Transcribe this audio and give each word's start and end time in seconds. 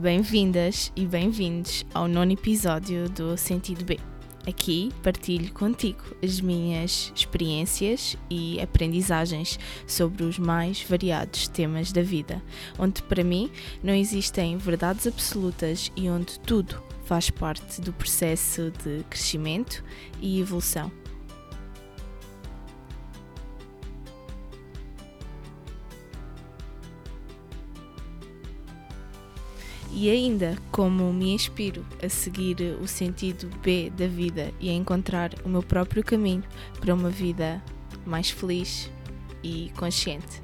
Bem-vindas 0.00 0.92
e 0.94 1.04
bem-vindos 1.04 1.84
ao 1.92 2.06
nono 2.06 2.30
episódio 2.30 3.08
do 3.08 3.36
Sentido 3.36 3.84
B. 3.84 3.98
Aqui 4.46 4.92
partilho 5.02 5.52
contigo 5.52 6.04
as 6.22 6.40
minhas 6.40 7.12
experiências 7.16 8.16
e 8.30 8.60
aprendizagens 8.60 9.58
sobre 9.88 10.22
os 10.22 10.38
mais 10.38 10.80
variados 10.82 11.48
temas 11.48 11.90
da 11.90 12.00
vida, 12.00 12.40
onde 12.78 13.02
para 13.02 13.24
mim 13.24 13.50
não 13.82 13.92
existem 13.92 14.56
verdades 14.56 15.04
absolutas 15.04 15.90
e 15.96 16.08
onde 16.08 16.38
tudo 16.38 16.80
faz 17.04 17.28
parte 17.28 17.80
do 17.80 17.92
processo 17.92 18.70
de 18.84 19.02
crescimento 19.10 19.82
e 20.20 20.40
evolução. 20.40 20.92
E 30.00 30.08
ainda, 30.08 30.56
como 30.70 31.12
me 31.12 31.32
inspiro 31.32 31.84
a 32.00 32.08
seguir 32.08 32.60
o 32.80 32.86
sentido 32.86 33.50
B 33.64 33.90
da 33.90 34.06
vida 34.06 34.52
e 34.60 34.70
a 34.70 34.72
encontrar 34.72 35.34
o 35.44 35.48
meu 35.48 35.60
próprio 35.60 36.04
caminho 36.04 36.44
para 36.78 36.94
uma 36.94 37.10
vida 37.10 37.60
mais 38.06 38.30
feliz 38.30 38.88
e 39.42 39.72
consciente. 39.76 40.40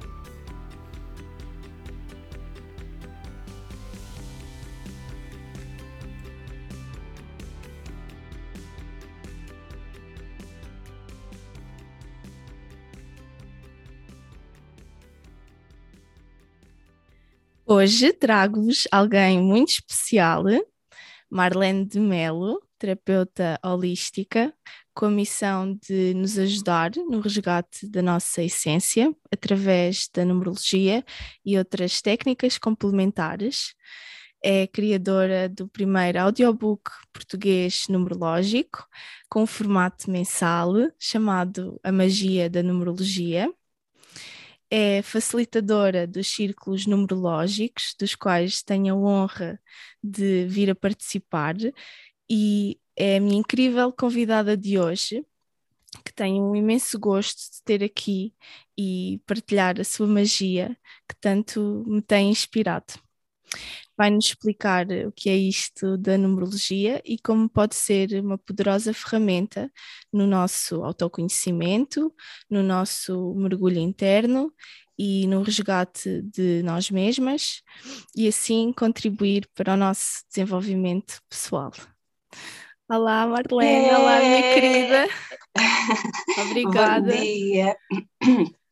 Hoje 17.67 18.13
trago-vos 18.13 18.87
alguém 18.91 19.41
muito 19.41 19.69
especial, 19.69 20.43
Marlene 21.27 21.83
de 21.83 21.99
Melo, 21.99 22.61
terapeuta 22.77 23.59
holística, 23.65 24.53
com 24.93 25.07
a 25.07 25.09
missão 25.09 25.75
de 25.81 26.13
nos 26.13 26.37
ajudar 26.37 26.91
no 26.95 27.19
resgate 27.19 27.87
da 27.89 28.03
nossa 28.03 28.43
essência 28.43 29.11
através 29.33 30.07
da 30.13 30.23
numerologia 30.23 31.03
e 31.43 31.57
outras 31.57 32.03
técnicas 32.03 32.59
complementares. 32.59 33.73
É 34.43 34.67
criadora 34.67 35.49
do 35.49 35.67
primeiro 35.67 36.21
audiobook 36.21 36.91
português 37.11 37.87
numerológico, 37.89 38.87
com 39.27 39.43
formato 39.47 40.11
mensal, 40.11 40.71
chamado 40.99 41.79
A 41.83 41.91
Magia 41.91 42.47
da 42.47 42.61
Numerologia 42.61 43.51
é 44.69 45.01
facilitadora 45.01 46.07
dos 46.07 46.27
círculos 46.27 46.85
numerológicos, 46.85 47.95
dos 47.99 48.15
quais 48.15 48.63
tenho 48.63 48.95
a 48.95 48.97
honra 48.97 49.59
de 50.03 50.45
vir 50.47 50.69
a 50.69 50.75
participar, 50.75 51.55
e 52.29 52.79
é 52.95 53.17
a 53.17 53.19
minha 53.19 53.39
incrível 53.39 53.91
convidada 53.91 54.57
de 54.57 54.79
hoje, 54.79 55.25
que 56.03 56.13
tenho 56.13 56.43
um 56.43 56.55
imenso 56.55 56.99
gosto 56.99 57.39
de 57.39 57.63
ter 57.63 57.83
aqui 57.83 58.33
e 58.77 59.21
partilhar 59.25 59.79
a 59.79 59.83
sua 59.83 60.07
magia 60.07 60.75
que 61.07 61.15
tanto 61.21 61.83
me 61.87 62.01
tem 62.01 62.29
inspirado 62.29 62.93
vai-nos 63.97 64.25
explicar 64.25 64.85
o 65.07 65.11
que 65.11 65.29
é 65.29 65.35
isto 65.35 65.97
da 65.97 66.17
numerologia 66.17 67.01
e 67.05 67.17
como 67.17 67.49
pode 67.49 67.75
ser 67.75 68.19
uma 68.21 68.37
poderosa 68.37 68.93
ferramenta 68.93 69.71
no 70.11 70.27
nosso 70.27 70.83
autoconhecimento, 70.83 72.13
no 72.49 72.61
nosso 72.61 73.33
mergulho 73.35 73.79
interno 73.79 74.51
e 74.97 75.27
no 75.27 75.41
resgate 75.43 76.21
de 76.21 76.61
nós 76.63 76.89
mesmas 76.89 77.61
e 78.15 78.27
assim 78.27 78.71
contribuir 78.73 79.47
para 79.53 79.73
o 79.73 79.77
nosso 79.77 80.23
desenvolvimento 80.29 81.21
pessoal. 81.29 81.71
Olá, 82.89 83.25
Marlene, 83.25 83.87
é. 83.87 83.97
olá, 83.97 84.19
minha 84.19 84.41
querida. 84.53 85.07
Obrigada. 86.49 87.13
Bom 87.13 87.21
dia. 87.21 87.77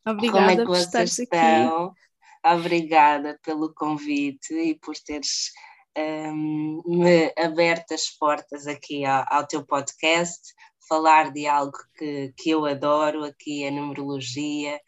Obrigada 0.06 0.48
Como 0.48 0.60
é 0.60 0.64
por 0.64 0.76
estares 0.76 1.18
estão? 1.18 1.86
aqui. 1.86 1.94
Obrigada 2.44 3.38
pelo 3.42 3.72
convite 3.72 4.52
e 4.52 4.74
por 4.74 4.94
teres 4.96 5.50
um, 5.96 6.82
me 6.84 7.32
aberto 7.38 7.94
as 7.94 8.10
portas 8.10 8.66
aqui 8.66 9.04
ao, 9.04 9.24
ao, 9.28 9.46
teu 9.46 9.64
podcast, 9.64 10.52
falar 10.88 11.32
de 11.32 11.46
algo 11.46 11.78
que, 11.96 12.34
que 12.36 12.50
eu 12.50 12.66
adoro, 12.66 13.24
aqui 13.24 13.66
a 13.66 13.70
numerologia, 13.70 14.78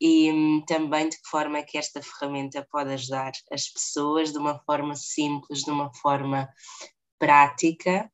e 0.00 0.32
um, 0.32 0.64
também 0.66 1.08
de 1.08 1.16
que 1.16 1.28
forma 1.28 1.58
é 1.58 1.62
que 1.62 1.76
esta 1.76 2.00
ferramenta 2.02 2.66
pode 2.70 2.92
ajudar 2.92 3.32
as 3.52 3.68
pessoas 3.68 4.32
de 4.32 4.38
uma 4.38 4.58
forma 4.60 4.94
simples, 4.96 5.60
de 5.60 5.70
uma 5.70 5.92
forma 5.94 6.48
prática, 7.18 8.10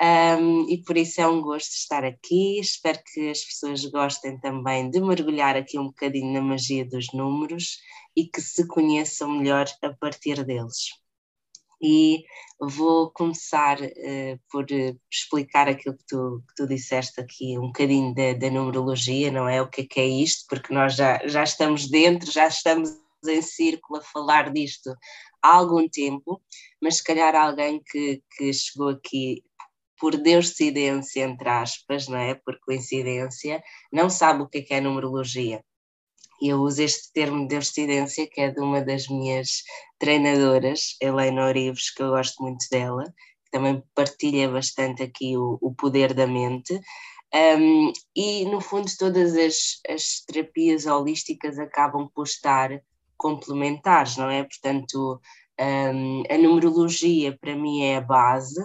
um, 0.00 0.68
e 0.68 0.80
por 0.84 0.96
isso 0.96 1.20
é 1.20 1.26
um 1.26 1.40
gosto 1.42 1.72
estar 1.72 2.04
aqui. 2.04 2.60
Espero 2.60 3.00
que 3.12 3.30
as 3.30 3.40
pessoas 3.44 3.84
gostem 3.86 4.38
também 4.38 4.88
de 4.90 5.00
mergulhar 5.00 5.56
aqui 5.56 5.76
um 5.76 5.86
bocadinho 5.86 6.32
na 6.32 6.40
magia 6.40 6.84
dos 6.84 7.08
números 7.12 7.78
e 8.18 8.26
que 8.26 8.40
se 8.40 8.66
conheçam 8.66 9.30
melhor 9.30 9.66
a 9.80 9.90
partir 9.90 10.44
deles. 10.44 10.88
E 11.80 12.24
vou 12.60 13.12
começar 13.12 13.80
uh, 13.80 14.40
por 14.50 14.64
uh, 14.64 15.00
explicar 15.08 15.68
aquilo 15.68 15.96
que 15.96 16.04
tu, 16.08 16.42
que 16.48 16.54
tu 16.56 16.66
disseste 16.66 17.20
aqui, 17.20 17.56
um 17.56 17.68
bocadinho 17.68 18.12
da, 18.12 18.32
da 18.32 18.50
numerologia, 18.50 19.30
não 19.30 19.48
é? 19.48 19.62
O 19.62 19.68
que 19.68 19.82
é, 19.82 19.86
que 19.86 20.00
é 20.00 20.06
isto, 20.06 20.46
porque 20.48 20.74
nós 20.74 20.96
já, 20.96 21.24
já 21.28 21.44
estamos 21.44 21.88
dentro, 21.88 22.28
já 22.28 22.48
estamos 22.48 22.90
em 23.24 23.40
círculo 23.40 24.00
a 24.00 24.02
falar 24.02 24.52
disto 24.52 24.92
há 25.40 25.54
algum 25.54 25.88
tempo, 25.88 26.42
mas 26.82 26.96
se 26.96 27.04
calhar 27.04 27.36
alguém 27.36 27.80
que, 27.88 28.20
que 28.36 28.52
chegou 28.52 28.88
aqui 28.88 29.44
por 29.96 30.16
deuscidência, 30.16 31.22
entre 31.22 31.48
aspas, 31.48 32.08
não 32.08 32.18
é? 32.18 32.34
Por 32.34 32.58
coincidência, 32.58 33.62
não 33.92 34.10
sabe 34.10 34.42
o 34.42 34.48
que 34.48 34.58
é, 34.58 34.62
que 34.62 34.74
é 34.74 34.80
numerologia. 34.80 35.62
Eu 36.40 36.60
uso 36.60 36.82
este 36.82 37.12
termo 37.12 37.42
de 37.42 37.48
deuscidência, 37.48 38.28
que 38.28 38.40
é 38.40 38.50
de 38.50 38.60
uma 38.60 38.80
das 38.80 39.08
minhas 39.08 39.62
treinadoras, 39.98 40.96
Helena 41.00 41.46
Orives, 41.46 41.90
que 41.90 42.02
eu 42.02 42.10
gosto 42.10 42.42
muito 42.42 42.64
dela, 42.70 43.04
que 43.44 43.50
também 43.50 43.82
partilha 43.94 44.48
bastante 44.48 45.02
aqui 45.02 45.36
o, 45.36 45.58
o 45.60 45.74
poder 45.74 46.14
da 46.14 46.26
mente. 46.26 46.80
Um, 47.34 47.92
e, 48.16 48.44
no 48.46 48.60
fundo, 48.60 48.90
todas 48.98 49.36
as, 49.36 49.80
as 49.88 50.20
terapias 50.26 50.86
holísticas 50.86 51.58
acabam 51.58 52.08
por 52.14 52.26
estar 52.26 52.82
complementares, 53.16 54.16
não 54.16 54.30
é? 54.30 54.44
Portanto, 54.44 55.20
um, 55.60 56.22
a 56.30 56.38
numerologia 56.38 57.36
para 57.38 57.56
mim 57.56 57.82
é 57.82 57.96
a 57.96 58.00
base, 58.00 58.64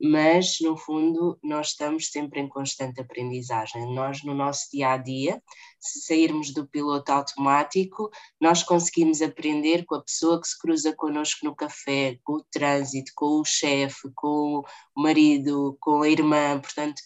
mas 0.00 0.58
no 0.60 0.76
fundo 0.76 1.38
nós 1.42 1.68
estamos 1.68 2.10
sempre 2.10 2.40
em 2.40 2.48
constante 2.48 3.00
aprendizagem. 3.00 3.94
Nós, 3.94 4.22
no 4.24 4.34
nosso 4.34 4.68
dia 4.72 4.92
a 4.92 4.96
dia, 4.96 5.42
se 5.80 6.00
sairmos 6.00 6.52
do 6.52 6.66
piloto 6.66 7.12
automático, 7.12 8.10
nós 8.40 8.62
conseguimos 8.62 9.22
aprender 9.22 9.84
com 9.84 9.94
a 9.94 10.02
pessoa 10.02 10.40
que 10.40 10.48
se 10.48 10.58
cruza 10.58 10.94
connosco 10.94 11.44
no 11.44 11.54
café, 11.54 12.18
com 12.22 12.34
o 12.34 12.44
trânsito, 12.50 13.12
com 13.14 13.40
o 13.40 13.44
chefe, 13.44 14.10
com 14.14 14.62
o 14.96 15.02
marido, 15.02 15.76
com 15.80 16.02
a 16.02 16.08
irmã, 16.08 16.60
portanto, 16.60 17.00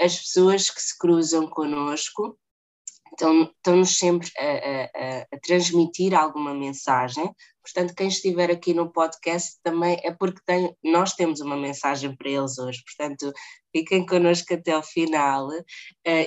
as 0.00 0.16
pessoas 0.18 0.70
que 0.70 0.80
se 0.80 0.96
cruzam 0.96 1.48
connosco 1.48 2.38
estão, 3.12 3.42
estão-nos 3.42 3.96
sempre 3.96 4.30
a, 4.38 4.42
a, 4.42 5.20
a, 5.32 5.40
transmitir 5.40 6.14
alguma 6.14 6.54
mensagem. 6.54 7.30
Portanto, 7.62 7.94
quem 7.94 8.08
estiver 8.08 8.50
aqui 8.50 8.72
no 8.72 8.90
podcast 8.90 9.58
também 9.62 10.00
é 10.02 10.12
porque 10.12 10.40
tem, 10.44 10.74
nós 10.82 11.14
temos 11.14 11.40
uma 11.40 11.56
mensagem 11.56 12.14
para 12.16 12.30
eles 12.30 12.58
hoje. 12.58 12.82
Portanto, 12.84 13.32
fiquem 13.72 14.06
connosco 14.06 14.54
até 14.54 14.72
ao 14.72 14.82
final 14.82 15.48
uh, 15.48 15.64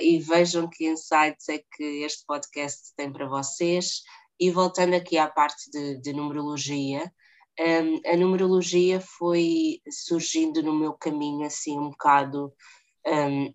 e 0.00 0.18
vejam 0.20 0.68
que 0.68 0.86
insights 0.86 1.48
é 1.48 1.58
que 1.58 1.84
este 2.04 2.24
podcast 2.26 2.94
tem 2.96 3.12
para 3.12 3.28
vocês. 3.28 4.02
E 4.38 4.50
voltando 4.50 4.94
aqui 4.94 5.18
à 5.18 5.28
parte 5.28 5.70
de, 5.70 6.00
de 6.00 6.12
numerologia, 6.12 7.12
um, 7.60 7.64
ehm, 7.64 8.00
a 8.06 8.16
numerologia 8.16 9.00
foi 9.00 9.80
surgindo 9.90 10.62
no 10.62 10.72
meu 10.74 10.94
caminho 10.94 11.46
assim 11.46 11.78
um 11.78 11.90
bocado 11.90 12.52
um, 13.06 13.10
ehm, 13.10 13.54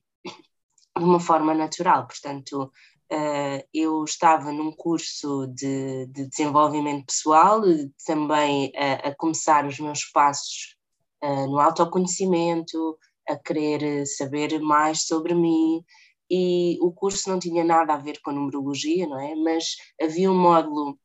de 0.98 1.04
uma 1.04 1.20
forma 1.20 1.54
natural, 1.54 2.08
portanto, 2.08 2.72
Uh, 3.10 3.64
eu 3.74 4.04
estava 4.04 4.52
num 4.52 4.72
curso 4.72 5.48
de, 5.48 6.08
de 6.08 6.28
desenvolvimento 6.28 7.06
pessoal, 7.06 7.62
também 8.06 8.72
a, 8.76 9.10
a, 9.10 9.16
começar 9.16 9.66
os 9.66 9.80
meus 9.80 10.04
passos 10.12 10.76
uh, 11.24 11.48
no 11.48 11.58
autoconhecimento, 11.58 12.98
a 13.28 13.38
querer 13.38 14.06
saber 14.06 14.60
mais 14.60 15.06
sobre 15.06 15.34
mim, 15.34 15.82
e 16.30 16.78
o 16.82 16.92
curso 16.92 17.30
não 17.30 17.40
tinha 17.40 17.64
nada 17.64 17.94
a 17.94 17.98
ver 17.98 18.20
com 18.22 18.34
numerologia, 18.34 19.08
não 19.08 19.20
é? 19.20 19.34
Mas 19.36 19.78
havia 20.02 20.30
um 20.30 20.38
módulo 20.38 21.00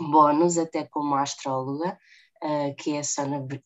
bónus, 0.00 0.56
até 0.56 0.84
como 0.84 1.14
astróloga, 1.14 1.98
Uh, 2.42 2.74
que 2.76 2.92
é 2.92 2.98
a 2.98 3.02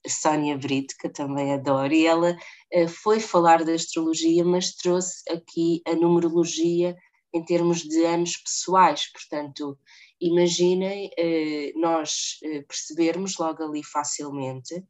Sónia 0.08 0.56
Brito, 0.56 0.94
que 1.00 1.08
eu 1.08 1.12
também 1.12 1.52
adoro, 1.52 1.92
e 1.92 2.06
ela 2.06 2.36
uh, 2.72 2.88
foi 2.88 3.18
falar 3.18 3.64
da 3.64 3.72
astrologia, 3.72 4.44
mas 4.44 4.72
trouxe 4.76 5.20
aqui 5.28 5.82
a 5.84 5.96
numerologia 5.96 6.96
em 7.32 7.44
termos 7.44 7.82
de 7.82 8.04
anos 8.04 8.36
pessoais, 8.36 9.10
portanto, 9.12 9.78
imaginem 10.20 11.10
nós 11.76 12.38
percebermos 12.66 13.36
logo 13.38 13.62
ali 13.62 13.82
facilmente 13.84 14.82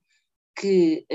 que 0.56 1.06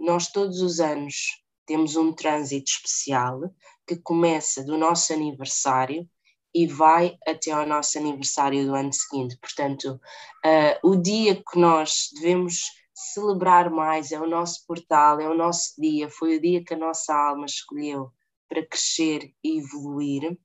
nós 0.00 0.28
todos 0.28 0.60
os 0.60 0.80
anos 0.80 1.42
temos 1.66 1.96
um 1.96 2.12
trânsito 2.12 2.70
especial 2.70 3.40
que 3.86 3.96
começa 3.96 4.64
do 4.64 4.76
nosso 4.76 5.12
aniversário 5.12 6.08
e 6.54 6.66
vai 6.66 7.16
até 7.26 7.50
ao 7.50 7.66
nosso 7.66 7.98
aniversário 7.98 8.66
do 8.66 8.74
ano 8.74 8.92
seguinte. 8.92 9.38
Portanto, 9.40 10.00
uh, 10.44 10.88
o 10.88 10.96
dia 10.96 11.36
que 11.36 11.58
nós 11.58 12.10
devemos 12.14 12.64
celebrar 12.94 13.70
mais 13.70 14.12
é 14.12 14.20
o 14.20 14.28
nosso 14.28 14.66
portal, 14.66 15.18
é 15.18 15.28
o 15.28 15.34
nosso 15.34 15.72
dia, 15.80 16.10
foi 16.10 16.36
o 16.36 16.40
dia 16.40 16.62
que 16.62 16.74
a 16.74 16.78
nossa 16.78 17.14
alma 17.14 17.46
escolheu 17.46 18.12
para 18.48 18.66
crescer 18.66 19.32
e 19.42 19.58
evoluir, 19.58 20.38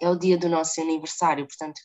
é 0.00 0.10
o 0.10 0.18
dia 0.18 0.38
do 0.38 0.48
nosso 0.48 0.80
aniversário. 0.80 1.46
Portanto, 1.46 1.80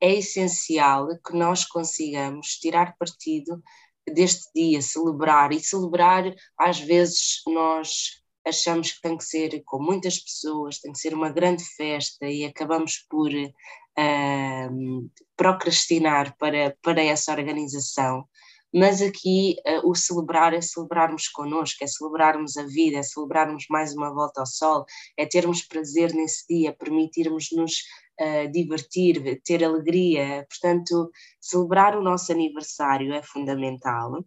é 0.00 0.14
essencial 0.14 1.08
que 1.24 1.34
nós 1.34 1.64
consigamos 1.64 2.58
tirar 2.58 2.96
partido 2.98 3.62
deste 4.08 4.50
dia, 4.54 4.80
celebrar 4.80 5.52
e 5.52 5.60
celebrar, 5.60 6.34
às 6.58 6.80
vezes 6.80 7.42
nós 7.46 8.20
achamos 8.46 8.92
que 8.92 9.02
tem 9.02 9.16
que 9.16 9.24
ser 9.24 9.62
com 9.64 9.82
muitas 9.82 10.18
pessoas, 10.18 10.78
tem 10.78 10.92
que 10.92 10.98
ser 10.98 11.14
uma 11.14 11.30
grande 11.30 11.62
festa 11.76 12.26
e 12.26 12.44
acabamos 12.44 13.04
por 13.08 13.30
uh, 13.30 15.10
procrastinar 15.36 16.36
para, 16.38 16.76
para 16.82 17.02
essa 17.02 17.32
organização. 17.32 18.26
Mas 18.72 19.02
aqui 19.02 19.56
uh, 19.66 19.88
o 19.88 19.94
celebrar 19.94 20.54
é 20.54 20.60
celebrarmos 20.60 21.28
connosco, 21.28 21.82
é 21.82 21.86
celebrarmos 21.86 22.56
a 22.56 22.64
vida, 22.64 22.98
é 22.98 23.02
celebrarmos 23.02 23.66
mais 23.68 23.94
uma 23.94 24.12
volta 24.12 24.40
ao 24.40 24.46
sol, 24.46 24.84
é 25.16 25.26
termos 25.26 25.62
prazer 25.62 26.14
nesse 26.14 26.46
dia, 26.48 26.72
permitirmos-nos 26.72 27.72
uh, 28.20 28.50
divertir, 28.52 29.40
ter 29.44 29.64
alegria. 29.64 30.46
Portanto, 30.48 31.10
celebrar 31.40 31.96
o 31.96 32.02
nosso 32.02 32.30
aniversário 32.30 33.12
é 33.12 33.22
fundamental 33.22 34.24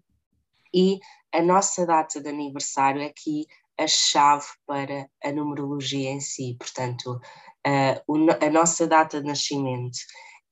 e 0.73 0.99
a 1.31 1.41
nossa 1.41 1.85
data 1.85 2.19
de 2.19 2.29
aniversário 2.29 3.05
aqui 3.05 3.45
a 3.77 3.87
chave 3.87 4.45
para 4.67 5.07
a 5.23 5.31
numerologia 5.31 6.11
em 6.11 6.19
si. 6.19 6.55
Portanto, 6.59 7.19
uh, 7.65 8.45
a 8.45 8.49
nossa 8.49 8.87
data 8.87 9.21
de 9.21 9.27
nascimento 9.27 9.97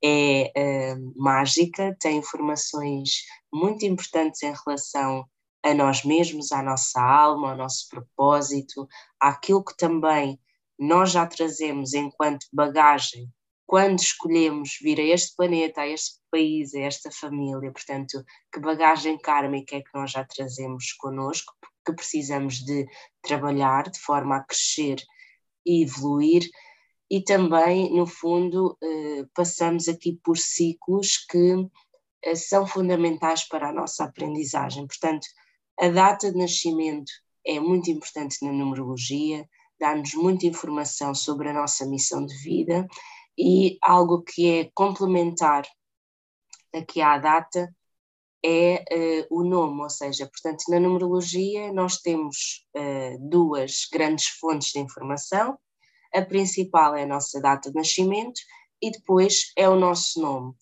é 0.04 0.50
uh, 0.56 1.12
mágica, 1.16 1.96
tem 2.00 2.18
informações 2.18 3.22
muito 3.52 3.84
importantes 3.84 4.42
em 4.42 4.54
relação 4.64 5.24
a 5.62 5.74
nós 5.74 6.04
mesmos, 6.04 6.50
à 6.52 6.62
nossa 6.62 7.00
alma, 7.00 7.50
ao 7.50 7.56
nosso 7.56 7.88
propósito, 7.88 8.88
àquilo 9.20 9.64
que 9.64 9.76
também 9.76 10.40
nós 10.78 11.12
já 11.12 11.26
trazemos 11.26 11.94
enquanto 11.94 12.46
bagagem 12.52 13.30
quando 13.72 14.00
escolhemos 14.00 14.76
vir 14.82 15.00
a 15.00 15.04
este 15.04 15.34
planeta, 15.34 15.80
a 15.80 15.88
este 15.88 16.20
país, 16.30 16.74
a 16.74 16.80
esta 16.80 17.10
família. 17.10 17.72
Portanto, 17.72 18.22
que 18.52 18.60
bagagem 18.60 19.16
kármica 19.16 19.76
é 19.76 19.80
que 19.80 19.94
nós 19.94 20.10
já 20.10 20.22
trazemos 20.24 20.92
connosco, 20.92 21.54
que 21.82 21.94
precisamos 21.94 22.56
de 22.56 22.86
trabalhar 23.22 23.88
de 23.88 23.98
forma 23.98 24.36
a 24.36 24.44
crescer 24.44 25.02
e 25.64 25.84
evoluir, 25.84 26.42
e 27.10 27.22
também, 27.22 27.94
no 27.94 28.06
fundo, 28.06 28.76
eh, 28.82 29.24
passamos 29.34 29.88
aqui 29.88 30.20
por 30.22 30.36
ciclos 30.36 31.24
que 31.26 31.54
são 32.34 32.66
fundamentais 32.66 33.46
para 33.48 33.68
a 33.68 33.72
nossa 33.72 34.04
aprendizagem. 34.04 34.86
Portanto, 34.86 35.26
a 35.80 35.88
data 35.88 36.30
de 36.30 36.38
nascimento 36.38 37.10
é 37.44 37.58
muito 37.58 37.90
importante 37.90 38.38
na 38.42 38.52
numerologia, 38.52 39.48
dá-nos 39.78 40.14
muita 40.14 40.46
informação 40.46 41.14
sobre 41.14 41.48
a 41.48 41.52
nossa 41.52 41.84
missão 41.86 42.24
de 42.24 42.34
vida 42.38 42.86
e 43.36 43.78
algo 43.82 44.22
que 44.22 44.48
é 44.48 44.70
complementar 44.74 45.66
aqui 46.72 47.00
à 47.00 47.18
data 47.18 47.74
é 48.44 48.84
uh, 49.30 49.38
o 49.38 49.44
nome, 49.44 49.82
ou 49.82 49.90
seja, 49.90 50.26
portanto, 50.26 50.64
na 50.68 50.80
numerologia 50.80 51.72
nós 51.72 51.98
temos 51.98 52.66
uh, 52.76 53.28
duas 53.28 53.86
grandes 53.92 54.26
fontes 54.40 54.72
de 54.72 54.80
informação. 54.80 55.56
A 56.12 56.22
principal 56.22 56.94
é 56.96 57.04
a 57.04 57.06
nossa 57.06 57.40
data 57.40 57.70
de 57.70 57.76
nascimento 57.76 58.40
e 58.80 58.90
depois 58.90 59.52
é 59.56 59.68
o 59.68 59.76
nosso 59.76 60.20
nome. 60.20 60.54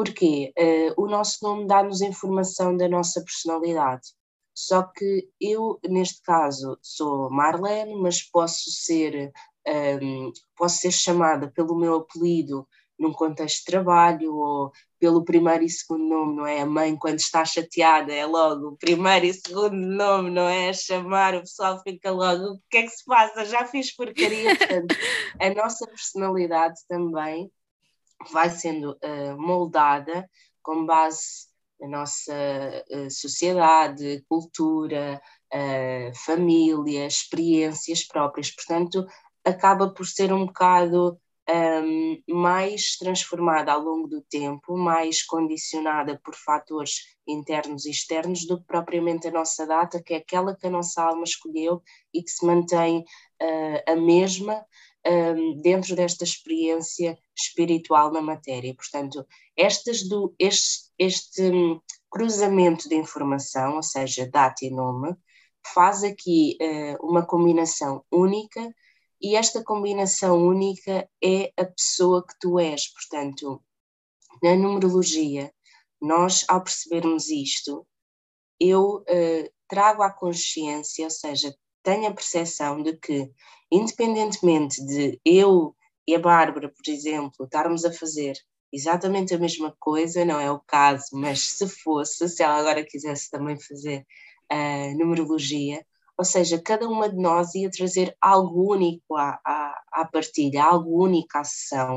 Porquê? 0.00 0.50
Uh, 0.58 0.94
o 0.96 1.06
nosso 1.06 1.36
nome 1.42 1.66
dá-nos 1.66 2.00
informação 2.00 2.74
da 2.74 2.88
nossa 2.88 3.22
personalidade. 3.22 4.14
Só 4.54 4.82
que 4.82 5.28
eu, 5.38 5.78
neste 5.86 6.22
caso, 6.22 6.78
sou 6.80 7.28
Marlene, 7.28 7.94
mas 7.96 8.22
posso 8.22 8.70
ser, 8.70 9.30
um, 9.68 9.70
ehm, 9.70 10.32
posso 10.56 10.78
ser 10.78 10.90
chamada 10.90 11.50
pelo 11.50 11.78
meu 11.78 11.96
apelido 11.96 12.66
num 12.98 13.12
contexto 13.12 13.58
de 13.58 13.64
trabalho 13.66 14.34
ou 14.34 14.72
pelo 14.98 15.22
primeiro 15.22 15.64
e 15.64 15.68
segundo 15.68 16.08
nome, 16.08 16.34
não 16.34 16.46
é? 16.46 16.62
A 16.62 16.66
mãe, 16.66 16.96
quando 16.96 17.18
está 17.18 17.44
chateada, 17.44 18.10
é 18.10 18.24
logo 18.24 18.68
o 18.68 18.76
primeiro 18.78 19.26
e 19.26 19.34
segundo 19.34 19.76
nome, 19.76 20.30
não 20.30 20.48
é? 20.48 20.70
A 20.70 20.72
chamar, 20.72 21.34
o 21.34 21.40
pessoal 21.40 21.78
fica 21.82 22.10
logo: 22.10 22.54
o 22.54 22.60
que 22.70 22.78
é 22.78 22.82
que 22.84 22.88
se 22.88 23.04
passa? 23.04 23.44
Já 23.44 23.66
fiz 23.66 23.94
porcaria. 23.94 24.56
Portanto, 24.56 24.96
a 25.38 25.54
nossa 25.54 25.86
personalidade 25.86 26.80
também 26.88 27.50
vai 28.28 28.50
sendo 28.50 28.92
uh, 28.92 29.40
moldada 29.40 30.28
com 30.62 30.84
base 30.84 31.48
na 31.80 31.88
nossa 31.88 32.34
uh, 32.90 33.10
sociedade, 33.10 34.24
cultura, 34.28 35.20
uh, 35.52 36.14
família, 36.24 37.06
experiências 37.06 38.06
próprias. 38.06 38.50
Portanto, 38.50 39.06
acaba 39.44 39.88
por 39.88 40.06
ser 40.06 40.32
um 40.32 40.46
bocado 40.46 41.18
um, 41.48 42.22
mais 42.28 42.96
transformada 42.96 43.72
ao 43.72 43.80
longo 43.80 44.06
do 44.06 44.20
tempo, 44.22 44.76
mais 44.76 45.22
condicionada 45.22 46.20
por 46.22 46.34
fatores 46.34 47.16
internos 47.26 47.86
e 47.86 47.90
externos 47.90 48.46
do 48.46 48.58
que 48.60 48.66
propriamente 48.66 49.26
a 49.26 49.32
nossa 49.32 49.66
data, 49.66 50.02
que 50.02 50.14
é 50.14 50.18
aquela 50.18 50.54
que 50.54 50.66
a 50.66 50.70
nossa 50.70 51.02
alma 51.02 51.24
escolheu 51.24 51.82
e 52.12 52.22
que 52.22 52.30
se 52.30 52.44
mantém 52.44 53.04
a 53.86 53.96
mesma 53.96 54.64
um, 55.06 55.60
dentro 55.60 55.96
desta 55.96 56.24
experiência 56.24 57.18
espiritual 57.36 58.12
na 58.12 58.20
matéria. 58.20 58.74
Portanto, 58.74 59.26
estas 59.56 60.08
do, 60.08 60.34
este, 60.38 60.90
este 60.98 61.42
hum, 61.42 61.80
cruzamento 62.10 62.88
de 62.88 62.96
informação, 62.96 63.76
ou 63.76 63.82
seja, 63.82 64.28
data 64.28 64.64
e 64.64 64.70
nome, 64.70 65.14
faz 65.74 66.02
aqui 66.02 66.56
uh, 66.60 67.06
uma 67.06 67.24
combinação 67.24 68.04
única 68.10 68.74
e 69.20 69.36
esta 69.36 69.62
combinação 69.62 70.38
única 70.38 71.08
é 71.22 71.52
a 71.56 71.64
pessoa 71.66 72.26
que 72.26 72.34
tu 72.40 72.58
és. 72.58 72.88
Portanto, 72.88 73.62
na 74.42 74.56
numerologia, 74.56 75.52
nós, 76.00 76.44
ao 76.48 76.62
percebermos 76.62 77.28
isto, 77.28 77.86
eu 78.58 78.96
uh, 79.02 79.50
trago 79.68 80.02
à 80.02 80.10
consciência, 80.10 81.04
ou 81.04 81.10
seja, 81.10 81.54
tenho 81.82 82.08
a 82.08 82.14
percepção 82.14 82.82
de 82.82 82.96
que, 82.96 83.30
independentemente 83.70 84.84
de 84.84 85.20
eu 85.24 85.74
e 86.06 86.14
a 86.14 86.18
Bárbara, 86.18 86.68
por 86.68 86.90
exemplo, 86.90 87.44
estarmos 87.44 87.84
a 87.84 87.92
fazer 87.92 88.34
exatamente 88.72 89.34
a 89.34 89.38
mesma 89.38 89.74
coisa, 89.78 90.24
não 90.24 90.38
é 90.38 90.50
o 90.50 90.60
caso, 90.60 91.06
mas 91.12 91.40
se 91.40 91.68
fosse, 91.68 92.28
se 92.28 92.42
ela 92.42 92.56
agora 92.56 92.84
quisesse 92.84 93.30
também 93.30 93.58
fazer 93.58 94.06
uh, 94.52 94.98
numerologia, 94.98 95.84
ou 96.16 96.24
seja, 96.24 96.60
cada 96.60 96.86
uma 96.86 97.08
de 97.08 97.16
nós 97.16 97.54
ia 97.54 97.70
trazer 97.70 98.14
algo 98.20 98.74
único 98.74 99.16
à, 99.16 99.40
à, 99.44 99.82
à 99.90 100.04
partilha, 100.04 100.64
algo 100.64 101.02
único 101.02 101.38
à 101.38 101.42
sessão, 101.42 101.96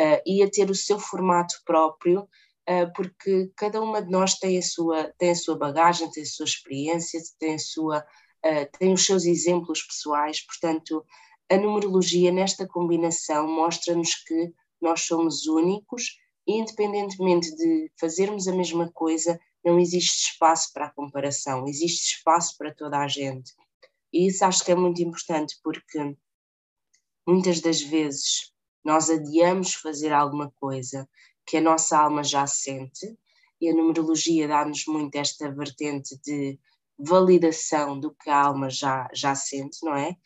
uh, 0.00 0.22
ia 0.26 0.50
ter 0.50 0.68
o 0.68 0.74
seu 0.74 0.98
formato 0.98 1.54
próprio, 1.64 2.22
uh, 2.22 2.92
porque 2.94 3.50
cada 3.56 3.80
uma 3.80 4.02
de 4.02 4.10
nós 4.10 4.34
tem 4.34 4.58
a, 4.58 4.62
sua, 4.62 5.12
tem 5.16 5.30
a 5.30 5.36
sua 5.36 5.56
bagagem, 5.56 6.10
tem 6.10 6.24
a 6.24 6.26
sua 6.26 6.44
experiência, 6.44 7.20
tem, 7.38 7.54
a 7.54 7.58
sua, 7.58 8.04
uh, 8.44 8.78
tem 8.78 8.92
os 8.92 9.04
seus 9.04 9.24
exemplos 9.24 9.82
pessoais, 9.82 10.40
portanto, 10.44 11.04
a 11.50 11.56
numerologia 11.56 12.30
nesta 12.30 12.66
combinação 12.66 13.48
mostra-nos 13.48 14.14
que 14.14 14.52
nós 14.80 15.02
somos 15.02 15.46
únicos, 15.46 16.18
e 16.46 16.58
independentemente 16.58 17.54
de 17.54 17.90
fazermos 17.98 18.48
a 18.48 18.52
mesma 18.52 18.90
coisa, 18.92 19.38
não 19.64 19.78
existe 19.78 20.30
espaço 20.30 20.72
para 20.72 20.86
a 20.86 20.90
comparação, 20.90 21.66
existe 21.66 22.16
espaço 22.16 22.56
para 22.56 22.74
toda 22.74 22.98
a 22.98 23.08
gente. 23.08 23.52
E 24.12 24.26
isso 24.26 24.44
acho 24.44 24.64
que 24.64 24.72
é 24.72 24.74
muito 24.74 25.02
importante 25.02 25.58
porque 25.62 26.16
muitas 27.26 27.60
das 27.60 27.80
vezes 27.80 28.52
nós 28.84 29.10
adiamos 29.10 29.74
fazer 29.74 30.12
alguma 30.12 30.50
coisa 30.58 31.08
que 31.46 31.58
a 31.58 31.60
nossa 31.60 31.98
alma 31.98 32.24
já 32.24 32.46
sente, 32.46 33.16
e 33.60 33.68
a 33.68 33.74
numerologia 33.74 34.48
dá-nos 34.48 34.86
muito 34.86 35.14
esta 35.16 35.50
vertente 35.52 36.18
de 36.22 36.58
validação 37.04 37.98
do 37.98 38.14
que 38.14 38.30
a 38.30 38.44
alma 38.44 38.68
já, 38.70 39.08
já 39.12 39.34
sente, 39.34 39.78
não 39.82 39.94
é? 39.94 40.16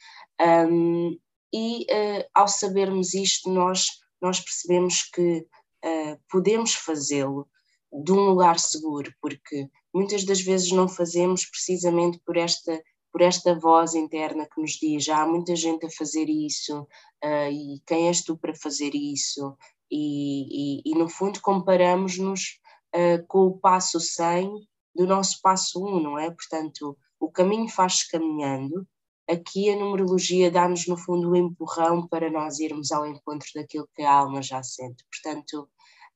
Um, 0.69 1.19
e 1.53 1.83
uh, 1.85 2.25
ao 2.35 2.49
sabermos 2.49 3.15
isto, 3.15 3.49
nós, 3.49 3.87
nós 4.21 4.41
percebemos 4.41 5.03
que 5.03 5.47
uh, 5.85 6.21
podemos 6.29 6.75
fazê-lo 6.75 7.49
de 7.93 8.13
um 8.13 8.21
lugar 8.21 8.59
seguro, 8.59 9.13
porque 9.21 9.69
muitas 9.95 10.25
das 10.25 10.41
vezes 10.41 10.73
não 10.73 10.89
fazemos 10.89 11.47
precisamente 11.47 12.21
por 12.25 12.37
esta 12.37 12.83
por 13.13 13.23
esta 13.23 13.57
voz 13.57 13.95
interna 13.95 14.45
que 14.53 14.61
nos 14.61 14.73
diz 14.73 15.05
já 15.05 15.23
há 15.23 15.27
muita 15.27 15.55
gente 15.55 15.87
a 15.87 15.91
fazer 15.91 16.29
isso 16.29 16.81
uh, 17.25 17.49
e 17.49 17.81
quem 17.87 18.09
és 18.09 18.25
tu 18.25 18.37
para 18.37 18.53
fazer 18.57 18.93
isso 18.93 19.57
e, 19.89 20.81
e, 20.81 20.83
e 20.85 20.99
no 20.99 21.09
fundo 21.09 21.41
comparamos-nos 21.41 22.59
uh, 22.93 23.25
com 23.29 23.47
o 23.47 23.57
passo 23.57 24.01
100 24.01 24.51
do 24.95 25.07
nosso 25.07 25.41
passo 25.43 25.85
1, 25.85 26.01
não 26.01 26.19
é? 26.19 26.31
Portanto, 26.31 26.97
o 27.19 27.31
caminho 27.31 27.69
faz-se 27.69 28.11
caminhando, 28.11 28.87
aqui 29.29 29.71
a 29.71 29.77
numerologia 29.77 30.51
dá-nos 30.51 30.87
no 30.87 30.97
fundo 30.97 31.31
um 31.31 31.37
empurrão 31.37 32.07
para 32.07 32.31
nós 32.31 32.61
irmos 32.61 32.93
ao 32.93 33.07
encontro 33.07 33.49
daquilo 33.55 33.89
que 33.95 34.03
a 34.03 34.13
alma 34.13 34.43
já 34.43 34.63
sente. 34.63 35.05
Portanto, 35.11 35.69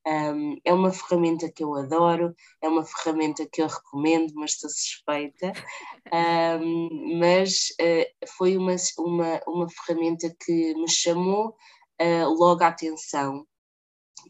um, 0.06 0.56
é 0.64 0.72
uma 0.72 0.92
ferramenta 0.92 1.50
que 1.50 1.62
eu 1.62 1.74
adoro, 1.74 2.34
é 2.62 2.68
uma 2.68 2.84
ferramenta 2.84 3.46
que 3.50 3.60
eu 3.60 3.66
recomendo, 3.66 4.32
mas 4.34 4.52
estou 4.52 4.70
suspeita. 4.70 5.52
Um, 6.12 7.18
mas 7.18 7.68
uh, 7.80 8.26
foi 8.36 8.56
uma, 8.56 8.74
uma, 8.98 9.40
uma 9.46 9.68
ferramenta 9.68 10.34
que 10.44 10.74
me 10.74 10.88
chamou 10.88 11.56
uh, 12.00 12.34
logo 12.38 12.62
a 12.62 12.68
atenção. 12.68 13.46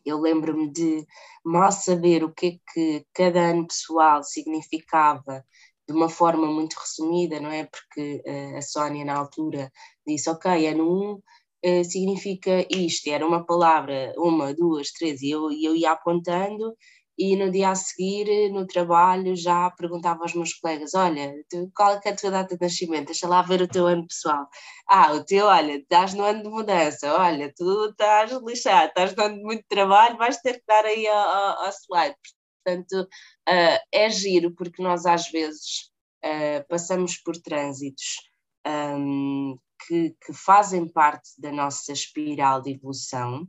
Eu 0.04 0.20
lembro-me 0.20 0.70
de 0.70 1.06
mal 1.44 1.72
saber 1.72 2.24
o 2.24 2.32
que 2.32 2.46
é 2.46 2.72
que 2.72 3.06
cada 3.12 3.40
ano 3.50 3.66
pessoal 3.66 4.22
significava 4.22 5.44
de 5.88 5.94
uma 5.94 6.08
forma 6.08 6.46
muito 6.46 6.74
resumida, 6.74 7.40
não 7.40 7.50
é? 7.50 7.64
Porque 7.64 8.22
uh, 8.26 8.56
a 8.58 8.62
Sónia, 8.62 9.04
na 9.04 9.16
altura, 9.16 9.72
disse: 10.06 10.28
Ok, 10.30 10.66
ano 10.68 11.22
1 11.64 11.80
uh, 11.80 11.84
significa 11.84 12.66
isto, 12.70 13.08
era 13.08 13.26
uma 13.26 13.44
palavra, 13.44 14.12
uma, 14.16 14.54
duas, 14.54 14.92
três, 14.92 15.22
e 15.22 15.30
eu, 15.30 15.50
eu 15.50 15.74
ia 15.74 15.92
apontando, 15.92 16.74
e 17.18 17.37
no 17.37 17.50
dia 17.50 17.70
a 17.70 17.75
seguir, 17.75 18.50
no 18.52 18.66
trabalho, 18.66 19.34
já 19.34 19.70
perguntava 19.72 20.22
aos 20.22 20.34
meus 20.34 20.54
colegas: 20.54 20.94
Olha, 20.94 21.34
tu, 21.50 21.70
qual 21.75 22.00
é, 22.04 22.08
a 22.08 22.16
tua 22.16 22.30
data 22.30 22.56
de 22.56 22.62
nascimento? 22.62 23.06
Deixa 23.06 23.26
lá 23.26 23.42
ver 23.42 23.60
o 23.62 23.68
teu 23.68 23.87
ano 23.87 24.06
pessoal. 24.06 24.48
Ah, 24.88 25.12
o 25.12 25.25
teu, 25.25 25.46
olha, 25.46 25.76
estás 25.78 26.14
no 26.14 26.22
ano 26.25 26.42
de 26.44 26.48
mudança, 26.48 27.12
olha, 27.14 27.52
tu 27.56 27.88
estás 27.90 28.30
lixado, 28.42 28.88
estás 28.88 29.16
no 29.16 29.25
ano 29.25 29.37
de 29.37 29.42
muito 29.42 29.64
trabalho, 29.68 30.16
vais 30.16 30.38
ter 30.38 30.54
que 30.54 30.64
dar 30.66 30.84
aí 30.84 31.06
ao, 31.08 31.16
ao, 31.18 31.64
ao 31.66 31.72
slide. 31.72 32.16
Portanto, 32.64 33.08
uh, 33.48 33.78
é 33.92 34.10
giro, 34.10 34.54
porque 34.54 34.82
nós 34.82 35.06
às 35.06 35.28
vezes 35.30 35.90
uh, 36.25 36.66
passamos 36.68 37.16
por 37.18 37.37
trânsitos 37.37 38.28
um, 38.66 39.58
que, 39.87 40.14
que 40.25 40.32
fazem 40.32 40.87
parte 40.87 41.30
da 41.38 41.50
nossa 41.50 41.92
espiral 41.92 42.60
de 42.62 42.72
evolução, 42.72 43.46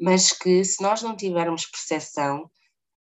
mas 0.00 0.32
que 0.32 0.64
se 0.64 0.82
nós 0.82 1.02
não 1.02 1.14
tivermos 1.14 1.66
percepção, 1.66 2.50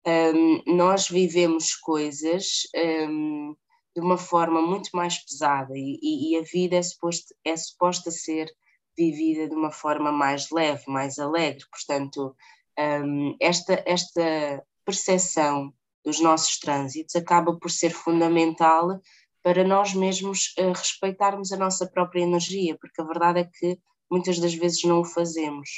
um, 0.08 0.76
nós 0.76 1.10
vivemos 1.10 1.76
coisas 1.76 2.62
um, 3.10 3.56
de 3.94 4.02
uma 4.02 4.18
forma 4.18 4.62
muito 4.62 4.92
mais 4.94 5.18
pesada 5.18 5.74
e, 5.76 6.00
e, 6.02 6.38
a 6.38 6.42
vida 6.44 6.78
é 6.78 6.82
suposta, 6.82 7.36
é 7.44 7.58
suposta 7.58 8.12
ser 8.12 8.50
vivida 8.98 9.50
de 9.50 9.56
uma 9.56 9.72
forma 9.72 10.12
mais 10.12 10.50
leve, 10.52 10.84
mais 10.88 11.20
alegre. 11.20 11.66
Portanto, 11.70 12.36
um, 12.80 13.36
esta, 13.42 13.84
esta 13.86 14.64
percepção 14.86 15.74
dos 16.04 16.22
nossos 16.22 16.60
trânsitos 16.60 17.16
acaba 17.16 17.58
por 17.58 17.72
ser 17.72 17.90
fundamental 17.90 19.02
para 19.44 19.64
nós 19.64 19.94
mesmos 19.94 20.54
uh, 20.60 20.72
respeitarmos 20.72 21.52
a 21.52 21.58
nossa 21.58 21.88
própria 21.88 22.22
energia, 22.22 22.78
porque 22.80 23.02
a 23.02 23.06
verdade 23.06 23.40
é 23.40 23.44
que 23.44 23.80
muitas 24.10 24.40
das 24.40 24.54
vezes 24.54 24.84
não 24.84 25.02
o 25.02 25.06
fazemos. 25.06 25.70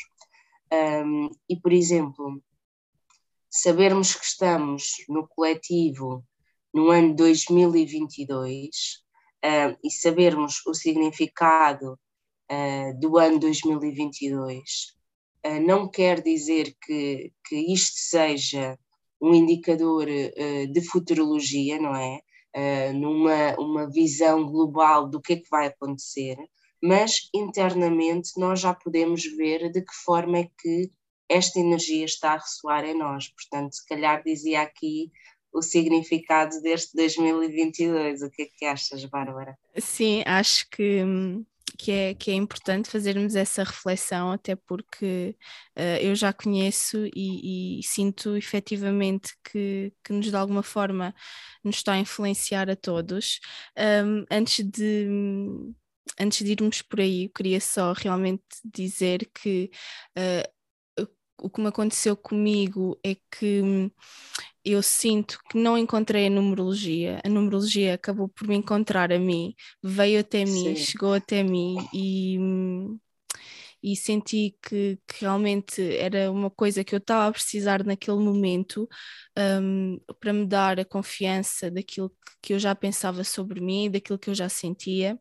Um, 0.72 1.30
e, 1.50 1.56
por 1.56 1.72
exemplo, 1.72 2.42
sabermos 3.50 4.14
que 4.14 4.26
estamos 4.26 5.06
no 5.08 5.28
coletivo 5.28 6.24
no 6.74 6.90
ano 6.90 7.16
2022 7.16 8.68
uh, 9.46 9.78
e 9.84 9.90
sabermos 9.90 10.66
o 10.66 10.74
significado 10.74 11.98
uh, 12.52 13.00
do 13.00 13.18
ano 13.18 13.40
2022 13.40 14.96
uh, 15.46 15.60
não 15.66 15.90
quer 15.90 16.22
dizer 16.22 16.76
que, 16.86 17.32
que 17.48 17.56
isto 17.74 17.98
seja 17.98 18.78
um 19.20 19.34
indicador 19.34 20.06
de 20.06 20.82
futurologia, 20.82 21.82
não 21.82 21.96
é? 21.96 22.20
uh, 22.58 22.94
numa 22.94 23.56
uma 23.60 23.90
visão 23.90 24.46
global 24.46 25.08
do 25.08 25.22
que 25.22 25.34
é 25.34 25.36
que 25.38 25.50
vai 25.50 25.68
acontecer, 25.68 26.38
mas 26.82 27.30
internamente 27.34 28.32
nós 28.38 28.60
já 28.60 28.74
podemos 28.74 29.24
ver 29.36 29.72
de 29.72 29.82
que 29.82 29.94
forma 30.04 30.40
é 30.40 30.50
que 30.62 30.92
esta 31.30 31.60
energia 31.60 32.06
está 32.06 32.34
a 32.34 32.38
ressoar 32.38 32.86
em 32.86 32.98
nós. 32.98 33.28
Portanto, 33.30 33.74
se 33.74 33.86
calhar 33.86 34.24
dizia 34.24 34.62
aqui 34.62 35.12
o 35.52 35.62
significado 35.62 36.62
deste 36.62 36.96
2022. 36.96 38.22
O 38.22 38.30
que 38.30 38.44
é 38.44 38.46
que 38.46 38.66
achas, 38.66 39.04
Bárbara? 39.06 39.58
Sim, 39.78 40.24
acho 40.26 40.70
que 40.70 41.04
que 41.78 41.92
é, 41.92 42.14
que 42.16 42.32
é 42.32 42.34
importante 42.34 42.90
fazermos 42.90 43.36
essa 43.36 43.64
reflexão, 43.64 44.32
até 44.32 44.56
porque 44.56 45.36
uh, 45.78 46.02
eu 46.02 46.16
já 46.16 46.34
conheço 46.34 47.06
e, 47.16 47.80
e, 47.80 47.84
sinto 47.84 48.36
efetivamente 48.36 49.34
que, 49.44 49.94
que 50.04 50.12
nos 50.12 50.26
de 50.26 50.36
alguma 50.36 50.64
forma 50.64 51.14
nos 51.64 51.76
está 51.76 51.94
a 51.94 52.00
influenciar 52.00 52.68
a 52.70 52.76
todos. 52.76 53.40
Um, 53.78 54.26
antes 54.32 54.66
de 54.66 55.08
antes 56.20 56.46
de 56.46 56.52
irmos 56.52 56.82
por 56.82 57.00
aí, 57.00 57.26
eu 57.26 57.30
queria 57.30 57.60
só 57.60 57.94
realmente 57.94 58.44
dizer 58.64 59.30
que 59.34 59.72
uh, 60.18 60.58
o 61.42 61.50
que 61.50 61.62
me 61.62 61.68
aconteceu 61.68 62.16
comigo 62.18 63.00
é 63.04 63.16
que 63.16 63.92
eu 64.66 64.82
sinto 64.82 65.40
que 65.50 65.58
não 65.58 65.78
encontrei 65.78 66.28
a 66.28 66.30
numerologia, 66.30 67.22
a 67.24 67.30
numerologia 67.30 67.94
acabou 67.94 68.28
por 68.28 68.48
me 68.48 68.56
encontrar 68.56 69.12
a 69.14 69.20
mim, 69.20 69.54
veio 69.84 70.20
até 70.20 70.44
mim, 70.46 70.76
Sim. 70.76 70.84
chegou 70.84 71.14
até 71.14 71.44
mim 71.44 71.78
e, 71.94 72.38
e 73.82 73.96
senti 73.96 74.58
que, 74.62 75.00
que, 75.08 75.22
realmente 75.22 75.82
era 75.98 76.32
uma 76.32 76.50
coisa 76.50 76.84
que 76.84 76.94
eu 76.94 76.98
estava 77.00 77.28
a 77.28 77.32
precisar 77.32 77.84
naquele 77.86 78.18
momento 78.18 78.90
um, 79.38 80.00
para 80.20 80.34
me 80.34 80.46
dar 80.46 80.80
a 80.80 80.86
confiança 80.86 81.70
daquilo 81.72 82.12
que, 82.42 82.54
eu 82.54 82.60
já 82.60 82.76
pensava 82.76 83.24
sobre 83.24 83.62
mim, 83.62 83.90
daquilo 83.92 84.20
que 84.20 84.30
eu 84.30 84.36
já 84.36 84.50
sentia. 84.50 85.20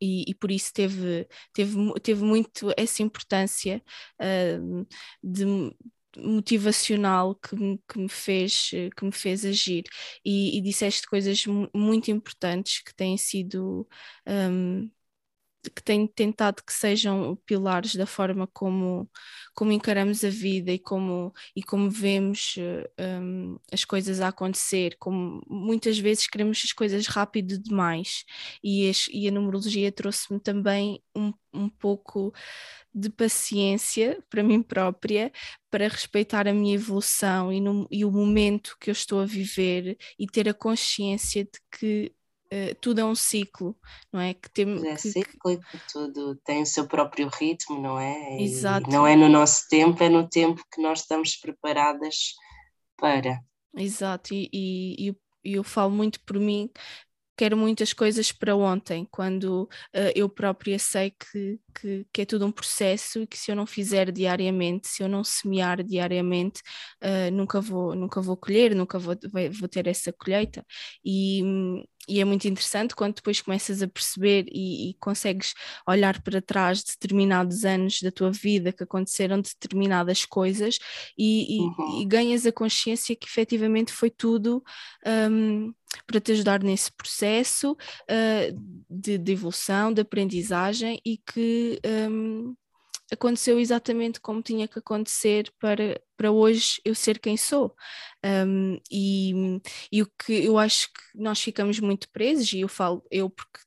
E, 0.00 0.24
e, 0.30 0.34
por 0.34 0.50
isso 0.50 0.72
teve, 0.72 1.26
teve, 1.52 1.76
teve 2.02 2.22
muito 2.24 2.72
essa 2.76 3.02
importância 3.02 3.82
uh, 4.20 4.86
de, 5.22 5.44
motivacional 6.16 7.34
que 7.34 7.54
me, 7.56 7.80
que 7.88 7.98
me, 7.98 8.08
fez, 8.08 8.70
que 8.70 9.04
me 9.04 9.12
fez 9.12 9.44
agir. 9.44 9.84
E, 10.24 10.58
e 10.58 10.60
disseste 10.60 11.06
coisas 11.06 11.44
muito 11.74 12.10
importantes 12.10 12.82
que 12.82 12.94
têm 12.94 13.16
sido 13.16 13.86
um, 14.26 14.90
que 15.74 15.82
tenho 15.82 16.06
tentado 16.06 16.62
que 16.64 16.72
sejam 16.72 17.36
pilares 17.44 17.94
da 17.94 18.06
forma 18.06 18.46
como, 18.46 19.10
como 19.54 19.72
encaramos 19.72 20.22
a 20.24 20.30
vida 20.30 20.72
e 20.72 20.78
como, 20.78 21.32
e 21.54 21.62
como 21.62 21.90
vemos 21.90 22.54
um, 22.98 23.58
as 23.72 23.84
coisas 23.84 24.20
a 24.20 24.28
acontecer, 24.28 24.96
como 24.98 25.42
muitas 25.48 25.98
vezes 25.98 26.26
queremos 26.26 26.62
as 26.64 26.72
coisas 26.72 27.06
rápido 27.06 27.58
demais. 27.58 28.24
E, 28.62 28.88
as, 28.88 29.08
e 29.12 29.26
a 29.28 29.30
numerologia 29.30 29.90
trouxe-me 29.90 30.40
também 30.40 31.02
um, 31.14 31.32
um 31.52 31.68
pouco 31.68 32.32
de 32.94 33.10
paciência 33.10 34.22
para 34.30 34.42
mim 34.42 34.62
própria, 34.62 35.32
para 35.70 35.88
respeitar 35.88 36.48
a 36.48 36.54
minha 36.54 36.74
evolução 36.74 37.52
e, 37.52 37.60
no, 37.60 37.86
e 37.90 38.04
o 38.04 38.10
momento 38.10 38.76
que 38.80 38.90
eu 38.90 38.92
estou 38.92 39.20
a 39.20 39.26
viver 39.26 39.96
e 40.18 40.26
ter 40.26 40.48
a 40.48 40.54
consciência 40.54 41.44
de 41.44 41.60
que 41.70 42.12
Uh, 42.52 42.74
tudo 42.80 43.00
é 43.00 43.04
um 43.04 43.14
ciclo, 43.14 43.76
não 44.12 44.20
é? 44.20 44.32
Que 44.32 44.50
tem, 44.50 44.86
é 44.86 44.94
que, 44.94 45.10
ciclo 45.10 45.52
e 45.52 45.58
que 45.58 45.78
tudo 45.92 46.36
tem 46.44 46.62
o 46.62 46.66
seu 46.66 46.86
próprio 46.86 47.28
ritmo, 47.28 47.80
não 47.80 47.98
é? 47.98 48.40
Exato. 48.42 48.88
E 48.88 48.92
não 48.92 49.06
é 49.06 49.14
no 49.14 49.28
nosso 49.28 49.68
tempo, 49.68 50.02
é 50.02 50.08
no 50.08 50.26
tempo 50.26 50.62
que 50.72 50.80
nós 50.80 51.00
estamos 51.00 51.36
preparadas 51.36 52.34
para. 52.96 53.38
Exato, 53.76 54.32
e, 54.32 54.48
e, 54.52 55.16
e 55.44 55.54
eu 55.54 55.62
falo 55.62 55.90
muito 55.90 56.20
por 56.24 56.38
mim 56.38 56.70
quero 57.38 57.56
muitas 57.56 57.92
coisas 57.92 58.32
para 58.32 58.56
ontem, 58.56 59.06
quando 59.12 59.62
uh, 59.62 60.12
eu 60.12 60.28
própria 60.28 60.76
sei 60.76 61.12
que, 61.12 61.60
que, 61.72 62.06
que, 62.12 62.22
é 62.22 62.24
tudo 62.24 62.44
um 62.44 62.50
processo 62.50 63.20
e 63.20 63.26
que 63.28 63.38
se 63.38 63.52
eu 63.52 63.54
não 63.54 63.64
fizer 63.64 64.10
diariamente, 64.10 64.88
se 64.88 65.04
eu 65.04 65.08
não 65.08 65.22
semear 65.22 65.84
diariamente, 65.84 66.60
uh, 67.00 67.30
nunca, 67.32 67.60
vou, 67.60 67.94
nunca 67.94 68.20
vou 68.20 68.36
colher, 68.36 68.74
nunca 68.74 68.98
vou, 68.98 69.14
vou 69.52 69.68
ter 69.68 69.86
essa 69.86 70.12
colheita. 70.12 70.66
E, 71.04 71.40
e 72.08 72.20
é 72.20 72.24
muito 72.24 72.48
interessante 72.48 72.96
quando 72.96 73.16
depois 73.16 73.40
começas 73.40 73.82
a 73.82 73.86
perceber 73.86 74.46
e, 74.50 74.90
e, 74.90 74.94
consegues 74.94 75.54
olhar 75.86 76.20
para 76.22 76.42
trás 76.42 76.82
determinados 76.82 77.64
anos 77.64 78.00
da 78.02 78.10
tua 78.10 78.32
vida 78.32 78.72
que 78.72 78.82
aconteceram 78.82 79.40
determinadas 79.40 80.24
coisas 80.24 80.78
e, 81.16 81.58
uhum. 81.60 82.00
e 82.00 82.04
ganhas 82.06 82.46
a 82.46 82.52
consciência 82.52 83.14
que 83.14 83.26
efetivamente 83.28 83.92
foi 83.92 84.10
tudo 84.10 84.62
um, 85.30 85.72
para 86.06 86.20
te 86.20 86.32
ajudar 86.32 86.62
nesse 86.62 86.92
processo 86.92 87.72
uh, 87.72 88.84
de, 88.88 89.18
de, 89.18 89.32
evolução, 89.32 89.92
de 89.92 90.02
aprendizagem 90.02 91.00
e 91.04 91.18
que 91.18 91.80
um, 92.10 92.54
aconteceu 93.10 93.58
exatamente 93.58 94.20
como 94.20 94.42
tinha 94.42 94.68
que 94.68 94.78
acontecer 94.78 95.50
para, 95.58 96.00
para 96.16 96.30
hoje 96.30 96.80
eu 96.84 96.94
ser 96.94 97.18
quem 97.18 97.36
sou. 97.36 97.74
Um, 98.24 98.78
e, 98.90 99.60
e 99.90 100.02
o 100.02 100.06
que 100.06 100.44
eu 100.44 100.58
acho 100.58 100.88
que 100.92 101.00
nós 101.14 101.40
ficamos 101.40 101.80
muito 101.80 102.08
presos, 102.10 102.52
e 102.52 102.60
eu 102.60 102.68
falo 102.68 103.02
eu 103.10 103.30
porque 103.30 103.60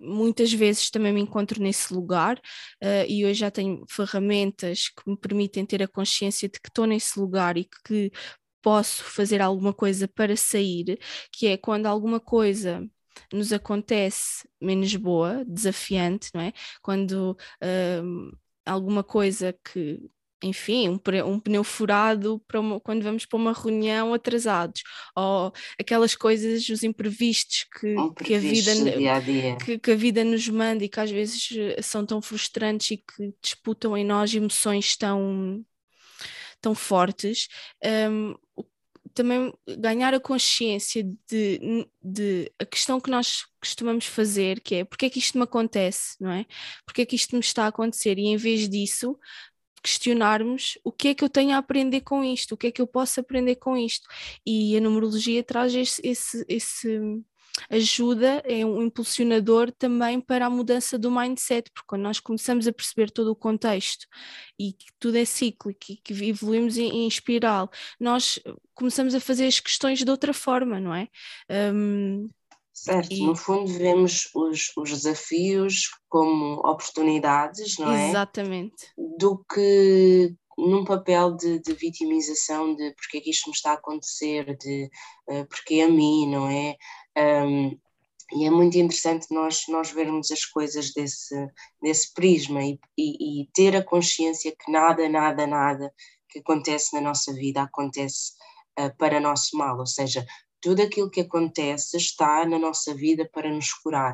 muitas 0.00 0.52
vezes 0.52 0.90
também 0.90 1.12
me 1.12 1.20
encontro 1.20 1.60
nesse 1.60 1.92
lugar 1.92 2.38
uh, 2.38 3.04
e 3.08 3.24
hoje 3.24 3.40
já 3.40 3.50
tenho 3.50 3.84
ferramentas 3.88 4.88
que 4.88 5.10
me 5.10 5.16
permitem 5.16 5.66
ter 5.66 5.82
a 5.82 5.88
consciência 5.88 6.48
de 6.48 6.60
que 6.60 6.68
estou 6.68 6.86
nesse 6.86 7.18
lugar 7.18 7.56
e 7.56 7.68
que 7.84 8.10
posso 8.62 9.04
fazer 9.04 9.40
alguma 9.40 9.72
coisa 9.72 10.08
para 10.08 10.36
sair, 10.36 10.98
que 11.32 11.46
é 11.46 11.56
quando 11.56 11.86
alguma 11.86 12.20
coisa 12.20 12.86
nos 13.32 13.52
acontece 13.52 14.48
menos 14.60 14.94
boa, 14.96 15.44
desafiante, 15.46 16.30
não 16.34 16.40
é? 16.40 16.52
Quando 16.82 17.36
uh, 17.62 18.38
alguma 18.64 19.02
coisa 19.02 19.54
que 19.64 20.00
enfim, 20.42 20.88
um, 20.88 21.00
um, 21.26 21.40
pneu 21.40 21.64
furado 21.64 22.40
para 22.46 22.60
uma, 22.60 22.78
quando 22.80 23.02
vamos 23.02 23.26
para 23.26 23.36
uma 23.36 23.52
reunião 23.52 24.14
atrasados, 24.14 24.82
ou 25.16 25.52
aquelas 25.78 26.14
coisas, 26.14 26.68
os 26.68 26.82
imprevistos 26.82 27.66
que, 27.78 27.94
que, 28.24 28.34
a 28.34 28.38
vida, 28.38 28.74
dia 28.74 29.14
a 29.14 29.20
dia. 29.20 29.56
Que, 29.56 29.78
que, 29.78 29.90
a 29.90 29.96
vida 29.96 30.22
nos 30.22 30.48
manda 30.48 30.84
e 30.84 30.88
que 30.88 31.00
às 31.00 31.10
vezes 31.10 31.48
eh, 31.52 31.82
são 31.82 32.06
tão 32.06 32.22
frustrantes 32.22 32.92
e 32.92 32.96
que 32.98 33.34
disputam 33.42 33.96
em 33.96 34.04
nós 34.04 34.32
emoções 34.32 34.96
tão, 34.96 35.64
tão 36.60 36.74
fortes. 36.74 37.48
Um, 37.84 38.34
também 39.18 39.52
ganhar 39.78 40.14
a 40.14 40.20
consciência 40.20 41.04
de, 41.28 41.86
de 42.00 42.52
a 42.58 42.64
questão 42.64 43.00
que 43.00 43.10
nós 43.10 43.44
costumamos 43.60 44.06
fazer, 44.06 44.60
que 44.60 44.76
é 44.76 44.84
porque 44.84 45.06
é 45.06 45.10
que 45.10 45.18
isto 45.18 45.36
me 45.36 45.44
acontece, 45.44 46.16
não 46.20 46.30
é? 46.30 46.46
Porque 46.86 47.02
é 47.02 47.06
que 47.06 47.16
isto 47.16 47.34
me 47.34 47.40
está 47.40 47.64
a 47.64 47.68
acontecer? 47.68 48.16
E 48.16 48.26
em 48.26 48.36
vez 48.36 48.68
disso, 48.68 49.18
questionarmos 49.82 50.78
o 50.84 50.92
que 50.92 51.08
é 51.08 51.14
que 51.14 51.24
eu 51.24 51.28
tenho 51.28 51.54
a 51.54 51.58
aprender 51.58 52.02
com 52.02 52.24
isto, 52.24 52.52
o 52.52 52.56
que 52.56 52.68
é 52.68 52.70
que 52.70 52.80
eu 52.80 52.86
posso 52.86 53.18
aprender 53.18 53.56
com 53.56 53.76
isto. 53.76 54.08
E 54.46 54.76
a 54.76 54.80
numerologia 54.80 55.42
traz 55.42 55.74
esse, 55.74 56.00
esse, 56.04 56.44
esse 56.48 57.00
ajuda, 57.70 58.42
é 58.44 58.64
um 58.64 58.82
impulsionador 58.82 59.72
também 59.72 60.20
para 60.20 60.46
a 60.46 60.50
mudança 60.50 60.98
do 60.98 61.10
mindset, 61.10 61.70
porque 61.72 61.86
quando 61.86 62.02
nós 62.02 62.20
começamos 62.20 62.66
a 62.66 62.72
perceber 62.72 63.10
todo 63.10 63.28
o 63.28 63.36
contexto 63.36 64.06
e 64.58 64.72
que 64.72 64.86
tudo 64.98 65.18
é 65.18 65.24
cíclico 65.24 65.92
e 65.92 65.96
que 65.96 66.24
evoluímos 66.24 66.76
em, 66.76 66.88
em 66.88 67.08
espiral, 67.08 67.70
nós 67.98 68.38
começamos 68.74 69.14
a 69.14 69.20
fazer 69.20 69.46
as 69.46 69.60
questões 69.60 70.04
de 70.04 70.10
outra 70.10 70.32
forma, 70.32 70.80
não 70.80 70.94
é? 70.94 71.08
Um, 71.74 72.28
Certo, 72.72 73.12
e... 73.12 73.26
no 73.26 73.34
fundo 73.34 73.72
vemos 73.72 74.30
os, 74.32 74.70
os 74.76 74.90
desafios 74.90 75.90
como 76.08 76.60
oportunidades, 76.60 77.76
não 77.76 77.90
é? 77.90 78.10
Exatamente. 78.10 78.86
Do 79.18 79.44
que 79.52 80.32
num 80.56 80.84
papel 80.84 81.36
de, 81.36 81.60
de 81.60 81.72
vitimização 81.74 82.74
de 82.74 82.92
porque 82.94 83.18
é 83.18 83.20
que 83.20 83.30
isto 83.30 83.48
me 83.48 83.54
está 83.54 83.70
a 83.70 83.74
acontecer, 83.74 84.56
de 84.56 84.90
uh, 85.28 85.46
porque 85.48 85.80
a 85.80 85.88
mim, 85.88 86.28
não 86.30 86.48
é? 86.48 86.76
Um, 87.18 87.78
e 88.32 88.44
é 88.44 88.50
muito 88.50 88.76
interessante 88.76 89.26
nós, 89.30 89.64
nós 89.68 89.90
vermos 89.90 90.30
as 90.30 90.44
coisas 90.44 90.92
desse, 90.92 91.34
desse 91.82 92.12
prisma 92.12 92.62
e, 92.62 92.78
e, 92.96 93.42
e, 93.42 93.48
ter 93.54 93.74
a 93.74 93.84
consciência 93.84 94.54
que 94.54 94.70
nada, 94.70 95.08
nada, 95.08 95.46
nada 95.46 95.92
que 96.28 96.40
acontece 96.40 96.94
na 96.94 97.00
nossa 97.00 97.32
vida 97.32 97.62
acontece 97.62 98.32
uh, 98.78 98.94
para 98.98 99.18
nosso 99.18 99.56
mal, 99.56 99.78
ou 99.78 99.86
seja, 99.86 100.26
tudo 100.60 100.82
aquilo 100.82 101.10
que 101.10 101.22
acontece 101.22 101.96
está 101.96 102.44
na 102.44 102.58
nossa 102.58 102.94
vida 102.94 103.28
para 103.32 103.50
nos 103.50 103.72
curar. 103.72 104.12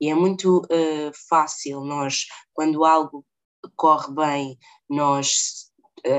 E 0.00 0.08
é 0.08 0.14
muito 0.14 0.60
uh, 0.60 1.12
fácil 1.28 1.82
nós, 1.82 2.26
quando 2.54 2.84
algo 2.84 3.26
corre 3.76 4.14
bem, 4.14 4.58
nós 4.88 5.69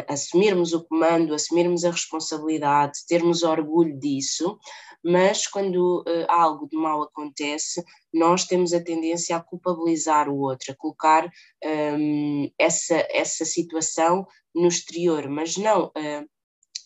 assumirmos 0.07 0.73
o 0.73 0.83
comando, 0.83 1.33
assumirmos 1.33 1.83
a 1.83 1.91
responsabilidade, 1.91 3.05
termos 3.07 3.43
orgulho 3.43 3.97
disso, 3.99 4.57
mas 5.03 5.47
quando 5.47 6.01
uh, 6.01 6.25
algo 6.27 6.67
de 6.67 6.77
mal 6.77 7.01
acontece, 7.01 7.83
nós 8.13 8.45
temos 8.45 8.73
a 8.73 8.83
tendência 8.83 9.35
a 9.35 9.41
culpabilizar 9.41 10.29
o 10.29 10.39
outro, 10.39 10.71
a 10.71 10.75
colocar 10.75 11.31
um, 11.63 12.51
essa, 12.59 13.05
essa 13.09 13.43
situação 13.43 14.27
no 14.53 14.67
exterior, 14.67 15.27
mas 15.27 15.57
não. 15.57 15.87
Uh, 15.87 16.29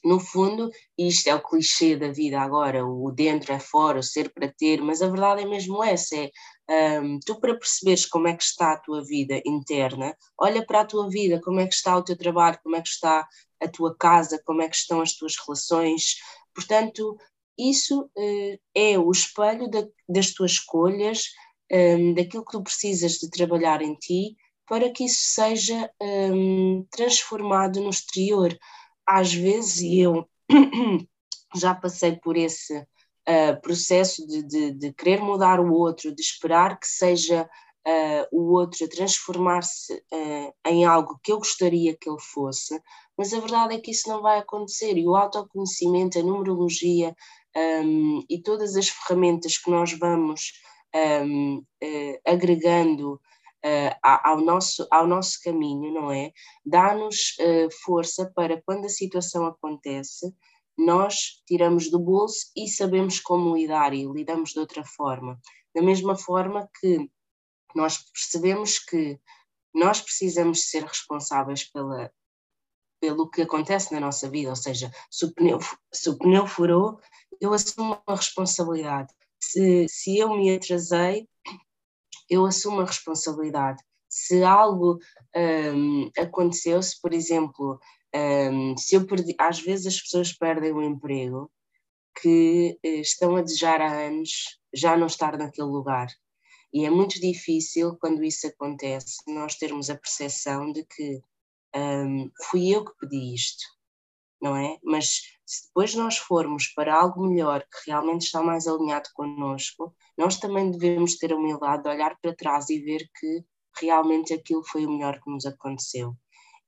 no 0.03 0.19
fundo, 0.19 0.69
isto 0.95 1.27
é 1.27 1.35
o 1.35 1.41
clichê 1.41 1.95
da 1.95 2.11
vida 2.11 2.39
agora, 2.39 2.85
o 2.85 3.11
dentro 3.11 3.51
é 3.51 3.59
fora, 3.59 3.99
o 3.99 4.03
ser 4.03 4.31
para 4.31 4.47
ter, 4.47 4.79
mas 4.79 5.01
a 5.01 5.07
verdade 5.09 5.41
é 5.41 5.45
mesmo 5.45 5.83
essa, 5.83 6.15
é 6.15 6.29
um, 6.69 7.19
tu 7.19 7.39
para 7.39 7.55
perceberes 7.55 8.05
como 8.05 8.27
é 8.27 8.35
que 8.35 8.43
está 8.43 8.73
a 8.73 8.79
tua 8.79 9.03
vida 9.03 9.41
interna, 9.45 10.15
olha 10.37 10.65
para 10.65 10.81
a 10.81 10.85
tua 10.85 11.09
vida, 11.09 11.41
como 11.41 11.59
é 11.59 11.67
que 11.67 11.73
está 11.73 11.95
o 11.95 12.03
teu 12.03 12.17
trabalho, 12.17 12.59
como 12.63 12.75
é 12.75 12.81
que 12.81 12.89
está 12.89 13.27
a 13.61 13.67
tua 13.67 13.95
casa, 13.95 14.41
como 14.45 14.61
é 14.61 14.69
que 14.69 14.75
estão 14.75 15.01
as 15.01 15.13
tuas 15.13 15.35
relações, 15.37 16.15
portanto, 16.53 17.17
isso 17.57 18.01
uh, 18.03 18.59
é 18.73 18.99
o 18.99 19.11
espelho 19.11 19.69
da, 19.69 19.85
das 20.09 20.31
tuas 20.31 20.51
escolhas, 20.51 21.29
um, 21.71 22.13
daquilo 22.13 22.45
que 22.45 22.51
tu 22.51 22.61
precisas 22.61 23.13
de 23.13 23.29
trabalhar 23.29 23.81
em 23.81 23.95
ti, 23.95 24.35
para 24.67 24.91
que 24.91 25.05
isso 25.05 25.21
seja 25.21 25.89
um, 26.01 26.85
transformado 26.91 27.81
no 27.81 27.89
exterior. 27.89 28.57
Às 29.05 29.33
vezes, 29.33 29.81
e 29.81 29.99
eu 29.99 30.27
já 31.55 31.73
passei 31.73 32.15
por 32.17 32.35
esse 32.35 32.85
uh, 33.27 33.61
processo 33.61 34.25
de, 34.27 34.43
de, 34.43 34.71
de, 34.71 34.93
querer 34.93 35.21
mudar 35.21 35.59
o 35.59 35.73
outro, 35.73 36.13
de 36.13 36.21
esperar 36.21 36.79
que 36.79 36.87
seja 36.87 37.49
uh, 37.87 38.27
o 38.31 38.53
outro 38.53 38.85
a 38.85 38.89
transformar-se 38.89 39.93
uh, 39.93 40.53
em 40.67 40.85
algo 40.85 41.19
que 41.23 41.31
eu 41.31 41.37
gostaria 41.37 41.95
que 41.95 42.09
ele 42.09 42.21
fosse, 42.21 42.79
mas 43.17 43.33
a 43.33 43.39
verdade 43.39 43.75
é 43.75 43.79
que 43.79 43.91
isso 43.91 44.09
não 44.09 44.21
vai 44.21 44.39
acontecer 44.39 44.97
e 44.97 45.07
o 45.07 45.15
autoconhecimento, 45.15 46.19
a 46.19 46.23
numerologia 46.23 47.15
um, 47.55 48.23
e 48.29 48.41
todas 48.41 48.75
as 48.75 48.89
ferramentas 48.89 49.57
que 49.57 49.71
nós 49.71 49.93
vamos 49.93 50.51
um, 51.23 51.63
agregando 52.25 53.19
uh, 53.65 53.95
ao, 54.03 54.39
nosso, 54.39 54.87
ao 54.91 55.07
nosso 55.07 55.39
caminho, 55.43 55.91
não 55.91 56.11
é? 56.11 56.31
Dá-nos 56.63 57.35
uh, 57.39 57.69
força 57.83 58.31
para 58.35 58.61
quando 58.61 58.85
a 58.85 58.89
situação 58.89 59.45
acontece, 59.45 60.33
nós 60.77 61.41
tiramos 61.47 61.89
do 61.89 61.99
bolso 61.99 62.51
e 62.55 62.67
sabemos 62.67 63.19
como 63.19 63.55
lidar 63.55 63.93
e 63.93 64.05
lidamos 64.05 64.51
de 64.51 64.59
outra 64.59 64.83
forma. 64.83 65.39
Da 65.73 65.81
mesma 65.81 66.15
forma 66.15 66.69
que 66.79 67.09
nós 67.75 67.97
percebemos 68.11 68.79
que 68.79 69.19
nós 69.73 69.99
precisamos 70.01 70.69
ser 70.69 70.83
responsáveis 70.83 71.65
pela, 71.65 72.11
pelo 72.99 73.29
que 73.29 73.41
acontece 73.41 73.93
na 73.93 73.99
nossa 73.99 74.29
vida, 74.29 74.49
ou 74.49 74.55
seja, 74.55 74.91
se 75.11 75.25
o 75.25 75.33
pneu, 75.33 75.59
se 75.93 76.09
o 76.09 76.17
pneu 76.17 76.47
furou, 76.47 76.99
eu 77.41 77.53
assumo 77.53 78.01
a 78.07 78.15
responsabilidade. 78.15 79.13
Se, 79.39 79.85
se 79.89 80.17
eu 80.17 80.29
me 80.35 80.55
atrasei, 80.55 81.27
eu 82.29 82.45
assumo 82.45 82.81
a 82.81 82.85
responsabilidade. 82.85 83.83
Se 84.09 84.43
algo 84.43 84.97
um, 85.35 86.09
aconteceu, 86.17 86.81
se 86.81 86.99
por 87.01 87.13
exemplo, 87.13 87.79
um, 88.15 88.77
se 88.77 88.95
eu 88.95 89.05
perdi, 89.05 89.35
às 89.37 89.59
vezes 89.59 89.87
as 89.87 90.01
pessoas 90.01 90.31
perdem 90.31 90.71
o 90.71 90.81
emprego 90.81 91.51
que 92.21 92.79
eh, 92.81 93.01
estão 93.01 93.35
a 93.35 93.41
desejar 93.41 93.81
há 93.81 93.91
anos 94.07 94.59
já 94.73 94.95
não 94.95 95.07
estar 95.07 95.37
naquele 95.37 95.67
lugar. 95.67 96.07
E 96.73 96.85
é 96.85 96.89
muito 96.89 97.19
difícil, 97.19 97.97
quando 97.99 98.23
isso 98.23 98.47
acontece, 98.47 99.17
nós 99.27 99.55
termos 99.55 99.89
a 99.89 99.97
percepção 99.97 100.71
de 100.71 100.85
que 100.85 101.21
um, 101.75 102.29
fui 102.49 102.69
eu 102.69 102.85
que 102.85 102.97
pedi 102.99 103.33
isto, 103.33 103.63
não 104.41 104.55
é? 104.55 104.77
Mas 104.83 105.21
se 105.45 105.67
depois 105.67 105.93
nós 105.95 106.17
formos 106.17 106.67
para 106.67 106.95
algo 106.95 107.27
melhor, 107.27 107.61
que 107.61 107.89
realmente 107.89 108.23
está 108.23 108.41
mais 108.41 108.67
alinhado 108.67 109.09
connosco, 109.13 109.95
nós 110.17 110.37
também 110.37 110.71
devemos 110.71 111.15
ter 111.17 111.33
a 111.33 111.35
humildade 111.35 111.83
de 111.83 111.89
olhar 111.89 112.17
para 112.21 112.35
trás 112.35 112.69
e 112.69 112.79
ver 112.79 113.09
que 113.19 113.43
realmente 113.79 114.33
aquilo 114.33 114.63
foi 114.63 114.85
o 114.85 114.91
melhor 114.91 115.21
que 115.21 115.29
nos 115.29 115.45
aconteceu. 115.45 116.15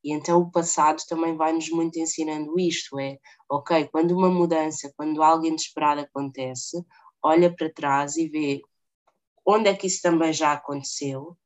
E 0.04 0.14
então 0.14 0.42
o 0.42 0.52
passado 0.52 1.02
também 1.08 1.36
vai-nos 1.36 1.70
muito 1.70 2.00
ensinando 2.00 2.60
isto: 2.60 3.00
é, 3.00 3.18
ok, 3.50 3.88
quando 3.92 4.12
uma 4.12 4.30
mudança, 4.30 4.92
quando 4.96 5.22
algo 5.24 5.46
inesperado 5.46 6.02
acontece, 6.02 6.84
olha 7.22 7.54
para 7.54 7.74
trás 7.74 8.16
e 8.18 8.28
vê 8.30 8.62
onde 9.46 9.70
é 9.70 9.76
que 9.76 9.88
isso 9.88 10.02
também 10.02 10.34
já 10.34 10.54
aconteceu 10.54 11.38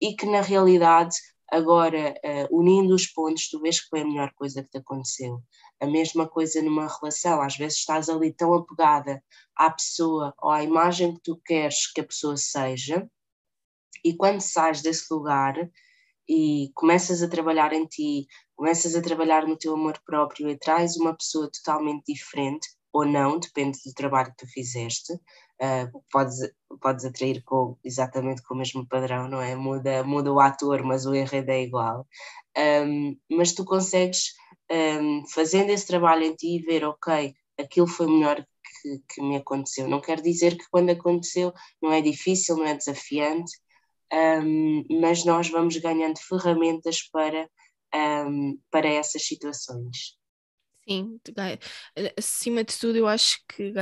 e 0.00 0.14
que 0.14 0.26
na 0.26 0.40
realidade 0.40 1.16
agora 1.50 2.14
uh, 2.24 2.58
unindo 2.58 2.94
os 2.94 3.06
pontos 3.06 3.48
tu 3.48 3.60
vês 3.60 3.80
que 3.80 3.88
foi 3.88 4.00
a 4.00 4.04
melhor 4.04 4.32
coisa 4.34 4.62
que 4.62 4.70
te 4.70 4.78
aconteceu. 4.78 5.40
A 5.80 5.86
mesma 5.86 6.28
coisa 6.28 6.60
numa 6.62 6.88
relação, 6.88 7.40
às 7.40 7.56
vezes 7.56 7.78
estás 7.78 8.08
ali 8.08 8.32
tão 8.32 8.54
apegada 8.54 9.22
à 9.56 9.70
pessoa 9.70 10.34
ou 10.42 10.50
à 10.50 10.62
imagem 10.62 11.14
que 11.14 11.20
tu 11.22 11.40
queres 11.44 11.90
que 11.92 12.00
a 12.00 12.04
pessoa 12.04 12.36
seja, 12.36 13.08
e 14.04 14.14
quando 14.14 14.40
sais 14.40 14.82
desse 14.82 15.12
lugar 15.12 15.54
e 16.28 16.70
começas 16.74 17.22
a 17.22 17.28
trabalhar 17.28 17.72
em 17.72 17.86
ti, 17.86 18.26
começas 18.56 18.94
a 18.94 19.02
trabalhar 19.02 19.46
no 19.46 19.56
teu 19.56 19.74
amor 19.74 19.98
próprio 20.04 20.48
e 20.48 20.58
traz 20.58 20.96
uma 20.96 21.14
pessoa 21.14 21.50
totalmente 21.50 22.12
diferente, 22.12 22.68
ou 22.92 23.04
não, 23.04 23.38
depende 23.38 23.78
do 23.84 23.92
trabalho 23.92 24.30
que 24.30 24.46
tu 24.46 24.52
fizeste, 24.52 25.12
uh, 25.14 26.04
podes, 26.10 26.38
podes 26.80 27.04
atrair 27.04 27.42
com, 27.44 27.76
exatamente 27.84 28.42
com 28.42 28.54
o 28.54 28.56
mesmo 28.56 28.86
padrão, 28.86 29.28
não 29.28 29.40
é? 29.40 29.56
Muda, 29.56 30.04
muda 30.04 30.32
o 30.32 30.40
ator, 30.40 30.82
mas 30.84 31.04
o 31.04 31.14
enredo 31.14 31.50
é 31.50 31.62
igual. 31.62 32.06
Um, 32.56 33.16
mas 33.30 33.52
tu 33.52 33.64
consegues, 33.64 34.34
um, 34.70 35.26
fazendo 35.26 35.70
esse 35.70 35.86
trabalho 35.86 36.22
em 36.22 36.34
ti, 36.34 36.60
ver, 36.60 36.84
ok, 36.84 37.34
aquilo 37.58 37.88
foi 37.88 38.06
melhor 38.06 38.46
que, 38.80 39.02
que 39.08 39.22
me 39.22 39.36
aconteceu. 39.36 39.88
Não 39.88 40.00
quer 40.00 40.20
dizer 40.20 40.56
que 40.56 40.68
quando 40.70 40.90
aconteceu 40.90 41.52
não 41.82 41.92
é 41.92 42.00
difícil, 42.00 42.56
não 42.56 42.66
é 42.66 42.74
desafiante, 42.74 43.52
um, 44.12 44.84
mas 45.00 45.24
nós 45.24 45.48
vamos 45.48 45.76
ganhando 45.76 46.18
ferramentas 46.18 47.02
para, 47.10 47.48
um, 47.94 48.58
para 48.70 48.88
essas 48.88 49.26
situações. 49.26 50.16
Sim, 50.88 51.18
acima 52.18 52.62
de 52.62 52.78
tudo, 52.78 52.96
eu 52.96 53.08
acho 53.08 53.38
que 53.48 53.72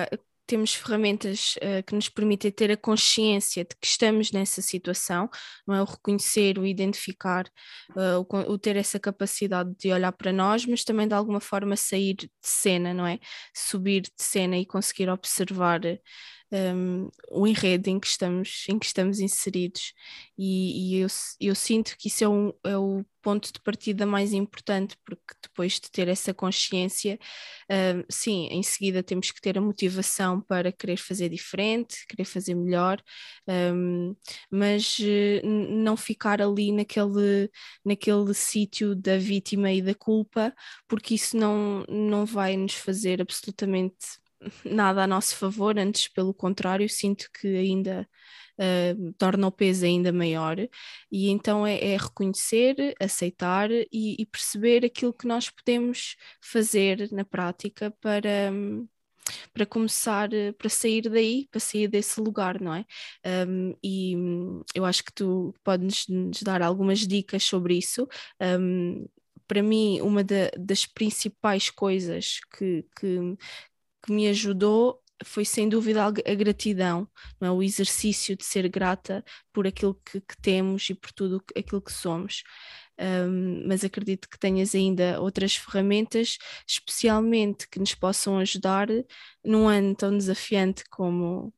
temos 0.47 0.75
ferramentas 0.75 1.57
uh, 1.57 1.83
que 1.87 1.95
nos 1.95 2.09
permitem 2.09 2.51
ter 2.51 2.71
a 2.71 2.77
consciência 2.77 3.65
de 3.65 3.75
que 3.75 3.87
estamos 3.87 4.31
nessa 4.33 4.61
situação, 4.61 5.29
não 5.67 5.75
é 5.75 5.83
o 5.83 5.87
reconhecer, 5.87 6.59
o 6.59 6.67
identificar, 6.67 7.47
uh, 7.97 8.21
o, 8.29 8.53
o, 8.53 8.59
ter 8.59 8.77
essa 8.77 9.01
capacidade 9.01 9.75
de 9.79 9.93
olhar 9.93 10.13
para 10.13 10.33
nós, 10.33 10.67
mas 10.67 10.85
também 10.85 11.09
de 11.09 11.15
alguma 11.15 11.41
forma 11.41 11.77
sair 11.77 12.15
de 12.15 12.31
cena, 12.41 12.93
não 12.93 13.07
é? 13.07 13.19
Subir 13.55 14.03
de 14.03 14.13
cena 14.19 14.57
e 14.59 14.67
conseguir 14.67 15.09
observar 15.09 15.81
um, 16.53 17.09
o 17.31 17.47
enredo 17.47 17.89
em 17.89 17.99
que 17.99 18.07
estamos, 18.07 18.67
em 18.69 18.79
que 18.79 18.87
estamos 18.87 19.21
inseridos. 19.21 19.95
E, 20.37 20.97
e 20.97 21.01
eu, 21.01 21.09
eu, 21.41 21.55
sinto 21.55 21.97
que 21.99 22.09
isso 22.09 22.23
é, 22.25 22.29
um, 22.29 22.53
é, 22.65 22.77
o 22.77 23.05
ponto 23.23 23.53
de 23.53 23.61
partida 23.61 24.05
mais 24.05 24.33
importante, 24.33 24.97
porque 25.05 25.35
depois 25.43 25.75
de 25.75 25.91
ter 25.91 26.09
essa 26.09 26.35
consciência, 26.35 27.19
um, 27.71 28.05
sim, 28.11 28.49
em 28.51 28.63
seguida 28.63 29.03
temos 29.03 29.31
que 29.31 29.41
ter 29.41 29.57
a 29.57 29.61
motivação 29.61 30.41
para 30.41 30.73
querer 30.73 30.99
fazer 30.99 31.29
diferente, 31.29 32.05
querer 32.09 32.25
fazer 32.25 32.55
melhor, 32.55 33.01
mas 34.51 34.99
uh, 34.99 35.47
não 35.47 35.97
ficar 35.97 36.43
ali 36.43 36.73
naquele, 36.73 37.51
naquele 37.85 38.35
sítio 38.35 38.95
da 38.95 39.17
vítima 39.17 39.73
e 39.73 39.81
da 39.81 39.95
culpa, 39.95 40.53
porque 40.89 41.15
isso 41.15 41.37
não, 41.37 41.85
não 41.89 42.27
vai 42.27 42.57
nos 42.57 42.75
fazer 42.75 43.23
absolutamente 43.23 44.22
nada 44.65 45.05
a 45.05 45.07
nosso 45.07 45.37
favor, 45.37 45.79
antes 45.79 46.09
pelo 46.09 46.35
contrário, 46.35 46.89
sinto 46.89 47.29
que 47.33 47.47
ainda 47.57 48.09
uh, 48.59 49.13
torna 49.19 49.47
o 49.47 49.53
peso 49.53 49.85
ainda 49.85 50.13
maior, 50.13 50.57
e 51.11 51.29
então 51.29 51.67
é, 51.67 51.79
é 51.93 51.97
reconhecer, 51.97 52.95
aceitar 53.01 53.71
e, 53.71 53.87
e, 54.19 54.27
perceber 54.27 54.85
aquilo 54.85 55.13
que 55.13 55.27
nós 55.27 55.51
podemos 55.51 56.17
fazer 56.41 57.09
na 57.13 57.25
prática 57.25 57.91
para. 58.01 58.53
para 59.53 59.65
começar, 59.67 60.29
para 60.59 60.69
sair 60.69 61.09
daí, 61.09 61.47
para 61.51 61.61
sair 61.61 61.89
desse 61.89 62.21
lugar, 62.21 62.61
não 62.61 62.75
é? 62.75 62.85
Um, 63.47 63.75
e 63.83 64.15
eu 64.75 64.85
acho 64.85 65.05
que 65.05 65.13
tu 65.13 65.55
podes 65.63 66.07
nos 66.09 66.43
dar 66.43 66.61
algumas 66.63 67.07
dicas 67.07 67.45
sobre 67.45 67.79
isso. 67.79 68.09
Um, 68.41 69.07
para 69.47 69.63
mim, 69.63 70.01
uma 70.01 70.25
da, 70.25 70.51
das 70.59 70.87
principais 70.87 71.71
coisas 71.71 72.41
que, 72.57 72.85
que, 72.99 73.37
que 74.03 74.13
me 74.13 74.29
ajudou 74.29 75.03
foi 75.25 75.45
sem 75.45 75.69
dúvida 75.69 76.05
a 76.05 76.35
gratidão, 76.35 77.09
não 77.41 77.49
é? 77.49 77.51
o 77.53 77.63
exercício 77.63 78.37
de 78.37 78.45
ser 78.45 78.69
grata 78.69 79.25
por 79.53 79.67
aquilo 79.67 79.95
que, 80.05 80.21
que 80.21 80.37
temos 80.41 80.89
e 80.91 80.95
por 80.95 81.13
tudo 81.13 81.43
aquilo 81.57 81.81
que 81.81 81.93
somos. 81.93 82.43
Um, 82.99 83.67
mas 83.67 83.85
acredito 83.85 84.29
que 84.29 84.39
tenhas 84.39 84.75
ainda 84.75 85.21
outras 85.21 85.57
ferramentas, 85.57 86.39
especialmente 86.69 87.69
que 87.69 87.79
nos 87.79 87.95
possam 87.95 88.39
ajudar 88.39 88.89
num 89.45 89.69
ano 89.69 89.95
tão 89.95 90.17
desafiante 90.17 90.85
como, 90.91 91.53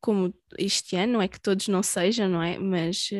como 0.00 0.34
este 0.58 0.96
ano, 0.96 1.14
não 1.14 1.22
é 1.22 1.28
que 1.28 1.40
todos 1.40 1.68
não 1.68 1.82
sejam, 1.82 2.28
não 2.28 2.42
é? 2.42 2.58
Mas 2.58 3.10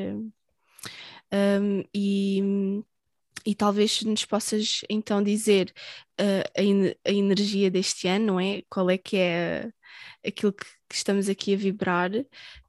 um, 1.33 1.83
e 1.95 2.83
e 3.45 3.55
talvez 3.55 4.03
nos 4.03 4.25
possas 4.25 4.83
então 4.89 5.23
dizer 5.23 5.73
uh, 6.21 6.95
a, 7.05 7.11
a, 7.11 7.13
energia 7.13 7.71
deste 7.71 8.09
ano, 8.09 8.27
não 8.27 8.41
é? 8.41 8.63
Qual 8.69 8.91
é 8.91 8.99
que 8.99 9.17
é 9.17 9.71
aquilo 10.27 10.53
que, 10.53 10.65
que, 10.89 10.95
estamos 10.95 11.29
aqui 11.29 11.55
a 11.55 11.57
vibrar, 11.57 12.11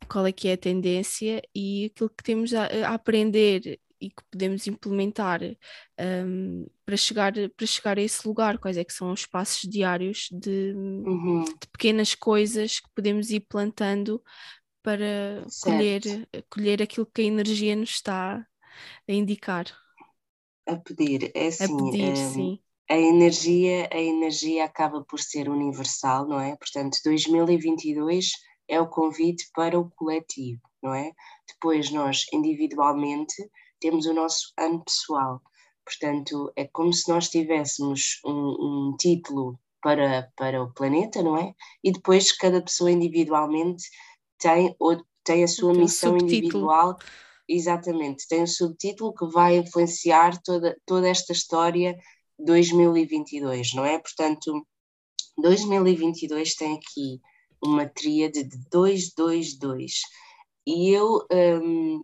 qual 0.07 0.25
é 0.25 0.31
que 0.31 0.47
é 0.47 0.53
a 0.53 0.57
tendência 0.57 1.41
e 1.53 1.85
aquilo 1.85 2.09
que 2.09 2.23
temos 2.23 2.53
a, 2.53 2.65
a 2.87 2.93
aprender 2.93 3.79
e 4.01 4.09
que 4.09 4.23
podemos 4.31 4.65
implementar 4.65 5.41
um, 5.99 6.65
para, 6.85 6.95
chegar, 6.95 7.33
para 7.33 7.65
chegar 7.65 7.97
a 7.97 8.01
esse 8.01 8.25
lugar, 8.25 8.57
quais 8.57 8.77
é 8.77 8.83
que 8.83 8.93
são 8.93 9.11
os 9.11 9.25
passos 9.25 9.69
diários 9.69 10.29
de, 10.31 10.73
uhum. 10.73 11.43
de 11.43 11.67
pequenas 11.71 12.15
coisas 12.15 12.79
que 12.79 12.89
podemos 12.95 13.29
ir 13.29 13.41
plantando 13.41 14.23
para 14.81 15.43
colher, 15.61 16.01
colher 16.49 16.81
aquilo 16.81 17.05
que 17.05 17.21
a 17.21 17.25
energia 17.25 17.75
nos 17.75 17.89
está 17.89 18.45
a 19.07 19.11
indicar 19.11 19.65
a 20.69 20.77
pedir. 20.77 21.31
É 21.33 21.47
assim, 21.47 21.63
a 21.65 21.91
pedir, 21.91 22.11
um, 22.11 22.33
sim. 22.33 22.59
A 22.89 22.97
energia, 22.97 23.87
a 23.91 23.97
energia 23.99 24.65
acaba 24.65 25.03
por 25.03 25.19
ser 25.19 25.47
universal, 25.49 26.27
não 26.27 26.39
é? 26.39 26.55
Portanto, 26.55 26.97
2022 27.03 28.31
é 28.67 28.79
o 28.79 28.87
convite 28.87 29.49
para 29.53 29.79
o 29.79 29.89
coletivo, 29.91 30.61
não 30.81 30.93
é? 30.93 31.11
Depois 31.47 31.91
nós 31.91 32.25
individualmente 32.33 33.35
temos 33.79 34.05
o 34.05 34.13
nosso 34.13 34.53
ano 34.57 34.83
pessoal. 34.83 35.41
Portanto, 35.85 36.51
é 36.55 36.65
como 36.65 36.93
se 36.93 37.09
nós 37.11 37.29
tivéssemos 37.29 38.19
um, 38.25 38.91
um 38.91 38.95
título 38.97 39.59
para, 39.81 40.31
para 40.35 40.61
o 40.61 40.71
planeta, 40.73 41.21
não 41.23 41.37
é? 41.37 41.53
E 41.83 41.91
depois 41.91 42.31
cada 42.31 42.61
pessoa 42.61 42.91
individualmente 42.91 43.83
tem, 44.37 44.75
ou, 44.79 45.03
tem 45.23 45.43
a 45.43 45.47
sua 45.47 45.73
missão 45.73 46.17
individual 46.17 46.97
exatamente, 47.49 48.27
tem 48.27 48.43
um 48.43 48.47
subtítulo 48.47 49.13
que 49.13 49.25
vai 49.27 49.57
influenciar 49.57 50.39
toda, 50.43 50.77
toda 50.85 51.09
esta 51.09 51.33
história 51.33 51.97
2022, 52.37 53.73
não 53.73 53.83
é? 53.83 53.97
Portanto, 53.97 54.65
2022 55.37 56.55
tem 56.55 56.75
aqui 56.75 57.19
uma 57.61 57.87
tríade 57.87 58.43
de 58.43 58.57
222 58.69 60.01
e 60.65 60.91
eu, 60.91 61.25
um, 61.31 62.03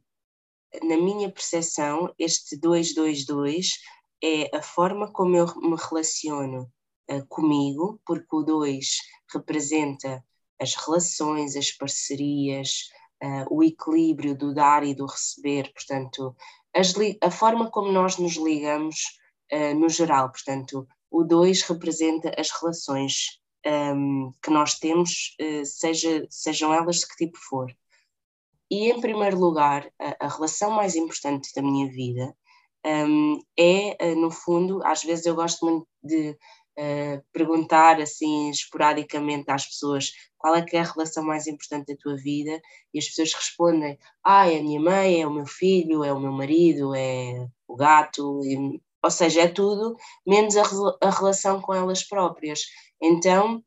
na 0.83 0.97
minha 0.97 1.31
percepção, 1.31 2.13
este 2.17 2.57
222 2.57 3.79
é 4.23 4.57
a 4.57 4.61
forma 4.61 5.11
como 5.11 5.37
eu 5.37 5.45
me 5.61 5.75
relaciono 5.77 6.71
uh, 7.11 7.25
comigo, 7.27 8.01
porque 8.05 8.35
o 8.35 8.41
2 8.41 8.87
representa 9.31 10.23
as 10.59 10.73
relações, 10.75 11.55
as 11.55 11.71
parcerias, 11.71 12.89
uh, 13.23 13.45
o 13.49 13.63
equilíbrio 13.63 14.35
do 14.35 14.53
dar 14.53 14.83
e 14.83 14.93
do 14.93 15.05
receber, 15.05 15.71
portanto, 15.73 16.35
a 17.21 17.31
forma 17.31 17.69
como 17.69 17.91
nós 17.91 18.17
nos 18.17 18.35
ligamos 18.35 19.17
uh, 19.51 19.73
no 19.75 19.89
geral, 19.89 20.31
portanto, 20.31 20.87
o 21.09 21.23
2 21.23 21.61
representa 21.63 22.33
as 22.37 22.49
relações 22.51 23.39
um, 23.65 24.31
que 24.41 24.49
nós 24.49 24.77
temos, 24.77 25.35
uh, 25.41 25.65
seja, 25.65 26.25
sejam 26.29 26.73
elas 26.73 26.97
de 26.97 27.07
que 27.07 27.25
tipo 27.25 27.37
for. 27.37 27.73
E, 28.69 28.91
em 28.91 28.99
primeiro 28.99 29.39
lugar, 29.39 29.89
a, 29.99 30.25
a 30.25 30.27
relação 30.27 30.71
mais 30.71 30.95
importante 30.95 31.53
da 31.55 31.61
minha 31.61 31.87
vida 31.89 32.35
um, 32.85 33.39
é, 33.57 34.13
no 34.13 34.29
fundo, 34.29 34.83
às 34.83 35.03
vezes 35.03 35.25
eu 35.25 35.35
gosto 35.35 35.65
muito 35.65 35.87
de 36.03 36.37
uh, 36.77 37.23
perguntar 37.31 38.01
assim 38.01 38.49
esporadicamente 38.49 39.49
às 39.49 39.65
pessoas 39.65 40.11
qual 40.37 40.55
é 40.55 40.61
que 40.61 40.77
é 40.77 40.81
a 40.81 40.83
relação 40.83 41.23
mais 41.23 41.47
importante 41.47 41.87
da 41.87 41.99
tua 41.99 42.15
vida 42.15 42.61
e 42.93 42.99
as 42.99 43.05
pessoas 43.05 43.33
respondem, 43.33 43.97
ah, 44.23 44.47
é 44.47 44.59
a 44.59 44.63
minha 44.63 44.79
mãe, 44.79 45.21
é 45.21 45.27
o 45.27 45.33
meu 45.33 45.45
filho, 45.45 46.03
é 46.03 46.13
o 46.13 46.19
meu 46.19 46.31
marido, 46.31 46.93
é 46.95 47.47
o 47.67 47.75
gato, 47.75 48.41
e, 48.43 48.79
ou 49.01 49.11
seja, 49.11 49.41
é 49.41 49.47
tudo 49.47 49.95
menos 50.25 50.55
a, 50.55 50.63
a 51.01 51.09
relação 51.09 51.61
com 51.61 51.73
elas 51.73 52.03
próprias. 52.03 52.61
Então, 53.01 53.63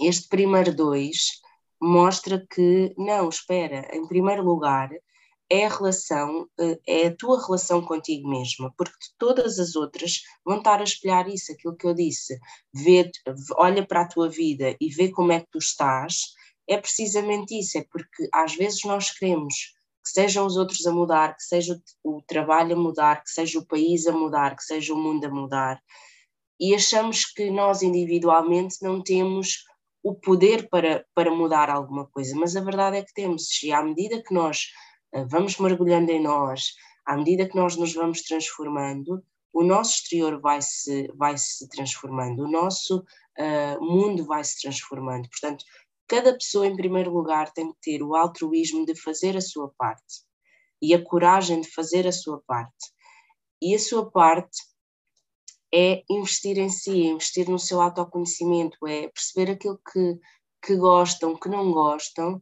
este 0.00 0.28
primeiro 0.28 0.74
dois 0.74 1.40
mostra 1.80 2.44
que, 2.50 2.92
não, 2.98 3.28
espera, 3.28 3.88
em 3.92 4.06
primeiro 4.06 4.42
lugar, 4.42 4.90
é 5.50 5.66
a 5.66 5.68
relação, 5.68 6.46
eh, 6.60 6.78
é 6.86 7.06
a 7.06 7.16
tua 7.16 7.44
relação 7.44 7.80
contigo 7.82 8.28
mesma, 8.28 8.72
porque 8.76 8.92
todas 9.18 9.58
as 9.58 9.74
outras 9.76 10.22
vão 10.44 10.58
estar 10.58 10.80
a 10.80 10.84
espelhar 10.84 11.28
isso, 11.28 11.52
aquilo 11.52 11.76
que 11.76 11.86
eu 11.86 11.94
disse. 11.94 12.38
Vê, 12.72 13.10
olha 13.56 13.86
para 13.86 14.02
a 14.02 14.08
tua 14.08 14.28
vida 14.28 14.76
e 14.80 14.88
vê 14.90 15.10
como 15.10 15.32
é 15.32 15.40
que 15.40 15.48
tu 15.50 15.58
estás, 15.58 16.34
é 16.68 16.76
precisamente 16.76 17.58
isso, 17.58 17.78
é 17.78 17.84
porque 17.90 18.28
às 18.32 18.54
vezes 18.54 18.84
nós 18.84 19.10
queremos 19.10 19.54
que 20.04 20.10
sejam 20.10 20.46
os 20.46 20.56
outros 20.56 20.86
a 20.86 20.92
mudar, 20.92 21.34
que 21.34 21.42
seja 21.42 21.80
o 22.04 22.22
trabalho 22.26 22.74
a 22.74 22.78
mudar, 22.78 23.22
que 23.22 23.30
seja 23.30 23.58
o 23.58 23.66
país 23.66 24.06
a 24.06 24.12
mudar, 24.12 24.54
que 24.56 24.62
seja 24.62 24.94
o 24.94 24.98
mundo 24.98 25.24
a 25.24 25.30
mudar, 25.30 25.80
e 26.60 26.74
achamos 26.74 27.24
que 27.24 27.50
nós 27.50 27.82
individualmente 27.82 28.76
não 28.82 29.02
temos 29.02 29.64
o 30.02 30.14
poder 30.14 30.68
para, 30.68 31.04
para 31.14 31.30
mudar 31.30 31.70
alguma 31.70 32.06
coisa, 32.06 32.34
mas 32.36 32.56
a 32.56 32.60
verdade 32.60 32.98
é 32.98 33.02
que 33.02 33.12
temos, 33.12 33.62
e 33.62 33.72
à 33.72 33.82
medida 33.82 34.22
que 34.22 34.32
nós 34.32 34.66
vamos 35.28 35.58
mergulhando 35.58 36.10
em 36.10 36.22
nós, 36.22 36.74
à 37.04 37.16
medida 37.16 37.48
que 37.48 37.56
nós 37.56 37.76
nos 37.76 37.94
vamos 37.94 38.22
transformando, 38.22 39.22
o 39.52 39.62
nosso 39.62 39.94
exterior 39.96 40.40
vai 40.40 40.60
se, 40.60 41.08
vai 41.16 41.36
-se 41.36 41.68
transformando, 41.68 42.44
o 42.44 42.50
nosso 42.50 42.98
uh, 42.98 43.84
mundo 43.84 44.24
vai 44.26 44.44
se 44.44 44.60
transformando. 44.60 45.28
Portanto, 45.28 45.64
cada 46.06 46.32
pessoa, 46.34 46.66
em 46.66 46.76
primeiro 46.76 47.10
lugar, 47.10 47.50
tem 47.52 47.72
que 47.72 47.78
ter 47.80 48.02
o 48.02 48.14
altruísmo 48.14 48.84
de 48.84 48.94
fazer 48.94 49.36
a 49.36 49.40
sua 49.40 49.72
parte 49.76 50.22
e 50.80 50.94
a 50.94 51.02
coragem 51.02 51.60
de 51.60 51.70
fazer 51.70 52.06
a 52.06 52.12
sua 52.12 52.40
parte. 52.46 52.92
E 53.60 53.74
a 53.74 53.78
sua 53.78 54.10
parte 54.10 54.58
é 55.72 56.02
investir 56.08 56.58
em 56.58 56.70
si, 56.70 57.06
investir 57.06 57.48
no 57.48 57.58
seu 57.58 57.80
autoconhecimento, 57.80 58.86
é 58.86 59.08
perceber 59.08 59.52
aquilo 59.52 59.80
que, 59.92 60.18
que 60.62 60.76
gostam, 60.76 61.36
que 61.36 61.48
não 61.48 61.72
gostam 61.72 62.40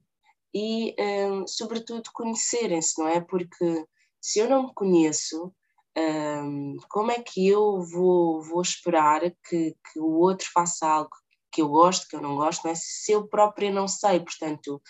e, 0.58 0.94
um, 0.98 1.46
sobretudo, 1.46 2.10
conhecerem-se, 2.14 2.98
não 2.98 3.06
é? 3.06 3.20
Porque 3.20 3.84
se 4.18 4.38
eu 4.38 4.48
não 4.48 4.68
me 4.68 4.74
conheço, 4.74 5.52
um, 5.94 6.78
como 6.88 7.10
é 7.10 7.20
que 7.20 7.46
eu 7.46 7.82
vou, 7.82 8.42
vou 8.42 8.62
esperar 8.62 9.20
que, 9.20 9.76
que 9.92 10.00
o 10.00 10.18
outro 10.18 10.48
faça 10.50 10.88
algo 10.88 11.10
que 11.52 11.60
eu 11.60 11.68
gosto, 11.68 12.08
que 12.08 12.16
eu 12.16 12.22
não 12.22 12.36
gosto, 12.36 12.64
não 12.64 12.70
é? 12.70 12.74
se 12.74 13.12
eu 13.12 13.28
própria 13.28 13.70
não 13.70 13.86
sei? 13.86 14.18
Portanto, 14.18 14.80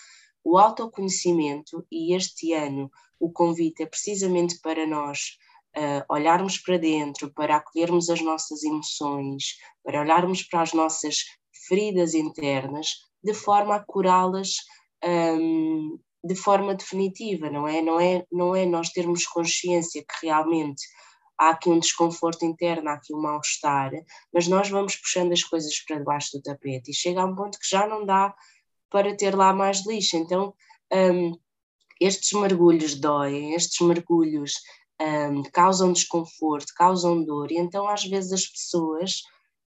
o 0.45 0.57
autoconhecimento, 0.57 1.85
e 1.91 2.15
este 2.15 2.53
ano 2.53 2.89
o 3.19 3.33
convite 3.33 3.83
é 3.83 3.87
precisamente 3.87 4.61
para 4.61 4.87
nós 4.87 5.37
uh, 5.77 6.05
olharmos 6.09 6.59
para 6.59 6.79
dentro, 6.79 7.33
para 7.35 7.57
acolhermos 7.57 8.09
as 8.09 8.21
nossas 8.21 8.63
emoções, 8.63 9.57
para 9.83 10.01
olharmos 10.01 10.45
para 10.45 10.63
as 10.63 10.73
nossas 10.73 11.25
feridas 11.67 12.15
internas, 12.15 13.01
de 13.21 13.35
forma 13.35 13.75
a 13.75 13.85
curá-las 13.85 14.59
um, 15.05 15.99
de 16.25 16.35
forma 16.35 16.75
definitiva, 16.75 17.51
não 17.51 17.67
é? 17.67 17.81
Não 17.81 18.01
é, 18.01 18.25
não 18.31 18.57
é 18.57 18.67
nós 18.67 18.91
termos 18.91 19.27
consciência 19.27 20.03
que 20.03 20.27
realmente 20.27 20.83
há 21.39 21.51
aqui 21.51 21.69
um 21.69 21.79
desconforto 21.79 22.45
interno, 22.45 22.89
há 22.89 22.95
aqui 22.95 23.15
um 23.15 23.21
mal-estar, 23.21 23.93
mas 24.33 24.49
nós 24.49 24.69
vamos 24.69 24.97
puxando 24.97 25.33
as 25.33 25.43
coisas 25.43 25.79
para 25.85 25.99
debaixo 25.99 26.31
do 26.33 26.43
tapete 26.43 26.91
e 26.91 26.95
chega 26.95 27.21
a 27.21 27.27
um 27.27 27.35
ponto 27.35 27.59
que 27.59 27.69
já 27.69 27.87
não 27.87 28.05
dá 28.05 28.35
para 28.91 29.15
ter 29.15 29.35
lá 29.35 29.53
mais 29.53 29.87
lixo. 29.87 30.17
Então, 30.17 30.55
um, 30.93 31.33
estes 32.01 32.33
mergulhos 32.33 32.95
doem, 32.95 33.55
estes 33.55 33.87
mergulhos 33.87 34.55
um, 35.01 35.43
causam 35.53 35.93
desconforto, 35.93 36.73
causam 36.75 37.23
dor, 37.23 37.53
e 37.53 37.59
então 37.59 37.89
às 37.89 38.05
vezes 38.05 38.33
as 38.33 38.47
pessoas 38.47 39.23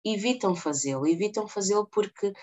evitam 0.05 0.55
fazê-lo, 0.55 1.07
evitam 1.07 1.47
fazê-lo 1.47 1.87
porque 1.91 2.33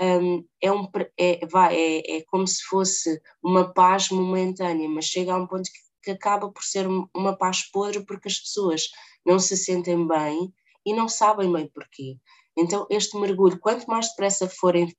um, 0.00 0.44
é, 0.60 0.72
um, 0.72 0.88
é, 1.18 1.46
vai, 1.46 1.76
é, 1.76 2.16
é 2.16 2.22
como 2.22 2.46
se 2.46 2.62
fosse 2.64 3.20
uma 3.42 3.72
paz 3.72 4.10
momentânea, 4.10 4.88
mas 4.88 5.06
chega 5.06 5.32
a 5.32 5.36
um 5.36 5.46
ponto 5.46 5.64
que, 5.64 5.78
que 6.02 6.10
acaba 6.10 6.50
por 6.50 6.62
ser 6.62 6.86
uma 7.14 7.36
paz 7.36 7.62
podre 7.70 8.04
porque 8.04 8.28
as 8.28 8.38
pessoas 8.38 8.88
não 9.24 9.38
se 9.38 9.56
sentem 9.56 10.06
bem 10.06 10.52
e 10.84 10.92
não 10.92 11.08
sabem 11.08 11.50
bem 11.52 11.68
porquê. 11.68 12.18
Então, 12.56 12.86
este 12.90 13.18
mergulho, 13.18 13.58
quanto 13.58 13.86
mais 13.86 14.08
depressa 14.08 14.48
forem 14.48 14.94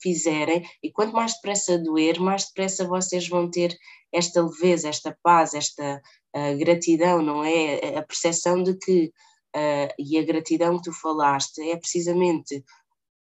fizerem 0.00 0.64
e 0.82 0.90
quanto 0.90 1.14
mais 1.14 1.34
depressa 1.34 1.78
doer, 1.78 2.20
mais 2.20 2.46
depressa 2.46 2.86
vocês 2.86 3.28
vão 3.28 3.50
ter 3.50 3.76
esta 4.12 4.42
leveza, 4.42 4.88
esta 4.88 5.16
paz, 5.22 5.54
esta 5.54 6.00
uh, 6.34 6.58
gratidão, 6.58 7.22
não 7.22 7.44
é? 7.44 7.96
A 7.96 8.02
percepção 8.02 8.62
de 8.62 8.76
que, 8.76 9.12
uh, 9.54 9.92
e 9.98 10.18
a 10.18 10.22
gratidão 10.24 10.76
que 10.76 10.84
tu 10.84 10.92
falaste, 10.92 11.60
é 11.70 11.76
precisamente 11.76 12.64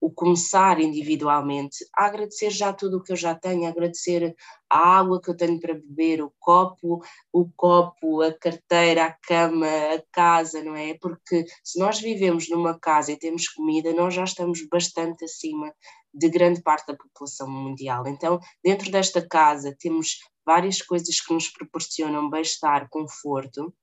o 0.01 0.09
começar 0.09 0.79
individualmente, 0.79 1.85
a 1.95 2.05
agradecer 2.05 2.49
já 2.49 2.71
tudo 2.71 2.97
o 2.97 3.03
que 3.03 3.11
eu 3.11 3.15
já 3.15 3.35
tenho, 3.35 3.65
a 3.65 3.69
agradecer 3.69 4.35
a 4.69 4.99
água 4.99 5.21
que 5.21 5.29
eu 5.29 5.35
tenho 5.35 5.59
para 5.59 5.73
beber, 5.73 6.21
o 6.21 6.31
copo, 6.39 7.03
o 7.33 7.49
copo, 7.55 8.21
a 8.21 8.33
carteira, 8.33 9.05
a 9.05 9.11
cama, 9.11 9.67
a 9.67 10.01
casa, 10.11 10.63
não 10.63 10.75
é? 10.75 10.93
Porque 11.01 11.45
se 11.63 11.79
nós 11.79 11.99
vivemos 11.99 12.49
numa 12.49 12.79
casa 12.79 13.11
e 13.11 13.19
temos 13.19 13.49
comida, 13.49 13.93
nós 13.93 14.13
já 14.13 14.23
estamos 14.23 14.65
bastante 14.69 15.25
acima 15.25 15.73
de 16.13 16.29
grande 16.29 16.61
parte 16.61 16.87
da 16.87 16.97
população 16.97 17.49
mundial. 17.49 18.07
Então, 18.07 18.39
dentro 18.63 18.91
desta 18.91 19.25
casa 19.27 19.75
temos 19.79 20.17
várias 20.45 20.81
coisas 20.81 21.19
que 21.19 21.33
nos 21.33 21.49
proporcionam 21.49 22.29
bem-estar, 22.29 22.87
conforto, 22.89 23.73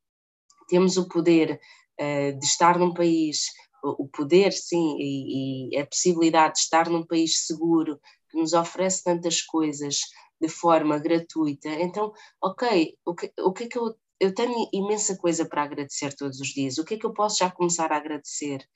temos 0.68 0.96
o 0.96 1.08
poder 1.08 1.60
uh, 2.00 2.38
de 2.38 2.44
estar 2.44 2.78
num 2.78 2.92
país 2.92 3.46
o 3.90 4.08
poder, 4.08 4.52
sim, 4.52 4.96
e, 4.98 5.74
e, 5.74 5.78
a 5.78 5.86
possibilidade 5.86 6.54
de 6.54 6.60
estar 6.60 6.88
num 6.88 7.04
país 7.04 7.46
seguro 7.46 8.00
que 8.30 8.38
nos 8.38 8.52
oferece 8.52 9.04
tantas 9.04 9.42
coisas 9.42 10.00
de 10.40 10.48
forma 10.48 10.98
gratuita. 10.98 11.68
Então, 11.68 12.12
ok, 12.42 12.96
o 13.04 13.14
que, 13.14 13.32
o 13.40 13.52
que 13.52 13.64
é 13.64 13.68
que 13.68 13.78
eu. 13.78 13.94
Eu 14.18 14.34
tenho 14.34 14.66
imensa 14.72 15.14
coisa 15.18 15.46
para 15.46 15.62
agradecer 15.62 16.14
todos 16.14 16.40
os 16.40 16.48
dias. 16.48 16.78
O 16.78 16.84
que 16.86 16.94
é 16.94 16.98
que 16.98 17.04
eu 17.04 17.12
posso 17.12 17.36
já 17.36 17.50
começar 17.50 17.92
a 17.92 17.98
agradecer? 17.98 18.66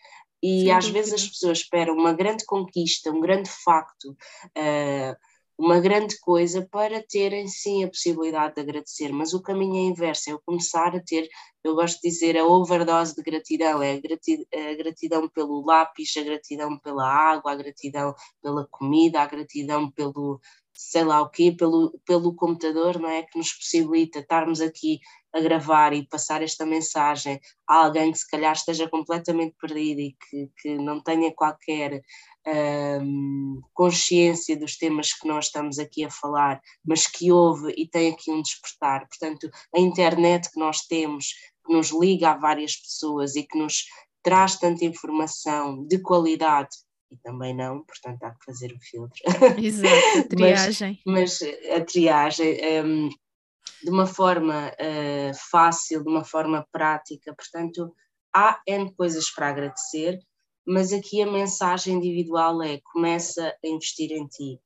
E 0.42 0.64
sim, 0.64 0.70
às 0.70 0.87
vezes 0.87 1.14
as 1.14 1.27
pessoas 1.27 1.61
esperam 1.61 1.94
uma 1.94 2.12
grande 2.12 2.44
conquista, 2.44 3.11
um 3.11 3.20
grande 3.20 3.49
facto, 3.49 4.11
uh, 4.11 5.16
uma 5.61 5.79
grande 5.79 6.18
coisa 6.20 6.66
para 6.70 7.03
terem 7.07 7.46
sim 7.46 7.85
a 7.85 7.88
possibilidade 7.88 8.55
de 8.55 8.62
agradecer, 8.62 9.12
mas 9.12 9.35
o 9.35 9.42
caminho 9.42 9.77
é 9.77 9.90
inverso, 9.90 10.31
é 10.31 10.33
eu 10.33 10.40
começar 10.40 10.96
a 10.96 11.01
ter, 11.01 11.29
eu 11.62 11.75
gosto 11.75 12.01
de 12.01 12.09
dizer, 12.09 12.38
a 12.38 12.46
overdose 12.46 13.14
de 13.14 13.23
gratidão, 13.23 13.83
é 13.83 13.92
a 13.92 14.01
gratidão, 14.01 14.46
a 14.55 14.75
gratidão 14.75 15.29
pelo 15.29 15.62
lápis, 15.62 16.16
a 16.16 16.23
gratidão 16.23 16.79
pela 16.79 17.07
água, 17.07 17.53
a 17.53 17.57
gratidão 17.57 18.14
pela 18.42 18.66
comida, 18.70 19.20
a 19.20 19.27
gratidão 19.27 19.90
pelo 19.90 20.40
sei 20.73 21.05
lá 21.05 21.20
o 21.20 21.29
quê, 21.29 21.53
pelo, 21.53 21.92
pelo 22.07 22.35
computador, 22.35 22.99
não 22.99 23.11
é? 23.11 23.23
Que 23.23 23.37
nos 23.37 23.53
possibilita 23.53 24.20
estarmos 24.20 24.62
aqui 24.62 24.99
a 25.33 25.40
gravar 25.40 25.93
e 25.93 26.07
passar 26.07 26.43
esta 26.43 26.66
mensagem 26.66 27.40
a 27.69 27.85
alguém 27.85 28.12
que 28.12 28.19
se 28.19 28.29
calhar 28.29 28.53
esteja 28.53 28.88
completamente 28.88 29.55
perdido 29.61 30.01
e 30.01 30.16
que, 30.29 30.51
que 30.61 30.75
não 30.77 31.01
tenha 31.01 31.33
qualquer 31.33 32.03
um, 32.47 33.61
consciência 33.73 34.57
dos 34.57 34.77
temas 34.77 35.12
que 35.12 35.29
nós 35.29 35.47
estamos 35.47 35.79
aqui 35.79 36.05
a 36.05 36.11
falar, 36.11 36.61
mas 36.85 37.07
que 37.07 37.31
ouve 37.31 37.73
e 37.77 37.87
tem 37.87 38.12
aqui 38.12 38.31
um 38.31 38.43
despertar. 38.43 39.07
Portanto, 39.09 39.51
a 39.75 39.79
internet 39.79 40.51
que 40.51 40.59
nós 40.59 40.87
temos, 40.87 41.29
que 41.64 41.73
nos 41.73 41.90
liga 41.90 42.31
a 42.31 42.37
várias 42.37 42.77
pessoas 42.77 43.37
e 43.37 43.43
que 43.43 43.59
nos 43.59 43.85
traz 44.23 44.59
tanta 44.59 44.85
informação 44.85 45.87
de 45.87 45.99
qualidade 45.99 46.69
e 47.11 47.16
também 47.16 47.55
não, 47.55 47.83
portanto 47.85 48.23
há 48.23 48.31
que 48.31 48.45
fazer 48.45 48.73
o 48.73 48.79
filtro. 48.81 49.21
Exato, 49.61 50.19
a 50.19 50.23
triagem. 50.29 51.01
mas, 51.05 51.40
mas, 51.40 51.75
a 51.77 51.85
triagem 51.85 52.59
um, 52.85 53.09
de 53.83 53.90
uma 53.90 54.07
forma 54.07 54.69
uh, 54.71 55.35
fácil, 55.51 56.03
de 56.03 56.09
uma 56.11 56.25
forma 56.25 56.66
prática, 56.73 57.35
portanto 57.35 57.95
há 58.35 58.61
N 58.66 58.95
coisas 58.95 59.31
para 59.31 59.49
agradecer 59.49 60.19
mas 60.66 60.93
aqui 60.93 61.21
a 61.23 61.31
mensagem 61.31 61.97
individual 61.97 62.62
é 62.62 62.81
começa 62.93 63.49
a 63.49 63.66
investir 63.66 64.12
em 64.12 64.27
ti. 64.27 64.61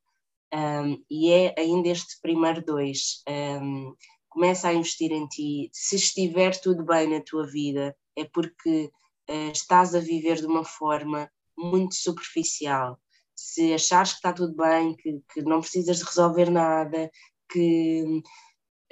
Um, 0.52 1.02
e 1.10 1.32
é 1.32 1.54
ainda 1.58 1.88
este 1.88 2.20
primeiro 2.20 2.64
dois. 2.64 3.22
Um, 3.28 3.94
começa 4.28 4.68
a 4.68 4.74
investir 4.74 5.12
em 5.12 5.26
ti. 5.26 5.70
Se 5.72 5.96
estiver 5.96 6.60
tudo 6.60 6.84
bem 6.84 7.08
na 7.08 7.20
tua 7.20 7.46
vida, 7.46 7.96
é 8.16 8.24
porque 8.24 8.90
uh, 9.30 9.50
estás 9.50 9.94
a 9.94 10.00
viver 10.00 10.36
de 10.36 10.46
uma 10.46 10.64
forma 10.64 11.30
muito 11.56 11.94
superficial. 11.94 13.00
Se 13.34 13.72
achares 13.72 14.12
que 14.12 14.18
está 14.18 14.32
tudo 14.32 14.54
bem, 14.54 14.94
que, 14.96 15.20
que 15.32 15.42
não 15.42 15.60
precisas 15.60 15.98
de 15.98 16.04
resolver 16.04 16.50
nada, 16.50 17.10
que 17.50 18.22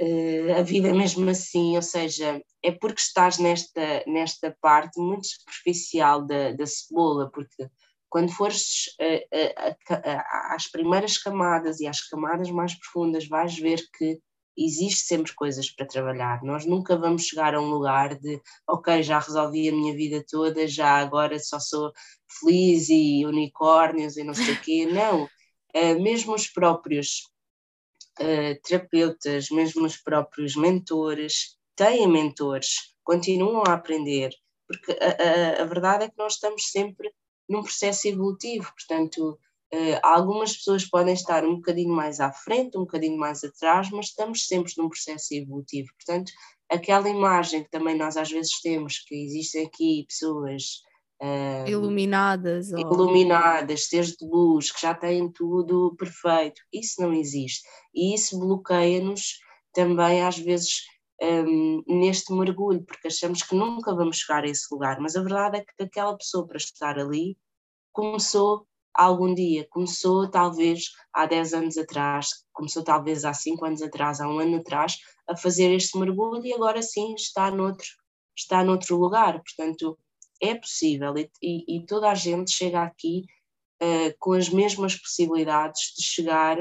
uh, 0.00 0.58
a 0.58 0.62
vida 0.62 0.88
é 0.88 0.92
mesmo 0.92 1.28
assim, 1.30 1.76
ou 1.76 1.82
seja, 1.82 2.40
é 2.62 2.72
porque 2.72 3.00
estás 3.00 3.38
nesta, 3.38 4.04
nesta 4.06 4.56
parte 4.60 5.00
muito 5.00 5.26
superficial 5.26 6.26
da, 6.26 6.52
da 6.52 6.66
cebola, 6.66 7.30
porque 7.30 7.68
quando 8.08 8.30
fores 8.30 8.86
uh, 9.00 9.94
uh, 9.94 10.54
às 10.54 10.70
primeiras 10.70 11.18
camadas 11.18 11.80
e 11.80 11.86
às 11.86 12.00
camadas 12.08 12.50
mais 12.50 12.74
profundas, 12.78 13.26
vais 13.26 13.58
ver 13.58 13.80
que 13.96 14.18
existe 14.56 15.06
sempre 15.06 15.34
coisas 15.34 15.70
para 15.70 15.86
trabalhar. 15.86 16.42
Nós 16.42 16.66
nunca 16.66 16.96
vamos 16.96 17.24
chegar 17.24 17.54
a 17.54 17.60
um 17.60 17.70
lugar 17.70 18.18
de, 18.18 18.38
ok, 18.68 19.02
já 19.02 19.18
resolvi 19.18 19.68
a 19.68 19.72
minha 19.72 19.94
vida 19.94 20.22
toda, 20.30 20.68
já 20.68 20.98
agora 20.98 21.38
só 21.38 21.58
sou 21.58 21.90
feliz 22.40 22.90
e 22.90 23.24
unicórnios 23.24 24.18
e 24.18 24.24
não 24.24 24.34
sei 24.34 24.52
o 24.52 24.60
quê. 24.60 24.86
Não, 24.92 25.26
mesmo 26.02 26.34
os 26.34 26.46
próprios 26.48 27.31
uh, 28.20 28.60
terapeutas, 28.62 29.50
mesmo 29.50 29.86
os 29.86 29.96
próprios 29.96 30.56
mentores, 30.56 31.56
têm 31.76 32.06
mentores, 32.06 32.94
continuam 33.04 33.62
a 33.66 33.74
aprender, 33.74 34.30
porque 34.66 34.92
a, 34.92 35.60
a, 35.60 35.62
a 35.62 35.64
verdade 35.64 36.04
é 36.04 36.08
que 36.08 36.18
nós 36.18 36.34
estamos 36.34 36.70
sempre 36.70 37.10
num 37.48 37.62
processo 37.62 38.08
evolutivo, 38.08 38.72
portanto, 38.72 39.38
uh, 39.74 39.98
algumas 40.02 40.56
pessoas 40.56 40.84
podem 40.84 41.14
estar 41.14 41.44
um 41.44 41.56
bocadinho 41.56 41.94
mais 41.94 42.20
à 42.20 42.32
frente, 42.32 42.76
um 42.76 42.82
bocadinho 42.82 43.18
mais 43.18 43.42
atrás, 43.44 43.90
mas 43.90 44.06
estamos 44.06 44.46
sempre 44.46 44.72
num 44.76 44.88
processo 44.88 45.34
evolutivo, 45.34 45.88
portanto, 45.94 46.32
aquela 46.70 47.08
imagem 47.08 47.64
que 47.64 47.70
também 47.70 47.96
nós 47.96 48.16
às 48.16 48.30
vezes 48.30 48.60
temos, 48.60 48.98
que 49.00 49.14
existem 49.14 49.66
aqui 49.66 50.04
pessoas 50.08 50.82
uh, 51.22 51.68
iluminadas, 51.68 52.70
iluminadas, 52.70 53.86
seres 53.86 54.16
de 54.16 54.26
luz, 54.26 54.72
que 54.72 54.80
já 54.80 54.94
têm 54.94 55.30
tudo 55.30 55.94
perfeito. 55.96 56.60
Isso 56.72 57.00
não 57.00 57.12
existe. 57.12 57.62
E 57.94 58.14
isso 58.14 58.38
bloqueia-nos 58.38 59.38
também, 59.72 60.22
às 60.22 60.38
vezes, 60.38 60.82
um, 61.22 61.82
neste 61.86 62.32
mergulho, 62.32 62.82
porque 62.84 63.08
achamos 63.08 63.42
que 63.42 63.54
nunca 63.54 63.94
vamos 63.94 64.18
chegar 64.18 64.44
a 64.44 64.48
esse 64.48 64.66
lugar. 64.72 64.98
Mas 65.00 65.16
a 65.16 65.22
verdade 65.22 65.58
é 65.58 65.60
que 65.60 65.82
aquela 65.82 66.16
pessoa, 66.16 66.46
para 66.46 66.56
estar 66.56 66.98
ali, 66.98 67.38
começou 67.92 68.66
algum 68.94 69.32
dia, 69.34 69.66
começou 69.70 70.30
talvez 70.30 70.90
há 71.14 71.24
10 71.24 71.54
anos 71.54 71.78
atrás, 71.78 72.28
começou 72.52 72.84
talvez 72.84 73.24
há 73.24 73.32
5 73.32 73.64
anos 73.64 73.80
atrás, 73.80 74.20
há 74.20 74.28
um 74.28 74.38
ano 74.38 74.56
atrás, 74.56 74.98
a 75.26 75.34
fazer 75.34 75.72
este 75.72 75.98
mergulho 75.98 76.44
e 76.44 76.52
agora 76.52 76.82
sim 76.82 77.14
está 77.14 77.50
noutro, 77.50 77.86
está 78.36 78.62
noutro 78.62 78.98
lugar. 78.98 79.42
Portanto, 79.42 79.98
é 80.42 80.54
possível 80.56 81.16
e, 81.16 81.30
e, 81.40 81.76
e 81.76 81.86
toda 81.86 82.10
a 82.10 82.14
gente 82.14 82.50
chega 82.50 82.82
aqui 82.82 83.24
uh, 83.80 84.14
com 84.18 84.32
as 84.32 84.48
mesmas 84.48 84.96
possibilidades 84.96 85.94
de 85.96 86.02
chegar 86.02 86.58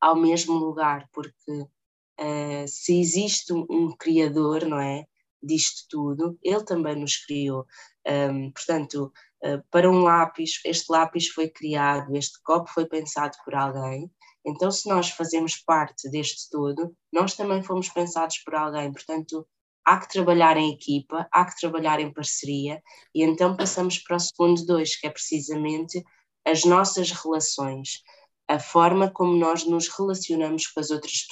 ao 0.00 0.14
mesmo 0.14 0.54
lugar, 0.54 1.08
porque 1.12 1.52
uh, 1.52 2.68
se 2.68 3.00
existe 3.00 3.52
um, 3.52 3.66
um, 3.68 3.96
criador, 3.96 4.64
não 4.64 4.78
é, 4.78 5.04
disto 5.42 5.84
tudo, 5.88 6.38
ele 6.42 6.64
também 6.64 6.96
nos 6.96 7.16
criou. 7.16 7.66
Um, 8.06 8.52
portanto, 8.52 9.12
uh, 9.44 9.62
para 9.70 9.90
um 9.90 10.02
lápis, 10.02 10.60
este 10.64 10.90
lápis 10.90 11.28
foi 11.28 11.48
criado, 11.48 12.14
este 12.14 12.40
copo 12.42 12.70
foi 12.70 12.86
pensado 12.86 13.36
por 13.44 13.54
alguém. 13.54 14.10
Então, 14.44 14.70
se 14.70 14.88
nós 14.88 15.10
fazemos 15.10 15.56
parte 15.56 16.08
deste 16.08 16.48
todo, 16.50 16.94
nós 17.12 17.34
também 17.34 17.64
fomos 17.64 17.88
pensados 17.88 18.38
por 18.38 18.54
alguém. 18.54 18.92
Portanto, 18.92 19.44
há 19.86 19.98
que 20.00 20.08
trabalhar 20.08 20.56
em 20.56 20.72
equipa, 20.72 21.28
há 21.32 21.44
que 21.44 21.58
trabalhar 21.60 22.00
em 22.00 22.12
parceria, 22.12 22.82
e 23.14 23.22
então 23.22 23.56
passamos 23.56 23.98
para 23.98 24.16
o 24.16 24.20
segundo 24.20 24.66
dois, 24.66 24.96
que 24.96 25.06
é 25.06 25.10
precisamente 25.10 26.02
as 26.44 26.64
nossas 26.64 27.12
relações, 27.12 28.02
a 28.48 28.58
forma 28.58 29.10
como 29.10 29.36
nós 29.36 29.64
nos 29.64 29.88
relacionamos 29.88 30.66
com 30.66 30.80
as 30.80 30.90
outras 30.90 31.24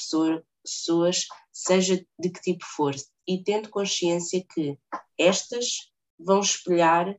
pessoas, 0.63 1.27
seja 1.53 2.05
de 2.19 2.31
que 2.31 2.41
tipo 2.41 2.65
for, 2.65 2.95
e 3.27 3.43
tendo 3.43 3.71
consciência 3.71 4.45
que 4.55 4.79
estas 5.19 5.91
vão 6.19 6.41
espelhar 6.41 7.17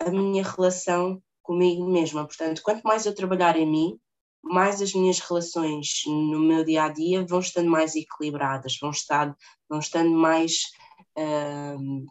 a 0.00 0.10
minha 0.10 0.44
relação 0.44 1.22
comigo 1.42 1.86
mesma. 1.86 2.26
Portanto, 2.26 2.62
quanto 2.62 2.82
mais 2.82 3.04
eu 3.04 3.14
trabalhar 3.14 3.56
em 3.56 3.68
mim, 3.68 3.98
mais 4.42 4.82
as 4.82 4.92
minhas 4.92 5.20
relações 5.20 6.02
no 6.06 6.40
meu 6.40 6.64
dia 6.64 6.84
a 6.84 6.88
dia 6.88 7.24
vão 7.24 7.38
estando 7.38 7.70
mais 7.70 7.94
equilibradas, 7.94 8.76
vão, 8.80 8.90
estar, 8.90 9.36
vão 9.68 9.78
estando 9.78 10.10
mais, 10.10 10.72
uh, 11.16 12.06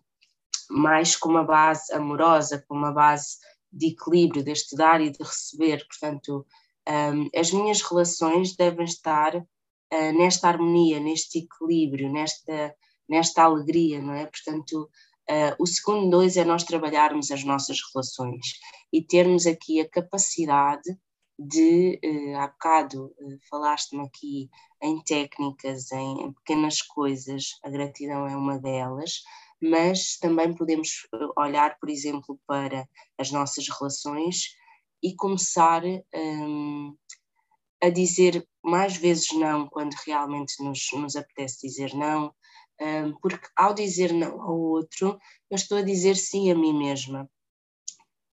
mais 0.70 1.15
com 1.15 1.30
uma 1.30 1.44
base 1.44 1.94
amorosa, 1.94 2.63
com 2.67 2.76
uma 2.76 2.91
base 2.91 3.38
de 3.72 3.88
equilíbrio, 3.88 4.44
deste 4.44 4.76
dar 4.76 5.02
e 5.02 5.12
de 5.12 5.22
receber. 5.22 5.86
Portanto, 5.88 6.46
um, 6.88 7.30
as 7.38 7.52
minhas 7.52 7.82
relações 7.82 8.56
devem 8.56 8.86
estar 8.86 9.36
uh, 9.36 10.17
nesta 10.17 10.48
harmonia, 10.48 11.00
neste 11.00 11.39
equilíbrio, 11.39 12.12
nesta, 12.12 12.74
nesta 13.08 13.44
alegria, 13.44 14.02
não 14.02 14.13
é? 14.13 14.26
Portanto, 14.26 14.89
uh, 15.30 15.56
o 15.60 15.67
segundo 15.67 16.10
dois 16.10 16.38
é 16.38 16.46
nós 16.46 16.63
trabalharmos 16.63 17.30
as 17.30 17.44
nossas 17.44 17.80
relações 17.94 18.60
e 18.91 19.02
termos 19.02 19.46
aqui 19.46 19.82
a 19.82 19.89
capacidade 19.89 20.98
de, 21.47 21.99
uh, 22.04 22.38
há 22.38 22.47
bocado 22.47 23.06
uh, 23.19 23.39
falaste-me 23.49 24.04
aqui 24.04 24.49
em 24.82 25.01
técnicas, 25.04 25.91
em, 25.91 26.21
em, 26.21 26.34
pequenas 26.34 26.82
coisas, 26.82 27.60
a 27.63 27.69
gratidão 27.69 28.27
é 28.27 28.36
uma 28.36 28.60
delas, 28.60 29.23
mas 29.62 30.17
também 30.17 30.54
podemos 30.54 31.08
eh, 31.13 31.17
olhar, 31.38 31.77
por 31.80 31.88
exemplo, 31.88 32.39
para 32.47 32.88
as 33.15 33.30
nossas 33.32 33.67
relações 33.69 34.56
e 35.04 35.15
começar 35.15 35.84
um, 35.86 36.95
a 37.80 37.89
dizer 37.89 38.47
mais 38.63 38.97
vezes 38.97 39.32
não 39.34 39.67
quando 39.69 39.93
realmente 40.06 40.63
nos, 40.63 40.88
nos 40.93 41.15
apetece 41.15 41.67
dizer 41.67 41.93
não, 41.93 42.34
um, 42.82 43.13
porque 43.21 43.47
ao 43.56 43.73
dizer 43.75 44.12
não 44.12 44.41
ao 44.41 44.60
outro, 44.60 45.19
eu 45.49 45.56
estou 45.56 45.77
a 45.77 45.84
dizer 45.84 46.15
sim 46.15 46.51
a 46.51 46.56
mim 46.56 46.73
mesma 46.73 47.30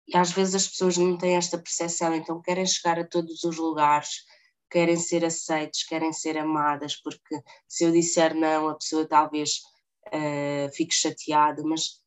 e 0.08 0.16
às 0.18 0.32
vezes 0.32 0.56
as 0.56 0.68
pessoas 0.68 0.98
não 0.98 1.18
têm 1.18 1.36
esta 1.36 1.58
percepção, 1.58 2.16
então 2.16 2.42
querem 2.42 2.66
chegar 2.66 2.98
a 2.98 3.06
todos 3.06 3.44
os 3.44 3.58
lugares, 3.58 4.24
querem 4.70 4.96
ser 4.96 5.26
aceites, 5.26 5.86
querem 5.86 6.14
ser 6.14 6.38
amadas, 6.38 6.96
porque 6.96 7.42
se 7.68 7.84
eu 7.84 7.92
disser 7.92 8.34
não, 8.34 8.70
a 8.70 8.76
pessoa 8.76 9.08
talvez 9.08 9.62
uh, 10.08 10.74
fique 10.74 10.96
chateada, 10.96 11.62
mas 11.64 12.02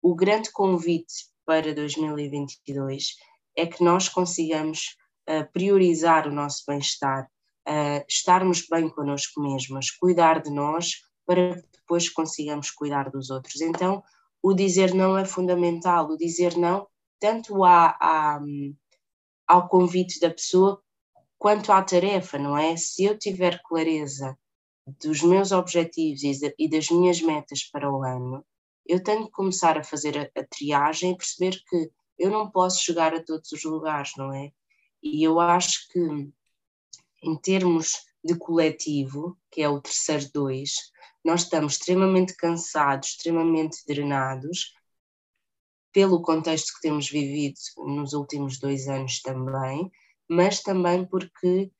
o 0.00 0.14
grande 0.14 0.50
convite 0.52 1.28
para 1.44 1.74
2022 1.74 3.16
é 3.56 3.66
que 3.66 3.82
nós 3.82 4.08
consigamos 4.08 4.96
uh, 5.28 5.50
priorizar 5.52 6.28
o 6.28 6.32
nosso 6.32 6.62
bem-estar, 6.68 7.28
uh, 7.68 8.04
estarmos 8.08 8.66
bem 8.68 8.88
connosco 8.88 9.40
mesmas, 9.40 9.90
cuidar 9.90 10.40
de 10.40 10.50
nós 10.50 11.02
para 11.26 11.56
que 11.56 11.68
depois 11.78 12.08
consigamos 12.08 12.70
cuidar 12.70 13.10
dos 13.10 13.30
outros. 13.30 13.60
Então, 13.60 14.02
o 14.42 14.54
dizer 14.54 14.94
não 14.94 15.18
é 15.18 15.24
fundamental, 15.24 16.06
o 16.06 16.16
dizer 16.16 16.56
não 16.56 16.86
tanto 17.20 17.62
à, 17.64 17.96
à, 18.00 18.40
ao 19.46 19.68
convite 19.68 20.18
da 20.18 20.30
pessoa 20.30 20.82
quanto 21.38 21.72
à 21.72 21.82
tarefa, 21.82 22.38
não 22.38 22.56
é? 22.56 22.76
Se 22.76 23.04
eu 23.04 23.18
tiver 23.18 23.62
clareza 23.62 24.36
dos 25.00 25.22
meus 25.22 25.52
objetivos 25.52 26.22
e 26.58 26.68
das 26.68 26.90
minhas 26.90 27.20
metas 27.20 27.62
para 27.64 27.90
o 27.90 28.02
ano, 28.02 28.44
eu 28.86 29.02
tenho 29.02 29.26
que 29.26 29.32
começar 29.32 29.78
a 29.78 29.84
fazer 29.84 30.18
a, 30.18 30.40
a 30.40 30.44
triagem 30.44 31.12
e 31.12 31.16
perceber 31.16 31.62
que 31.68 31.90
eu 32.18 32.30
não 32.30 32.50
posso 32.50 32.82
chegar 32.82 33.14
a 33.14 33.22
todos 33.22 33.52
os 33.52 33.62
lugares, 33.64 34.12
não 34.16 34.32
é? 34.32 34.52
E 35.02 35.22
eu 35.22 35.40
acho 35.40 35.88
que, 35.88 36.00
em 37.22 37.36
termos 37.36 38.04
de 38.22 38.36
coletivo, 38.36 39.38
que 39.50 39.62
é 39.62 39.68
o 39.68 39.80
terceiro 39.80 40.28
dois, 40.32 40.90
nós 41.24 41.42
estamos 41.42 41.74
extremamente 41.74 42.36
cansados, 42.36 43.10
extremamente 43.10 43.78
drenados, 43.86 44.74
pelo 45.92 46.22
contexto 46.22 46.74
que 46.74 46.80
temos 46.82 47.08
vivido 47.08 47.54
nos 47.78 48.12
últimos 48.12 48.58
dois 48.58 48.88
anos 48.88 49.20
também, 49.20 49.90
mas 50.28 50.62
também 50.62 51.04
porque 51.04 51.70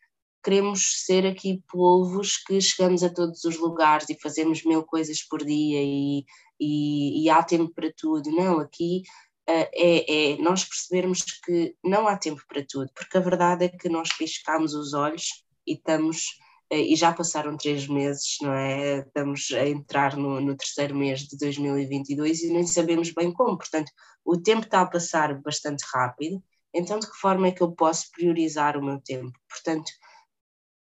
queremos 0.43 1.05
ser 1.05 1.27
aqui 1.27 1.63
polvos 1.71 2.39
que 2.39 2.61
chegamos 2.61 3.03
a 3.03 3.13
todos 3.13 3.45
os 3.45 3.59
lugares 3.59 4.09
e 4.09 4.21
fazemos 4.21 4.65
mil 4.65 4.83
coisas 4.83 5.23
por 5.23 5.45
dia 5.45 5.81
e, 5.83 6.25
e, 6.59 7.25
e 7.25 7.31
há 7.31 7.43
tempo 7.43 7.73
para 7.75 7.93
tudo. 7.97 8.31
Não, 8.31 8.59
aqui 8.59 9.03
uh, 9.49 9.69
é, 9.75 10.33
é, 10.33 10.37
nós 10.39 10.65
percebermos 10.65 11.23
que 11.45 11.75
não 11.85 12.09
há 12.09 12.17
tempo 12.17 12.43
para 12.49 12.65
tudo, 12.67 12.91
porque 12.95 13.19
a 13.19 13.21
verdade 13.21 13.67
é 13.67 13.69
que 13.69 13.89
nós 13.89 14.17
piscamos 14.17 14.75
os 14.75 14.95
olhos 14.95 15.45
e 15.67 15.75
estamos 15.75 16.25
e 16.71 16.95
já 16.95 17.13
passaram 17.13 17.57
três 17.57 17.87
meses, 17.89 18.37
não 18.41 18.53
é? 18.53 18.99
Estamos 19.01 19.49
a 19.53 19.67
entrar 19.67 20.17
no, 20.17 20.41
no, 20.41 20.57
terceiro 20.57 20.95
mês 20.95 21.21
de 21.21 21.37
2022 21.37 22.43
e 22.43 22.53
nem 22.53 22.67
sabemos 22.67 23.13
bem 23.13 23.33
como. 23.33 23.59
Portanto, 23.59 23.91
o 24.25 24.41
tempo 24.41 24.65
está 24.65 24.83
a 24.83 24.87
passar 24.87 25.41
bastante 25.41 25.85
rápido, 25.93 26.43
então 26.73 26.99
de 26.99 27.11
que 27.11 27.17
forma 27.17 27.49
é 27.49 27.53
que 27.53 27.63
eu 27.63 27.73
posso 27.73 28.11
priorizar 28.13 28.77
o 28.77 28.85
meu 28.85 29.01
tempo? 29.01 29.33
Portanto, 29.49 29.91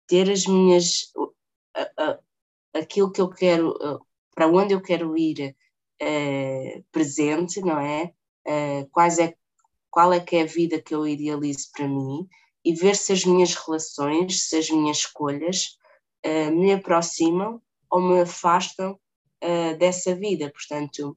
ter 0.07 0.29
as 0.31 0.45
minhas. 0.45 1.11
aquilo 2.73 3.11
que 3.11 3.21
eu 3.21 3.29
quero, 3.29 3.73
para 4.33 4.47
onde 4.47 4.73
eu 4.73 4.81
quero 4.81 5.17
ir 5.17 5.55
uh, 6.01 6.85
presente, 6.91 7.61
não 7.61 7.79
é? 7.79 8.13
Uh, 8.47 8.89
quais 8.91 9.19
é? 9.19 9.35
Qual 9.89 10.11
é 10.11 10.19
que 10.19 10.35
é 10.35 10.41
a 10.41 10.45
vida 10.45 10.81
que 10.81 10.93
eu 10.93 11.07
idealizo 11.07 11.69
para 11.73 11.87
mim? 11.87 12.27
E 12.65 12.73
ver 12.73 12.95
se 12.95 13.13
as 13.13 13.23
minhas 13.23 13.53
relações, 13.53 14.49
se 14.49 14.57
as 14.57 14.69
minhas 14.71 14.97
escolhas 14.97 15.77
uh, 16.25 16.51
me 16.51 16.73
aproximam 16.73 17.61
ou 17.89 18.01
me 18.01 18.21
afastam 18.21 18.99
uh, 19.43 19.77
dessa 19.77 20.15
vida. 20.15 20.51
Portanto, 20.51 21.15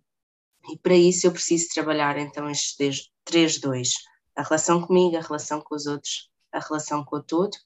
e 0.70 0.76
para 0.76 0.94
isso 0.94 1.26
eu 1.26 1.32
preciso 1.32 1.70
trabalhar 1.72 2.18
então 2.18 2.50
estes 2.50 3.11
três 3.24 3.58
dois: 3.58 3.94
a 4.37 4.42
relação 4.42 4.82
comigo, 4.82 5.16
a 5.16 5.22
relação 5.22 5.62
com 5.62 5.74
os 5.74 5.87
outros, 5.87 6.30
a 6.52 6.61
relação 6.61 7.02
com 7.02 7.16
o 7.16 7.22
todo, 7.22 7.56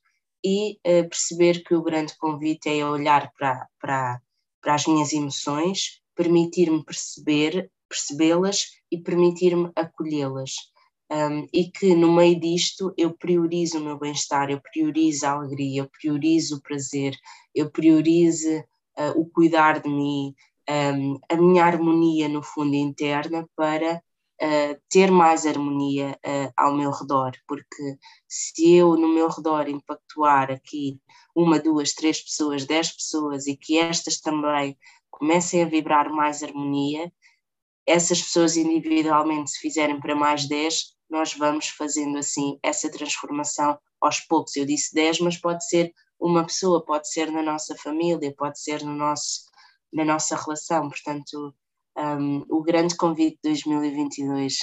e 0.44 0.78
uh, 0.86 1.08
perceber 1.08 1.64
que 1.64 1.74
o 1.74 1.82
grande 1.82 2.16
convite 2.16 2.68
é 2.68 2.86
olhar 2.86 3.32
para, 3.36 3.68
para, 3.80 4.22
para 4.60 4.74
as 4.74 4.86
minhas 4.86 5.12
emoções, 5.12 6.00
permitir-me 6.14 6.84
perceber, 6.84 7.68
percebê-las 7.88 8.68
e 8.92 8.98
permitir-me 8.98 9.72
acolhê-las 9.74 10.71
um, 11.12 11.46
e 11.52 11.70
que 11.70 11.94
no 11.94 12.10
meio 12.10 12.40
disto 12.40 12.94
eu 12.96 13.12
priorizo 13.12 13.78
o 13.78 13.84
meu 13.84 13.98
bem-estar, 13.98 14.50
eu 14.50 14.60
priorizo 14.60 15.26
a 15.26 15.32
alegria, 15.32 15.82
eu 15.82 15.90
priorizo 15.90 16.56
o 16.56 16.62
prazer, 16.62 17.14
eu 17.54 17.70
priorizo 17.70 18.48
uh, 18.98 19.20
o 19.20 19.26
cuidar 19.26 19.80
de 19.80 19.90
mim, 19.90 20.34
um, 20.70 21.18
a 21.28 21.36
minha 21.36 21.64
harmonia 21.64 22.28
no 22.28 22.42
fundo 22.42 22.74
interna 22.74 23.46
para 23.54 23.96
uh, 23.96 24.80
ter 24.88 25.10
mais 25.10 25.44
harmonia 25.44 26.18
uh, 26.24 26.52
ao 26.56 26.74
meu 26.74 26.90
redor, 26.90 27.32
porque 27.46 27.98
se 28.26 28.72
eu 28.74 28.96
no 28.96 29.08
meu 29.08 29.28
redor 29.28 29.68
impactuar 29.68 30.50
aqui 30.50 30.98
uma, 31.34 31.58
duas, 31.58 31.92
três 31.92 32.22
pessoas, 32.22 32.64
dez 32.64 32.90
pessoas 32.90 33.46
e 33.46 33.54
que 33.54 33.76
estas 33.76 34.18
também 34.18 34.78
comecem 35.10 35.62
a 35.62 35.66
vibrar 35.66 36.10
mais 36.10 36.42
harmonia, 36.42 37.12
essas 37.86 38.22
pessoas 38.22 38.56
individualmente 38.56 39.50
se 39.50 39.58
fizerem 39.58 40.00
para 40.00 40.14
mais 40.14 40.46
10, 40.46 40.94
nós 41.12 41.34
vamos 41.34 41.68
fazendo 41.68 42.16
assim 42.16 42.58
essa 42.62 42.90
transformação 42.90 43.78
aos 44.00 44.20
poucos. 44.20 44.56
Eu 44.56 44.64
disse 44.64 44.94
10, 44.94 45.20
mas 45.20 45.36
pode 45.36 45.68
ser 45.68 45.92
uma 46.18 46.42
pessoa, 46.42 46.82
pode 46.82 47.06
ser 47.12 47.30
na 47.30 47.42
nossa 47.42 47.76
família, 47.76 48.34
pode 48.34 48.58
ser 48.58 48.82
no 48.82 48.94
nosso, 48.94 49.42
na 49.92 50.06
nossa 50.06 50.34
relação. 50.34 50.88
Portanto, 50.88 51.54
um, 51.98 52.46
o 52.48 52.62
grande 52.62 52.96
convite 52.96 53.38
de 53.44 53.50
2022 53.50 54.56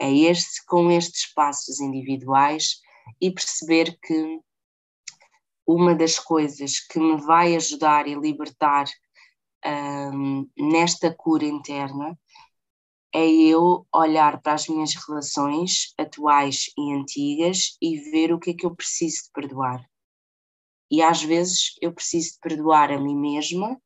é 0.00 0.12
este, 0.12 0.64
com 0.66 0.92
estes 0.92 1.26
passos 1.34 1.80
individuais 1.80 2.80
e 3.20 3.28
perceber 3.32 3.98
que 4.00 4.40
uma 5.66 5.92
das 5.92 6.20
coisas 6.20 6.78
que 6.78 7.00
me 7.00 7.20
vai 7.20 7.56
ajudar 7.56 8.06
e 8.06 8.14
libertar 8.14 8.84
um, 10.14 10.48
nesta 10.56 11.12
cura 11.12 11.44
interna 11.44 12.16
é 13.16 13.26
eu 13.26 13.86
olhar 13.94 14.42
para 14.42 14.52
as 14.52 14.68
minhas 14.68 14.94
relações 14.94 15.94
atuais 15.96 16.66
e 16.76 16.92
antigas 16.92 17.78
e 17.80 17.96
ver 18.10 18.30
o 18.30 18.38
que 18.38 18.50
é 18.50 18.54
que 18.54 18.66
eu 18.66 18.76
preciso 18.76 19.24
de 19.24 19.30
perdoar. 19.32 19.82
E 20.90 21.00
às 21.00 21.22
vezes 21.22 21.76
eu 21.80 21.94
preciso 21.94 22.34
de 22.34 22.40
perdoar 22.40 22.92
a 22.92 23.00
mim 23.00 23.16
mesma, 23.16 23.80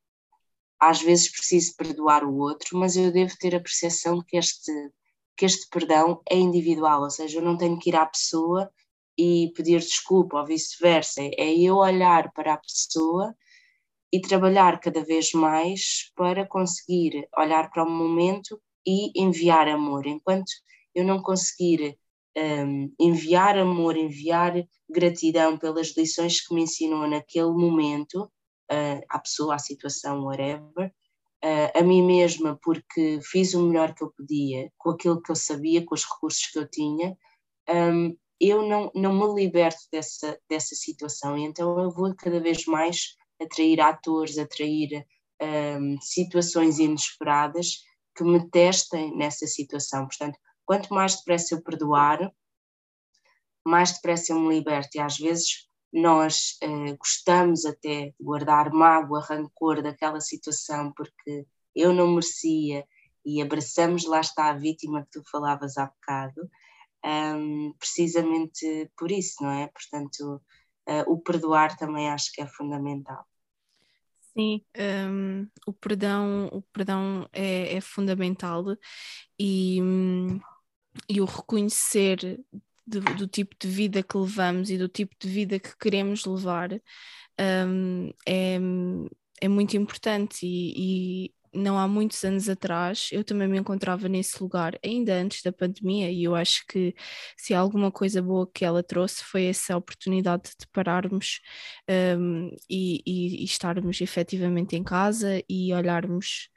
às 0.81 1.01
vezes 1.01 1.31
preciso 1.31 1.71
de 1.71 1.77
perdoar 1.77 2.25
o 2.25 2.39
outro, 2.39 2.77
mas 2.77 2.97
eu 2.97 3.13
devo 3.13 3.33
ter 3.39 3.55
a 3.55 3.61
percepção 3.61 4.21
que 4.21 4.37
este, 4.37 4.73
que 5.37 5.47
este 5.47 5.69
perdão 5.71 6.21
é 6.29 6.37
individual, 6.37 7.03
ou 7.03 7.11
seja, 7.11 7.39
eu 7.39 7.43
não 7.43 7.57
tenho 7.57 7.79
que 7.79 7.91
ir 7.91 7.95
à 7.95 8.05
pessoa 8.07 8.69
e 9.17 9.53
pedir 9.55 9.79
desculpa 9.79 10.41
ou 10.41 10.47
vice-versa, 10.47 11.23
é 11.23 11.55
eu 11.57 11.77
olhar 11.77 12.33
para 12.33 12.55
a 12.55 12.59
pessoa 12.59 13.33
e 14.13 14.21
trabalhar 14.21 14.81
cada 14.81 15.05
vez 15.05 15.31
mais 15.33 16.11
para 16.17 16.45
conseguir 16.45 17.29
olhar 17.39 17.71
para 17.71 17.85
o 17.85 17.89
momento 17.89 18.61
e 18.87 19.13
enviar 19.21 19.69
amor. 19.69 20.07
Enquanto 20.07 20.51
eu 20.95 21.05
não 21.05 21.23
conseguir 21.23 21.97
um, 22.37 22.93
enviar 22.99 23.59
amor, 23.59 23.97
enviar 23.97 24.55
gratidão 24.89 25.59
pelas 25.59 25.97
lições 25.97 26.41
que 26.41 26.55
me 26.55 26.63
ensinou 26.63 27.07
naquele 27.07 27.51
momento, 27.51 28.25
uh, 28.25 29.01
à 29.09 29.19
pessoa, 29.19 29.55
à 29.55 29.59
situação, 29.59 30.25
whatever, 30.25 30.93
uh, 31.45 31.79
a 31.79 31.83
mim 31.83 32.03
mesma, 32.03 32.59
porque 32.63 33.21
fiz 33.23 33.55
o 33.55 33.63
melhor 33.63 33.95
que 33.95 34.03
eu 34.03 34.13
podia, 34.17 34.71
com 34.79 34.91
aquilo 34.91 35.23
que 35.23 35.31
eu 35.31 35.37
sabia, 35.37 35.85
com 35.85 35.95
os 35.95 36.05
recursos 36.05 36.47
que 36.47 36.59
eu 36.59 36.69
tinha, 36.69 37.17
um, 37.69 38.17
eu 38.41 38.67
não, 38.67 38.91
não 38.95 39.13
me 39.13 39.43
liberto 39.43 39.83
dessa, 39.93 40.39
dessa 40.49 40.75
situação, 40.75 41.37
então 41.37 41.79
eu 41.79 41.91
vou 41.91 42.15
cada 42.17 42.41
vez 42.41 42.65
mais 42.65 43.17
atrair 43.41 43.81
atores, 43.81 44.39
atrair 44.39 45.05
um, 45.79 46.01
situações 46.01 46.79
inesperadas 46.79 47.83
que 48.15 48.25
me 48.25 48.49
testem 48.51 49.17
nessa 49.17 49.47
situação. 49.47 50.07
Portanto, 50.07 50.39
quanto 50.65 50.93
mais 50.93 51.17
depressa 51.17 51.55
eu 51.55 51.63
perdoar, 51.63 52.33
mais 53.65 53.93
depressa 53.93 54.33
eu 54.33 54.41
me 54.41 54.55
liberto. 54.55 54.97
E 54.97 55.01
às 55.01 55.19
vezes 55.19 55.69
nós 55.93 56.59
uh, 56.63 56.97
gostamos 56.97 57.65
até 57.65 58.07
de 58.07 58.15
guardar 58.21 58.73
mágoa, 58.73 59.21
rancor 59.21 59.83
daquela 59.83 60.21
situação 60.21 60.93
porque 60.93 61.47
eu 61.75 61.93
não 61.93 62.09
merecia 62.09 62.87
e 63.25 63.43
abraçamos, 63.43 64.05
lá 64.05 64.21
está 64.21 64.49
a 64.49 64.55
vítima 64.57 65.03
que 65.05 65.21
tu 65.21 65.23
falavas 65.31 65.77
há 65.77 65.87
bocado, 65.87 66.51
um, 67.05 67.75
precisamente 67.79 68.91
por 68.97 69.11
isso, 69.11 69.43
não 69.43 69.51
é? 69.51 69.69
Portanto, 69.69 70.41
uh, 70.89 71.13
o 71.13 71.21
perdoar 71.21 71.77
também 71.77 72.09
acho 72.09 72.33
que 72.33 72.41
é 72.41 72.47
fundamental. 72.47 73.25
Sim, 74.37 74.65
um, 75.09 75.49
o 75.67 75.73
perdão, 75.73 76.47
o 76.53 76.63
perdão 76.63 77.29
é, 77.33 77.77
é 77.77 77.81
fundamental 77.81 78.65
e, 79.39 79.81
e 81.09 81.21
o 81.21 81.25
reconhecer 81.25 82.41
do, 82.87 83.01
do, 83.01 83.27
tipo 83.27 83.57
de 83.59 83.69
vida 83.69 84.03
que 84.03 84.17
levamos 84.17 84.71
e 84.71 84.79
do 84.79 84.89
tipo 84.89 85.15
de 85.19 85.29
vida 85.29 85.59
que 85.59 85.77
queremos 85.77 86.25
levar 86.25 86.71
um, 87.41 88.11
é, 88.27 88.59
é 89.41 89.49
muito 89.49 89.77
importante 89.77 90.47
e, 90.47 91.27
e 91.27 91.35
não 91.53 91.79
há 91.79 91.89
muitos 91.89 92.23
anos 92.25 92.49
atrás, 92.49 93.09
eu 93.13 93.25
também 93.25 93.49
me 93.49 93.59
encontrava 93.59 94.09
nesse 94.09 94.43
lugar, 94.43 94.79
ainda 94.85 95.15
antes 95.15 95.43
da 95.43 95.53
pandemia, 95.53 96.11
e 96.11 96.25
eu 96.25 96.35
acho 96.35 96.65
que 96.67 96.95
se 97.37 97.55
alguma 97.55 97.91
coisa 97.91 98.23
boa 98.23 98.49
que 98.53 98.65
ela 98.65 98.83
trouxe 98.83 99.25
foi 99.25 99.45
essa 99.47 99.77
oportunidade 99.77 100.51
de 100.59 100.67
pararmos 100.73 101.41
um, 102.19 102.51
e, 102.69 103.03
e, 103.07 103.43
e, 103.43 103.45
estarmos 103.45 104.01
efetivamente 104.01 104.77
em 104.77 104.85
casa 104.85 105.43
e 105.49 105.73
olharmos 105.75 106.49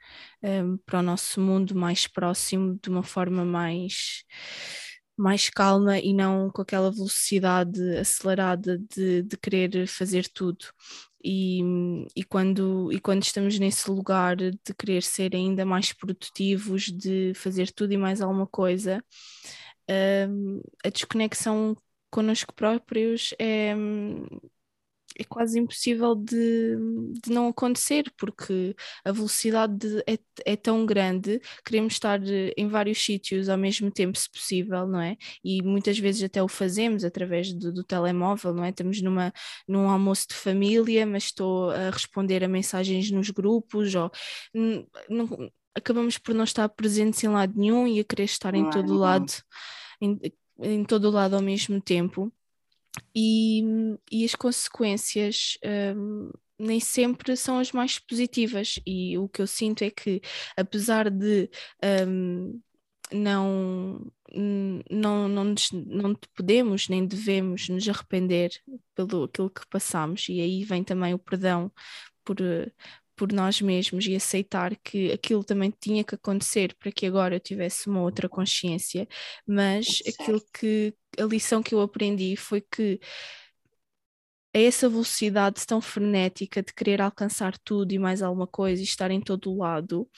um, 0.42 0.76
para 0.78 1.00
o 1.00 1.02
nosso 1.02 1.40
mundo 1.40 1.74
mais 1.74 2.06
próximo 2.06 2.78
de 2.82 2.88
uma 2.88 3.02
forma 3.02 3.44
mais 3.44 4.24
mais 5.16 5.48
calma 5.48 5.98
e 5.98 6.12
não 6.12 6.50
com 6.50 6.62
aquela 6.62 6.90
velocidade 6.90 7.80
acelerada 7.98 8.78
de, 8.78 9.22
de 9.22 9.36
querer 9.36 9.86
fazer 9.86 10.28
tudo. 10.28 10.66
E, 11.24 11.62
e, 12.14 12.22
quando, 12.24 12.92
e 12.92 13.00
quando 13.00 13.22
estamos 13.22 13.58
nesse 13.58 13.90
lugar 13.90 14.36
de 14.36 14.74
querer 14.78 15.02
ser 15.02 15.34
ainda 15.34 15.64
mais 15.64 15.92
produtivos, 15.92 16.84
de 16.92 17.32
fazer 17.34 17.72
tudo 17.72 17.92
e 17.92 17.96
mais 17.96 18.20
alguma 18.20 18.46
coisa, 18.46 19.02
um, 20.28 20.60
a 20.84 20.88
desconexão 20.90 21.76
connosco 22.10 22.54
próprios 22.54 23.34
é, 23.38 23.74
é 25.18 25.24
quase 25.24 25.58
impossível 25.58 26.14
de, 26.14 26.76
de 27.22 27.30
não 27.30 27.48
acontecer, 27.48 28.12
porque 28.16 28.74
a 29.04 29.12
velocidade 29.12 30.02
é, 30.06 30.18
é 30.44 30.56
tão 30.56 30.84
grande, 30.84 31.40
queremos 31.64 31.94
estar 31.94 32.20
em 32.56 32.68
vários 32.68 33.02
sítios 33.02 33.48
ao 33.48 33.56
mesmo 33.56 33.90
tempo, 33.90 34.18
se 34.18 34.30
possível, 34.30 34.86
não 34.86 35.00
é? 35.00 35.16
E 35.42 35.62
muitas 35.62 35.98
vezes 35.98 36.22
até 36.22 36.42
o 36.42 36.48
fazemos 36.48 37.04
através 37.04 37.52
do, 37.52 37.72
do 37.72 37.84
telemóvel, 37.84 38.52
não 38.52 38.64
é? 38.64 38.70
Estamos 38.70 39.00
numa, 39.00 39.32
num 39.68 39.88
almoço 39.88 40.28
de 40.28 40.34
família, 40.34 41.06
mas 41.06 41.24
estou 41.24 41.70
a 41.70 41.90
responder 41.90 42.42
a 42.42 42.48
mensagens 42.48 43.10
nos 43.10 43.30
grupos, 43.30 43.94
ou 43.94 44.10
não, 45.08 45.50
acabamos 45.74 46.18
por 46.18 46.34
não 46.34 46.44
estar 46.44 46.68
presentes 46.68 47.22
em 47.22 47.28
lado 47.28 47.52
nenhum 47.56 47.86
e 47.86 48.00
a 48.00 48.04
querer 48.04 48.24
estar 48.24 48.54
em 48.54 48.68
todo 48.70 48.94
lado. 48.94 49.32
Em, 50.00 50.18
em 50.58 50.84
todo 50.84 51.06
o 51.06 51.10
lado 51.10 51.34
ao 51.34 51.42
mesmo 51.42 51.80
tempo 51.80 52.32
e, 53.14 53.62
e 54.10 54.24
as 54.24 54.34
consequências 54.34 55.58
um, 55.96 56.30
nem 56.58 56.80
sempre 56.80 57.36
são 57.36 57.58
as 57.58 57.72
mais 57.72 57.98
positivas. 57.98 58.78
E 58.86 59.18
o 59.18 59.28
que 59.28 59.42
eu 59.42 59.46
sinto 59.46 59.82
é 59.82 59.90
que, 59.90 60.20
apesar 60.56 61.10
de 61.10 61.50
um, 62.08 62.60
não, 63.12 64.10
não, 64.90 65.28
não, 65.28 65.44
nos, 65.44 65.70
não 65.72 66.14
podemos 66.34 66.88
nem 66.88 67.06
devemos 67.06 67.68
nos 67.68 67.88
arrepender 67.88 68.50
pelo 68.94 69.24
aquilo 69.24 69.50
que 69.50 69.66
passamos, 69.68 70.28
e 70.28 70.40
aí 70.40 70.64
vem 70.64 70.82
também 70.84 71.14
o 71.14 71.18
perdão 71.18 71.70
por, 72.24 72.36
por 73.16 73.32
nós 73.32 73.60
mesmos 73.60 74.06
e 74.06 74.14
aceitar 74.14 74.76
que 74.76 75.12
aquilo 75.12 75.44
também 75.44 75.72
tinha 75.80 76.04
que 76.04 76.14
acontecer 76.14 76.74
para 76.78 76.92
que 76.92 77.06
agora 77.06 77.36
eu 77.36 77.40
tivesse 77.40 77.88
uma 77.88 78.02
outra 78.02 78.28
consciência, 78.28 79.08
mas 79.46 80.02
aquilo 80.06 80.42
que 80.52 80.94
a 81.18 81.24
lição 81.24 81.62
que 81.62 81.74
eu 81.74 81.80
aprendi 81.80 82.36
foi 82.36 82.60
que 82.60 83.00
a 84.54 84.58
essa 84.58 84.88
velocidade 84.88 85.66
tão 85.66 85.80
frenética 85.80 86.62
de 86.62 86.72
querer 86.72 87.02
alcançar 87.02 87.58
tudo 87.58 87.92
e 87.92 87.98
mais 87.98 88.22
alguma 88.22 88.46
coisa 88.46 88.80
e 88.80 88.84
estar 88.84 89.10
em 89.10 89.20
todo 89.20 89.50
o 89.50 89.58
lado, 89.58 90.08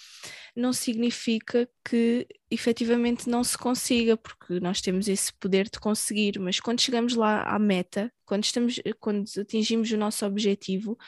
não 0.55 0.75
significa 0.75 1.67
que 1.83 2.27
efetivamente 2.51 3.31
não 3.31 3.43
se 3.43 3.57
consiga, 3.57 4.15
porque 4.15 4.61
nós 4.61 4.83
temos 4.83 5.09
esse 5.09 5.33
poder 5.33 5.71
de 5.71 5.81
conseguir, 5.81 6.39
mas 6.39 6.61
quando 6.61 6.83
chegamos 6.83 7.15
lá 7.15 7.45
à 7.45 7.59
meta, 7.59 8.13
quando, 8.27 8.45
estamos, 8.45 8.79
quando 9.01 9.25
atingimos 9.41 9.91
o 9.91 9.97
nosso 9.97 10.27
objetivo, 10.27 10.99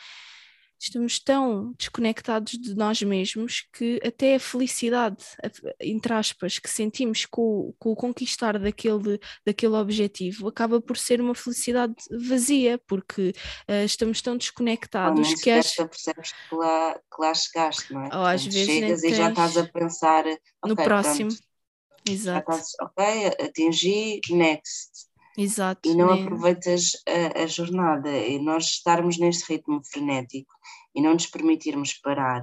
estamos 0.79 1.19
tão 1.19 1.73
desconectados 1.79 2.53
de 2.53 2.75
nós 2.75 3.03
mesmos 3.03 3.67
que 3.73 4.01
até 4.05 4.37
a 4.37 4.41
felicidade, 4.41 5.25
entre 5.81 6.13
aspas, 6.13 6.59
que 6.59 6.71
sentimos 6.71 7.27
com, 7.27 7.75
com 7.79 7.93
o 7.93 7.97
conquistar 7.97 8.59
daquele, 8.59 9.19
daquele 9.45 9.75
objetivo 9.75 10.49
acaba 10.49 10.81
por 10.81 10.97
ser 10.97 11.21
uma 11.21 11.35
felicidade 11.35 11.95
vazia, 12.29 12.79
porque 12.87 13.33
uh, 13.69 13.85
estamos 13.85 14.23
tão 14.23 14.37
desconectados 14.37 15.35
que 15.35 15.51
as... 15.51 15.75
percebes 15.75 16.33
que 16.33 16.55
lá, 16.55 16.95
que 16.95 17.21
lá 17.21 17.35
chegaste, 17.35 17.93
não 17.93 18.05
é? 18.05 18.17
Ou 18.17 18.25
às 18.25 18.45
vezes 18.45 18.67
chegas 18.67 19.03
e 19.03 19.15
já 19.15 19.31
estás 19.31 19.57
a 19.57 19.67
pensar 19.67 20.25
okay, 20.25 20.39
no 20.67 20.77
próximo. 20.77 21.31
Pronto, 21.31 21.49
Exato. 22.09 22.51
Estás, 22.51 22.73
ok, 22.81 23.27
atingi, 23.45 24.21
next. 24.31 25.08
Exato. 25.39 25.89
E 25.89 25.95
não 25.95 26.13
né? 26.13 26.23
aproveitas 26.23 26.91
a, 27.07 27.43
a, 27.43 27.47
jornada. 27.47 28.11
E 28.11 28.41
nós 28.41 28.65
estarmos 28.65 29.19
neste 29.19 29.53
ritmo 29.53 29.81
frenético 29.85 30.53
e 30.93 31.01
não 31.01 31.13
nos 31.13 31.29
permitirmos 31.29 31.95
parar, 31.95 32.43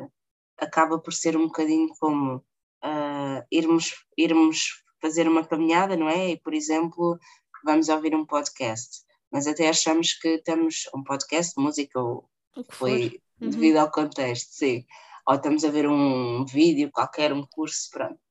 acaba 0.57 0.97
por 0.97 1.13
ser 1.13 1.35
um 1.35 1.47
bocadinho 1.47 1.89
como 1.99 2.37
uh, 2.37 3.45
irmos, 3.51 3.93
irmos 4.17 4.81
fazer 5.01 5.27
uma 5.27 5.45
caminhada, 5.45 5.97
não 5.97 6.07
é? 6.07 6.31
E, 6.31 6.37
por 6.39 6.53
exemplo, 6.53 7.19
vamos 7.65 7.89
ouvir 7.89 8.15
um 8.15 8.25
podcast, 8.25 9.01
mas 9.29 9.45
até 9.45 9.67
achamos 9.67 10.13
que 10.13 10.29
estamos 10.29 10.83
um 10.95 11.03
podcast, 11.03 11.53
música 11.59 11.99
ou 11.99 12.29
o 12.55 12.63
que 12.63 12.73
foi 12.73 13.21
uhum. 13.41 13.49
devido 13.49 13.77
ao 13.77 13.91
contexto, 13.91 14.51
sim. 14.51 14.85
Ou 15.27 15.35
estamos 15.35 15.65
a 15.65 15.69
ver 15.69 15.89
um 15.89 16.45
vídeo 16.45 16.89
qualquer, 16.93 17.33
um 17.33 17.45
curso, 17.45 17.89
pronto 17.91 18.24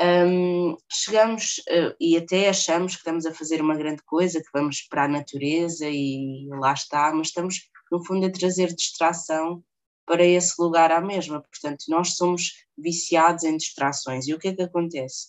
um, 0.00 0.76
chegamos 0.90 1.58
uh, 1.68 1.94
e 2.00 2.16
até 2.16 2.48
achamos 2.48 2.92
que 2.92 2.98
estamos 2.98 3.26
a 3.26 3.34
fazer 3.34 3.60
uma 3.60 3.76
grande 3.76 4.02
coisa, 4.04 4.40
que 4.40 4.50
vamos 4.52 4.82
para 4.82 5.04
a 5.04 5.08
natureza 5.08 5.88
e 5.88 6.48
lá 6.50 6.72
está, 6.72 7.12
mas 7.12 7.28
estamos, 7.28 7.68
no 7.90 8.04
fundo, 8.04 8.26
a 8.26 8.32
trazer 8.32 8.74
distração 8.74 9.62
para 10.06 10.24
esse 10.24 10.60
lugar 10.60 10.90
à 10.90 11.00
mesma. 11.00 11.40
Portanto, 11.40 11.84
nós 11.88 12.16
somos 12.16 12.52
viciados 12.76 13.44
em 13.44 13.56
distrações. 13.56 14.26
E 14.26 14.34
o 14.34 14.38
que 14.38 14.48
é 14.48 14.54
que 14.54 14.62
acontece? 14.62 15.28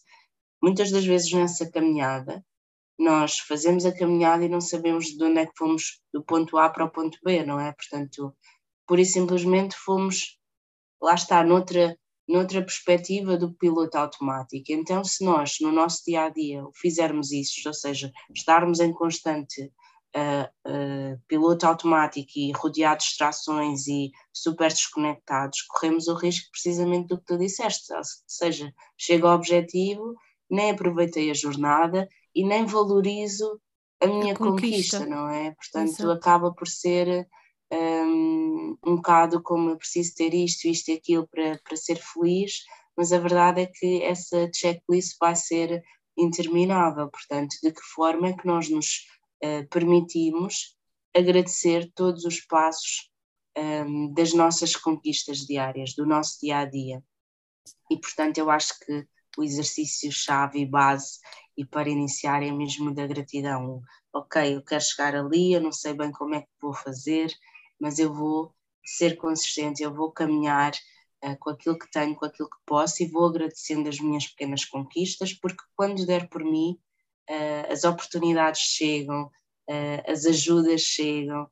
Muitas 0.61 0.91
das 0.91 1.05
vezes 1.05 1.31
nessa 1.31 1.69
caminhada, 1.69 2.43
nós 2.97 3.39
fazemos 3.39 3.85
a 3.85 3.95
caminhada 3.95 4.43
e 4.43 4.49
não 4.49 4.61
sabemos 4.61 5.07
de 5.07 5.23
onde 5.23 5.39
é 5.39 5.45
que 5.45 5.57
fomos 5.57 6.01
do 6.13 6.23
ponto 6.23 6.57
A 6.57 6.69
para 6.69 6.85
o 6.85 6.89
ponto 6.89 7.19
B, 7.23 7.45
não 7.45 7.59
é? 7.59 7.71
Portanto, 7.73 8.35
pura 8.87 9.01
e 9.01 9.05
simplesmente 9.05 9.75
fomos, 9.75 10.39
lá 11.01 11.13
está, 11.13 11.43
noutra 11.43 11.97
noutra 12.27 12.61
perspectiva 12.61 13.37
do 13.37 13.53
piloto 13.53 13.97
automático. 13.97 14.65
Então, 14.69 15.03
se 15.03 15.23
nós, 15.23 15.57
no 15.61 15.71
nosso 15.71 16.03
dia 16.05 16.23
a 16.23 16.29
dia, 16.29 16.63
fizermos 16.75 17.31
isso, 17.31 17.61
ou 17.67 17.73
seja, 17.73 18.11
estarmos 18.33 18.79
em 18.79 18.91
constante 18.91 19.71
uh, 20.15 20.49
uh, 20.67 21.21
piloto 21.27 21.67
automático 21.67 22.31
e 22.35 22.51
rodeado 22.51 22.99
de 22.99 23.05
distrações 23.05 23.87
e 23.87 24.11
super 24.33 24.69
desconectados, 24.69 25.61
corremos 25.63 26.07
o 26.07 26.15
risco 26.15 26.49
precisamente 26.51 27.07
do 27.07 27.19
que 27.19 27.25
tu 27.25 27.37
disseste, 27.37 27.93
ou 27.93 28.01
seja, 28.25 28.73
chego 28.97 29.27
ao 29.27 29.35
objetivo, 29.35 30.15
nem 30.49 30.71
aproveitei 30.71 31.29
a 31.29 31.33
jornada 31.33 32.07
e 32.33 32.45
nem 32.45 32.65
valorizo 32.65 33.59
a 34.01 34.07
minha 34.07 34.33
a 34.33 34.37
conquista. 34.37 34.99
conquista. 34.99 35.05
não 35.05 35.29
é? 35.29 35.51
Portanto, 35.51 35.99
Exato. 35.99 36.11
acaba 36.11 36.53
por 36.53 36.67
ser 36.67 37.27
um, 37.71 38.77
um 38.85 38.95
bocado 38.95 39.41
como 39.41 39.71
eu 39.71 39.77
preciso 39.77 40.15
ter 40.15 40.33
isto, 40.33 40.67
isto 40.67 40.89
e 40.89 40.93
aquilo 40.93 41.27
para, 41.27 41.59
para 41.63 41.77
ser 41.77 41.97
feliz, 41.97 42.63
mas 42.97 43.11
a 43.11 43.19
verdade 43.19 43.61
é 43.61 43.65
que 43.65 44.01
essa 44.03 44.49
checklist 44.53 45.17
vai 45.19 45.35
ser 45.35 45.83
interminável. 46.17 47.09
Portanto, 47.09 47.55
de 47.61 47.71
que 47.71 47.81
forma 47.81 48.29
é 48.29 48.33
que 48.33 48.45
nós 48.45 48.69
nos 48.69 49.05
uh, 49.43 49.67
permitimos 49.69 50.75
agradecer 51.15 51.91
todos 51.93 52.25
os 52.25 52.41
passos 52.41 53.09
um, 53.57 54.13
das 54.13 54.33
nossas 54.33 54.75
conquistas 54.75 55.39
diárias, 55.39 55.93
do 55.93 56.05
nosso 56.05 56.39
dia 56.41 56.59
a 56.59 56.65
dia? 56.65 57.03
E, 57.89 57.97
portanto, 57.97 58.37
eu 58.37 58.49
acho 58.49 58.79
que 58.79 59.07
o 59.37 59.43
exercício-chave 59.43 60.59
e 60.59 60.65
base 60.65 61.19
e 61.57 61.65
para 61.65 61.89
iniciar 61.89 62.43
é 62.43 62.51
mesmo 62.51 62.93
da 62.93 63.05
gratidão. 63.05 63.81
Ok, 64.13 64.55
eu 64.55 64.61
quero 64.61 64.83
chegar 64.83 65.15
ali, 65.15 65.53
eu 65.53 65.61
não 65.61 65.71
sei 65.71 65.93
bem 65.93 66.11
como 66.11 66.35
é 66.35 66.41
que 66.41 66.47
vou 66.61 66.73
fazer, 66.73 67.33
mas 67.79 67.99
eu 67.99 68.13
vou 68.13 68.53
ser 68.85 69.17
consistente, 69.17 69.81
eu 69.83 69.93
vou 69.93 70.11
caminhar 70.11 70.71
uh, 71.23 71.37
com 71.39 71.49
aquilo 71.49 71.77
que 71.77 71.89
tenho, 71.91 72.15
com 72.15 72.25
aquilo 72.25 72.49
que 72.49 72.57
posso 72.65 73.03
e 73.03 73.07
vou 73.07 73.25
agradecendo 73.25 73.89
as 73.89 73.99
minhas 73.99 74.27
pequenas 74.27 74.63
conquistas, 74.65 75.33
porque 75.33 75.63
quando 75.75 76.05
der 76.05 76.29
por 76.29 76.43
mim, 76.43 76.77
uh, 77.29 77.71
as 77.71 77.83
oportunidades 77.83 78.61
chegam, 78.61 79.25
uh, 79.69 80.11
as 80.11 80.25
ajudas 80.25 80.81
chegam. 80.81 81.49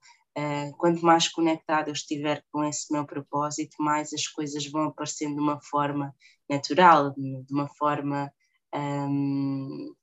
quanto 0.77 1.05
mais 1.05 1.27
conectado 1.27 1.89
eu 1.89 1.93
estiver 1.93 2.43
com 2.51 2.63
esse 2.63 2.91
meu 2.91 3.05
propósito, 3.05 3.75
mais 3.79 4.11
as 4.13 4.27
coisas 4.27 4.65
vão 4.71 4.85
aparecendo 4.85 5.35
de 5.35 5.41
uma 5.41 5.61
forma 5.61 6.15
natural, 6.49 7.13
de, 7.13 7.45
uma 7.53 7.67
forma 7.67 8.31
um, 8.73 9.93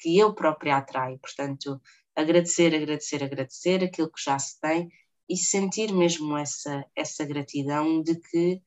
que 0.00 0.18
eu 0.18 0.34
própria 0.34 0.76
atraio. 0.76 1.18
Portanto, 1.18 1.80
agradecer, 2.14 2.74
agradecer, 2.74 3.24
agradecer 3.24 3.84
aquilo 3.84 4.10
que 4.10 4.22
já 4.22 4.38
se 4.38 4.60
tem 4.60 4.88
e 5.32 5.36
sentir 5.38 5.94
mesmo 5.94 6.36
essa, 6.36 6.84
essa 6.94 7.24
gratidão 7.24 8.02
de 8.02 8.20
que 8.20 8.60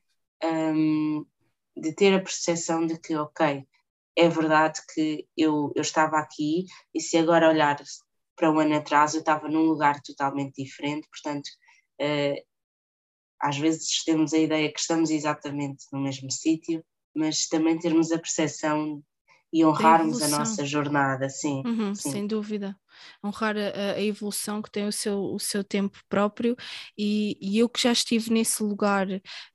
um, 0.43 1.24
de 1.78 1.93
ter 1.93 2.11
a 2.16 2.20
percepção 2.20 2.88
de 2.88 2.97
que, 2.99 3.16
ok, 3.16 3.68
é 4.16 4.28
verdade 4.28 4.82
que 4.91 5.28
eu, 5.38 5.72
eu 5.76 5.82
estava 5.84 6.18
aqui 6.18 6.66
e 6.91 6.99
se 6.99 7.18
agora 7.18 7.49
olhar 7.49 7.80
para 8.36 8.51
um 8.51 8.57
ano 8.57 8.78
atrás 8.78 9.13
eu 9.13 9.20
estava 9.20 9.47
num 9.47 9.61
lugar 9.61 10.01
totalmente 10.01 10.63
diferente, 10.63 11.07
portanto, 11.07 11.47
uh, 12.01 12.43
às 13.39 13.59
vezes 13.59 14.03
temos 14.03 14.34
a 14.34 14.39
ideia 14.39 14.74
que 14.74 14.80
estamos 14.80 15.11
exatamente 15.11 15.86
no 15.93 16.01
mesmo 16.01 16.32
sítio, 16.32 16.84
mas 17.16 17.47
também 17.47 17.78
termos 17.78 18.11
a 18.11 18.18
percepção 18.18 19.03
e 19.56 19.64
honrarmos 19.64 20.22
a 20.22 20.28
nossa 20.28 20.66
jornada, 20.66 21.30
sim, 21.30 21.64
uhum, 21.66 21.95
sim. 21.95 22.12
Sem 22.12 22.28
dúvida. 22.28 22.78
Honrar 23.24 23.56
a, 23.56 23.93
a, 23.93 24.03
evolução 24.03 24.62
que 24.62 24.70
tem 24.70 24.86
o 24.86 24.91
seu, 24.91 25.18
o 25.18 25.39
seu 25.39 25.64
tempo 25.64 25.97
próprio, 26.10 26.58
e, 26.97 27.38
e 27.39 27.58
eu 27.58 27.70
que 27.70 27.82
já 27.82 27.93
estive 27.93 28.34
nesse 28.34 28.62
lugar 28.62 29.08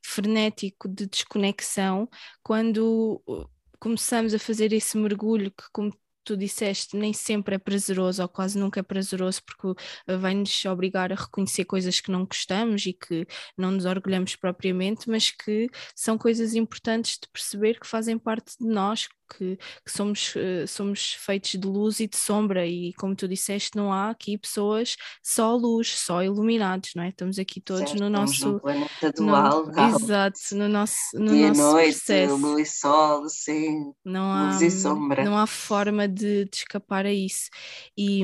frenético 0.03 0.89
de 0.89 1.07
desconexão, 1.07 2.09
quando 2.43 3.23
uh, 3.29 3.47
começamos 3.79 4.33
a 4.33 4.39
fazer 4.39 4.73
esse 4.73 4.97
mergulho 4.97 5.51
que, 5.51 5.65
como 5.71 5.93
tu 6.25 6.35
disseste, 6.35 6.97
nem 6.97 7.13
sempre 7.13 7.57
é 7.57 7.59
prazeroso 7.59 8.23
ou 8.23 8.29
quase 8.29 8.59
nunca 8.59 8.81
é 8.81 8.83
prazeroso 8.83 9.43
porque 9.45 9.83
eh, 10.07 10.17
vai-nos 10.17 10.65
obrigar 10.65 11.13
a 11.13 11.17
reconhecer 11.17 11.65
coisas 11.67 12.01
que 12.01 12.11
não 12.11 12.25
gostamos 12.25 12.87
e 12.87 12.95
que 12.95 13.27
não 13.57 13.71
nos 13.71 13.85
orgulhamos 13.85 14.35
propriamente, 14.37 15.11
mas 15.11 15.31
que 15.31 15.69
são 15.95 16.17
coisas 16.17 16.55
importantes 16.55 17.19
de 17.21 17.29
perceber 17.31 17.79
que 17.79 17.87
fazem 17.87 18.19
parte 18.19 18.55
de 18.59 18.67
nós, 18.67 19.09
que, 19.31 19.57
que 19.85 19.91
somos, 19.91 20.35
uh, 20.35 20.66
somos 20.66 21.14
feitos 21.14 21.53
de 21.53 21.66
luz 21.66 22.01
e 22.01 22.09
de 22.09 22.16
sombra, 22.16 22.66
e 22.66 22.93
como 22.95 23.14
tu 23.14 23.28
disseste, 23.28 23.76
não 23.76 23.93
há 23.93 24.11
aqui 24.11 24.37
pessoas 24.37 24.97
só 25.22 25.55
luz, 25.55 25.89
só 25.99 26.22
iluminados, 26.22 26.91
não 26.95 27.05
é? 27.05 27.09
Estamos 27.11 27.39
aqui 27.39 27.61
todos 27.61 27.91
certo, 27.91 28.03
no 28.03 28.11
nosso. 28.11 28.53
No 28.53 28.61
planeta 28.61 29.12
dual, 29.12 29.66
no, 29.66 29.97
exato, 29.97 30.39
no 30.53 30.68
nosso, 30.68 30.97
no 31.14 31.33
Dia 31.33 31.49
nosso 31.49 31.61
noite, 31.61 31.97
processo. 31.97 32.37
luz 32.37 32.68
e 32.68 32.72
sol, 32.81 33.28
sim. 33.28 33.93
Não 34.05 34.33
há, 34.33 34.53
luz 34.53 34.62
e 34.62 34.70
sombra. 34.70 35.24
Não 35.24 35.39
há 35.39 35.47
forma 35.47 36.09
de, 36.09 36.45
de 36.45 36.57
escapar 36.57 37.07
a 37.07 37.12
isso. 37.12 37.49
E, 37.97 38.22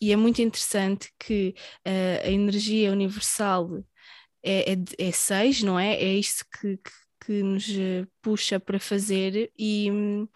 e 0.00 0.12
é 0.12 0.16
muito 0.16 0.42
interessante 0.42 1.10
que 1.18 1.54
uh, 1.86 2.26
a 2.26 2.30
energia 2.30 2.92
universal 2.92 3.70
é, 4.42 4.72
é, 4.72 4.76
é 4.98 5.12
seis, 5.12 5.62
não 5.62 5.78
é? 5.78 5.94
É 5.94 6.14
isso 6.14 6.44
que, 6.60 6.76
que 6.76 7.03
que 7.24 7.42
nos 7.42 7.68
eh, 7.70 8.06
puxa 8.22 8.60
para 8.60 8.78
fazer 8.78 9.50
e 9.58 9.90
uh, 9.90 10.28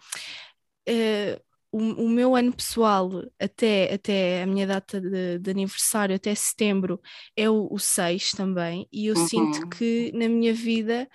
o, 1.71 2.05
o, 2.05 2.09
meu 2.09 2.35
ano 2.35 2.53
pessoal 2.53 3.09
até, 3.39 3.93
até 3.93 4.41
a 4.43 4.47
minha 4.47 4.65
data 4.65 4.99
de, 4.99 5.37
de 5.39 5.51
aniversário, 5.51 6.15
até 6.15 6.33
setembro, 6.33 6.99
é 7.35 7.49
o, 7.49 7.77
6 7.77 8.31
também, 8.31 8.87
e 8.91 9.07
eu 9.07 9.15
uhum. 9.15 9.27
sinto 9.27 9.69
que 9.69 10.11
na 10.13 10.27
minha 10.27 10.53
vida 10.53 11.07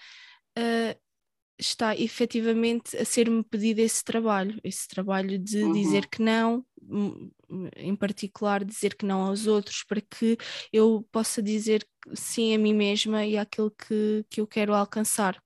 uh, 0.57 1.01
está 1.59 1.97
efetivamente 1.97 2.97
a 2.97 3.05
ser-me 3.05 3.43
pedido 3.43 3.81
esse 3.81 4.03
trabalho, 4.05 4.61
esse 4.62 4.87
trabalho 4.89 5.39
de 5.39 5.62
uhum. 5.62 5.72
dizer 5.72 6.07
que 6.07 6.22
não, 6.22 6.64
em 7.77 7.95
particular 7.97 8.64
dizer 8.64 8.95
que 8.95 9.07
não 9.07 9.22
aos 9.22 9.47
outros, 9.47 9.85
para 9.85 10.01
que 10.01 10.37
eu 10.72 11.07
possa 11.11 11.43
dizer 11.43 11.87
sim 12.14 12.55
a 12.55 12.59
mim 12.59 12.75
mesma 12.75 13.25
e 13.25 13.37
àquilo 13.37 13.70
que, 13.70 14.25
que 14.29 14.41
eu 14.41 14.47
quero 14.47 14.75
alcançar. 14.75 15.43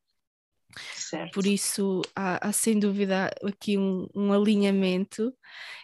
Certo. 0.94 1.32
Por 1.32 1.46
isso 1.46 2.02
há, 2.14 2.48
há, 2.48 2.52
sem 2.52 2.78
dúvida 2.78 3.30
aqui 3.44 3.76
um, 3.78 4.06
um 4.14 4.32
alinhamento, 4.32 5.34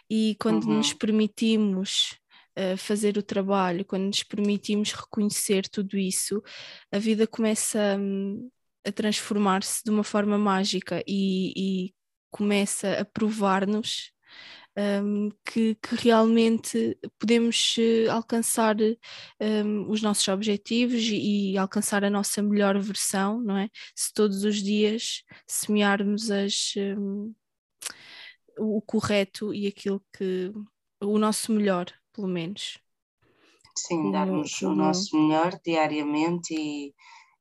e 0.09 0.35
quando 0.39 0.65
uhum. 0.65 0.77
nos 0.77 0.93
permitimos 0.93 2.17
uh, 2.57 2.77
fazer 2.77 3.17
o 3.17 3.23
trabalho, 3.23 3.85
quando 3.85 4.05
nos 4.05 4.23
permitimos 4.23 4.91
reconhecer 4.91 5.67
tudo 5.67 5.97
isso, 5.97 6.41
a 6.91 6.99
vida 6.99 7.25
começa 7.27 7.97
um, 7.99 8.49
a 8.85 8.91
transformar-se 8.91 9.81
de 9.83 9.91
uma 9.91 10.03
forma 10.03 10.37
mágica 10.37 11.03
e, 11.07 11.53
e 11.55 11.93
começa 12.31 12.99
a 12.99 13.05
provar-nos 13.05 14.14
um, 14.77 15.29
que, 15.45 15.75
que, 15.75 15.95
realmente 15.95 16.97
podemos 17.17 17.75
uh, 17.77 18.11
alcançar 18.11 18.75
um, 19.39 19.89
os 19.89 20.01
nossos 20.01 20.27
objetivos 20.27 21.01
e, 21.03 21.53
e, 21.53 21.57
alcançar 21.57 22.03
a 22.03 22.09
nossa 22.09 22.41
melhor 22.41 22.77
versão, 22.79 23.39
não 23.41 23.57
é? 23.57 23.69
Se 23.95 24.13
todos 24.13 24.43
os 24.43 24.61
dias 24.61 25.23
semearmos 25.47 26.29
as, 26.29 26.73
um, 26.97 27.33
o 28.57 28.81
correto 28.81 29.53
e 29.53 29.67
aquilo 29.67 30.01
que. 30.15 30.51
o 31.01 31.17
nosso 31.17 31.51
melhor, 31.51 31.85
pelo 32.13 32.27
menos. 32.27 32.79
Sim, 33.77 34.11
darmos 34.11 34.61
o 34.61 34.73
nosso 34.73 35.17
melhor 35.17 35.59
diariamente 35.63 36.53
e 36.53 36.93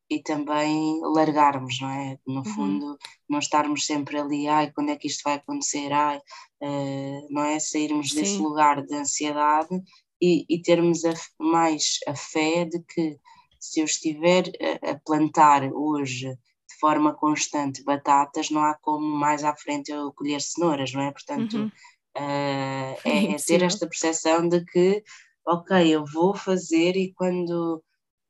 e 0.09 0.23
também 0.23 1.01
largarmos, 1.03 1.81
não 1.81 1.91
é? 1.91 2.19
No 2.27 2.37
uhum. 2.37 2.45
fundo, 2.45 2.99
não 3.29 3.39
estarmos 3.39 3.87
sempre 3.87 4.19
ali, 4.19 4.47
ai, 4.47 4.71
quando 4.71 4.91
é 4.91 4.97
que 4.97 5.07
isto 5.07 5.23
vai 5.25 5.35
acontecer, 5.35 5.93
ai, 5.93 6.19
uh, 6.19 7.27
não 7.31 7.43
é? 7.43 7.59
Sairmos 7.59 8.11
Sim. 8.11 8.21
desse 8.21 8.37
lugar 8.39 8.85
de 8.85 8.95
ansiedade 8.95 9.83
e, 10.21 10.45
e 10.49 10.61
termos 10.63 11.05
a, 11.05 11.15
mais 11.39 11.99
a 12.07 12.15
fé 12.15 12.65
de 12.65 12.81
que 12.83 13.19
se 13.59 13.81
eu 13.81 13.85
estiver 13.87 14.45
a, 14.83 14.91
a, 14.91 15.01
plantar 15.05 15.65
hoje 15.73 16.29
de 16.29 16.79
forma 16.79 17.15
constante 17.15 17.83
batatas, 17.83 18.51
não 18.51 18.63
há 18.63 18.75
como 18.75 19.07
mais 19.07 19.43
à 19.43 19.57
frente 19.57 19.91
eu 19.91 20.13
colher 20.13 20.41
cenouras, 20.41 20.93
não 20.93 21.01
é? 21.01 21.11
Portanto, 21.13 21.57
uhum. 21.57 21.67
uh, 21.67 23.01
é, 23.05 23.33
é 23.33 23.37
ter 23.37 23.63
esta 23.63 23.87
percepção 23.87 24.47
de 24.47 24.63
que, 24.67 25.03
ok, 25.47 25.89
eu 25.89 26.05
vou 26.05 26.35
fazer 26.35 26.95
e 26.95 27.15
quando 27.15 27.83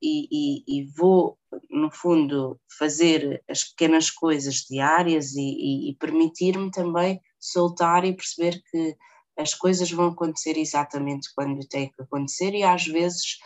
e, 0.04 0.28
e, 0.30 0.64
e, 0.66 0.84
vou, 0.96 1.38
no 1.70 1.90
fundo, 1.90 2.60
fazer 2.78 3.42
as 3.48 3.64
pequenas 3.64 4.10
coisas 4.10 4.56
diárias 4.68 5.32
e, 5.34 5.88
e 5.88 5.96
permitir-me 5.98 6.70
também 6.70 7.20
soltar 7.40 8.04
e 8.04 8.12
perceber 8.12 8.62
que 8.70 8.94
as 9.38 9.54
coisas 9.54 9.90
vão 9.90 10.08
acontecer 10.08 10.58
exatamente 10.58 11.32
quando 11.34 11.66
têm 11.66 11.90
que 11.90 12.02
acontecer 12.02 12.54
e 12.54 12.62
às 12.62 12.84
vezes 12.84 13.38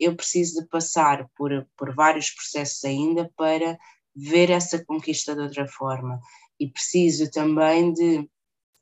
eu 0.00 0.16
preciso 0.16 0.62
de 0.62 0.68
passar 0.68 1.28
por, 1.36 1.68
por 1.76 1.94
vários 1.94 2.30
processos 2.30 2.82
ainda 2.84 3.30
para 3.36 3.78
ver 4.14 4.50
essa 4.50 4.82
conquista 4.84 5.34
de 5.34 5.42
outra 5.42 5.68
forma. 5.68 6.18
E 6.58 6.66
preciso 6.68 7.30
também 7.30 7.92
de 7.92 8.28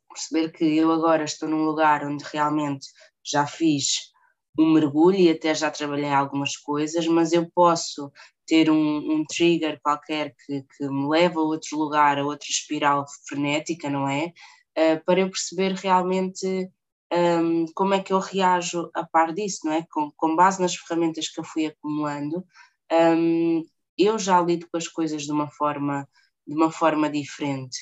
perceber 0.09 0.53
que 0.53 0.65
eu 0.65 0.93
agora 0.93 1.25
estou 1.25 1.49
num 1.49 1.65
lugar 1.65 2.05
onde 2.07 2.25
realmente 2.33 2.87
já 3.25 3.45
fiz 3.45 4.14
um 4.59 4.73
mergulho 4.73 5.19
e 5.19 5.31
até 5.31 5.55
já 5.55 5.71
trabalhei 5.71 6.11
algumas 6.11 6.57
coisas, 6.57 7.07
mas 7.07 7.33
eu 7.33 7.51
posso 7.55 8.11
ter 8.47 8.71
um, 8.71 9.13
um 9.13 9.25
trigger 9.25 9.81
qualquer 9.83 10.35
que, 10.45 10.63
que, 10.63 10.89
me 10.89 11.09
leva 11.09 11.41
a 11.41 11.45
outro 11.45 11.79
lugar, 11.79 12.19
a 12.19 12.25
outra 12.25 12.47
espiral 12.49 13.05
frenética, 13.27 13.89
não 13.91 14.09
é? 14.09 14.33
Uh, 14.77 15.05
para 15.05 15.21
eu 15.21 15.31
perceber 15.31 15.73
realmente 15.73 16.71
um, 17.13 17.67
como 17.75 17.95
é 17.95 18.03
que 18.03 18.13
eu 18.13 18.19
reajo 18.19 18.91
a 18.95 19.05
par 19.05 19.33
disso, 19.33 19.61
não 19.65 19.73
é? 19.73 19.87
Com, 19.91 20.11
com 20.17 20.37
base 20.37 20.61
nas 20.61 20.75
ferramentas 20.75 21.29
que 21.29 21.41
eu 21.41 21.45
fui 21.45 21.67
acumulando, 21.67 22.45
um, 22.93 23.63
eu 23.97 24.19
já 24.19 24.41
lido 24.41 24.69
com 24.71 24.77
as 24.77 24.89
coisas 24.89 25.23
de 25.23 25.33
uma 25.33 25.49
forma, 25.49 26.09
de 26.47 26.55
uma 26.55 26.71
forma 26.71 27.09
diferente. 27.09 27.79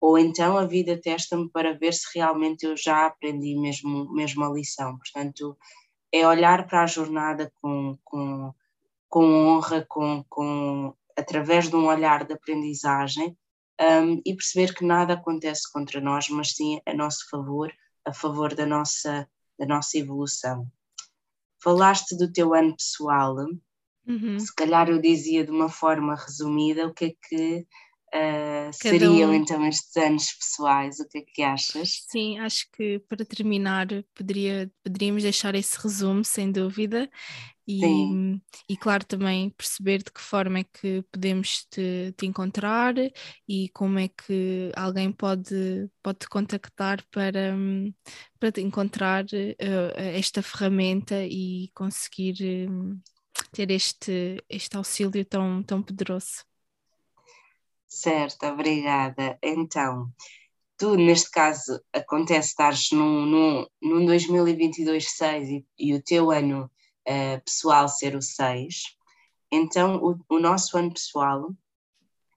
Ou 0.00 0.18
então 0.18 0.58
a 0.58 0.66
vida 0.66 1.00
testa-me 1.00 1.48
para 1.50 1.72
ver 1.72 1.94
se 1.94 2.06
realmente 2.14 2.66
eu 2.66 2.76
já 2.76 3.06
aprendi 3.06 3.58
mesmo, 3.58 4.12
mesmo 4.12 4.44
a 4.44 4.52
lição. 4.52 4.98
Portanto, 4.98 5.56
é 6.16 6.26
olhar 6.26 6.66
para 6.66 6.82
a 6.82 6.86
jornada 6.86 7.52
com, 7.60 7.98
com, 8.04 8.54
com 9.08 9.46
honra, 9.46 9.84
com, 9.88 10.24
com, 10.28 10.94
através 11.16 11.68
de 11.68 11.76
um 11.76 11.86
olhar 11.86 12.24
de 12.24 12.34
aprendizagem 12.34 13.36
um, 13.80 14.22
e 14.24 14.34
perceber 14.34 14.74
que 14.74 14.84
nada 14.84 15.14
acontece 15.14 15.70
contra 15.72 16.00
nós, 16.00 16.28
mas 16.28 16.52
sim 16.52 16.80
a 16.86 16.94
nosso 16.94 17.28
favor 17.28 17.72
a 18.04 18.12
favor 18.12 18.54
da 18.54 18.66
nossa, 18.66 19.28
da 19.58 19.66
nossa 19.66 19.98
evolução. 19.98 20.70
Falaste 21.62 22.16
do 22.16 22.30
teu 22.30 22.54
ano 22.54 22.76
pessoal, 22.76 23.34
uhum. 24.06 24.38
se 24.38 24.54
calhar 24.54 24.88
eu 24.90 25.00
dizia 25.00 25.44
de 25.44 25.50
uma 25.50 25.70
forma 25.70 26.14
resumida 26.14 26.86
o 26.86 26.92
que 26.92 27.06
é 27.06 27.14
que 27.28 27.66
uh, 28.14 28.72
seriam 28.72 29.30
um... 29.30 29.34
então 29.34 29.66
estes 29.66 29.96
anos 29.96 30.32
pessoais, 30.32 31.00
o 31.00 31.08
que 31.08 31.18
é 31.18 31.22
que 31.22 31.42
achas? 31.42 32.04
Sim, 32.08 32.38
acho 32.38 32.66
que 32.72 32.98
para 33.08 33.24
terminar 33.24 33.88
poderia, 34.14 34.70
poderíamos 34.82 35.22
deixar 35.22 35.54
esse 35.54 35.76
resumo, 35.80 36.24
sem 36.24 36.50
dúvida, 36.50 37.10
e, 37.66 38.38
e, 38.68 38.76
claro, 38.76 39.06
também 39.06 39.48
perceber 39.50 40.02
de 40.02 40.12
que 40.12 40.20
forma 40.20 40.58
é 40.58 40.64
que 40.64 41.02
podemos 41.10 41.64
te, 41.70 42.12
te, 42.14 42.26
encontrar 42.26 42.94
e 43.48 43.70
como 43.70 43.98
é 43.98 44.08
que 44.08 44.70
alguém 44.76 45.10
pode, 45.10 45.88
pode 46.02 46.18
te 46.18 46.28
contactar 46.28 47.02
para, 47.10 47.56
para 48.38 48.52
te 48.52 48.60
encontrar 48.60 49.24
uh, 49.24 49.94
esta 49.96 50.42
ferramenta 50.42 51.24
e 51.24 51.70
conseguir 51.74 52.68
um, 52.68 53.00
ter 53.50 53.70
este, 53.70 54.44
este 54.48 54.76
auxílio 54.76 55.24
tão, 55.24 55.62
tão 55.62 55.82
poderoso. 55.82 56.44
Certo, 57.94 58.44
obrigada. 58.46 59.38
Então, 59.40 60.12
tu, 60.76 60.96
neste 60.96 61.30
caso, 61.30 61.80
acontece 61.92 62.48
estares 62.48 62.90
num, 62.90 63.24
num, 63.24 63.66
num 63.80 64.04
2022-6 64.04 65.48
e, 65.48 65.66
e 65.78 65.94
o 65.94 66.02
teu 66.02 66.32
ano 66.32 66.68
uh, 67.08 67.40
pessoal 67.44 67.88
ser 67.88 68.16
o 68.16 68.20
6, 68.20 68.96
então 69.50 70.02
o, 70.02 70.18
o 70.28 70.40
nosso 70.40 70.76
ano 70.76 70.92
pessoal 70.92 71.54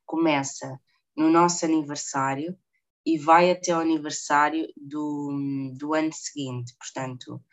começa 0.05 0.79
no 1.15 1.27
nosso 1.27 1.65
aniversário 1.65 2.55
e 3.03 3.17
vai 3.17 3.49
até 3.49 3.75
o 3.75 3.79
aniversário 3.79 4.67
do, 4.77 5.73
do 5.75 5.95
ano 5.95 6.13
seguinte. 6.13 6.75
Portanto, 6.77 7.43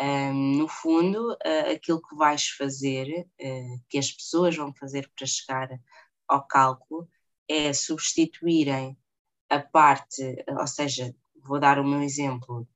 um, 0.00 0.04
ehm, 0.04 0.56
no 0.58 0.66
fundo, 0.66 1.32
uh, 1.34 1.72
aquilo 1.72 2.02
que 2.02 2.16
vais 2.16 2.48
fazer, 2.48 3.24
uh, 3.40 3.82
que 3.88 3.98
as 3.98 4.10
pessoas 4.10 4.56
vão 4.56 4.74
fazer 4.74 5.08
para 5.16 5.26
chegar 5.26 5.68
ao 6.26 6.44
cálculo, 6.44 7.08
é 7.52 7.72
substituírem 7.72 8.96
a 9.50 9.58
parte, 9.60 10.42
ou 10.48 10.66
seja, 10.66 11.14
vou 11.44 11.60
dar 11.60 11.78
o 11.78 11.84
meu 11.84 12.02
exemplo, 12.02 12.66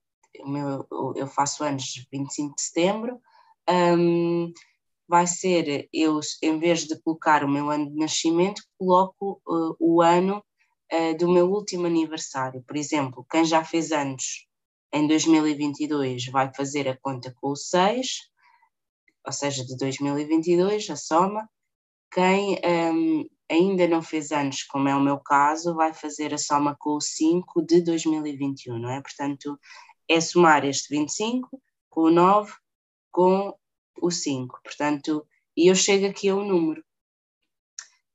meu, 0.45 0.87
eu 1.15 1.27
faço 1.27 1.65
anos 1.65 2.07
25 2.13 2.55
de 2.55 2.63
setembro, 2.63 3.21
um, 3.69 4.53
vai 5.09 5.27
ser, 5.27 5.89
eu 5.93 6.21
em 6.43 6.59
vez 6.59 6.85
de 6.85 7.01
colocar 7.01 7.43
o 7.43 7.49
meu 7.49 7.71
ano 7.71 7.91
de 7.91 7.97
nascimento, 7.97 8.63
coloco 8.79 9.41
uh, 9.47 9.75
o 9.81 10.03
ano 10.03 10.45
uh, 10.93 11.17
do 11.17 11.31
meu 11.31 11.51
último 11.51 11.87
aniversário. 11.87 12.63
Por 12.63 12.77
exemplo, 12.77 13.27
quem 13.31 13.45
já 13.45 13.65
fez 13.65 13.93
anos 13.93 14.47
em 14.93 15.07
2022 15.07 16.27
vai 16.27 16.53
fazer 16.55 16.89
a 16.89 16.97
conta 16.97 17.35
com 17.41 17.53
o 17.53 17.57
6, 17.57 18.29
ou 19.25 19.33
seja, 19.33 19.65
de 19.65 19.77
2022, 19.77 20.91
a 20.91 20.97
soma. 20.97 21.49
Quem 22.13 22.61
um, 22.65 23.27
ainda 23.51 23.87
não 23.87 24.03
fez 24.03 24.33
anos, 24.33 24.63
como 24.65 24.89
é 24.89 24.95
o 24.95 25.01
meu 25.01 25.19
caso, 25.19 25.75
vai 25.75 25.95
fazer 25.95 26.35
a 26.35 26.39
soma 26.39 26.77
com 26.79 26.97
o 26.97 27.01
5 27.01 27.63
de 27.63 27.81
2021, 27.83 28.79
não 28.79 28.91
é? 28.91 29.01
Portanto, 29.01 29.59
é 30.09 30.21
somar 30.21 30.65
este 30.65 30.95
25 30.95 31.61
com 31.89 32.03
o 32.03 32.11
9 32.11 32.53
com 33.11 33.57
o 34.01 34.11
5. 34.11 34.61
Portanto, 34.63 35.27
e 35.57 35.69
eu 35.69 35.75
chego 35.75 36.07
aqui 36.07 36.29
a 36.29 36.37
um 36.37 36.47
número. 36.47 36.85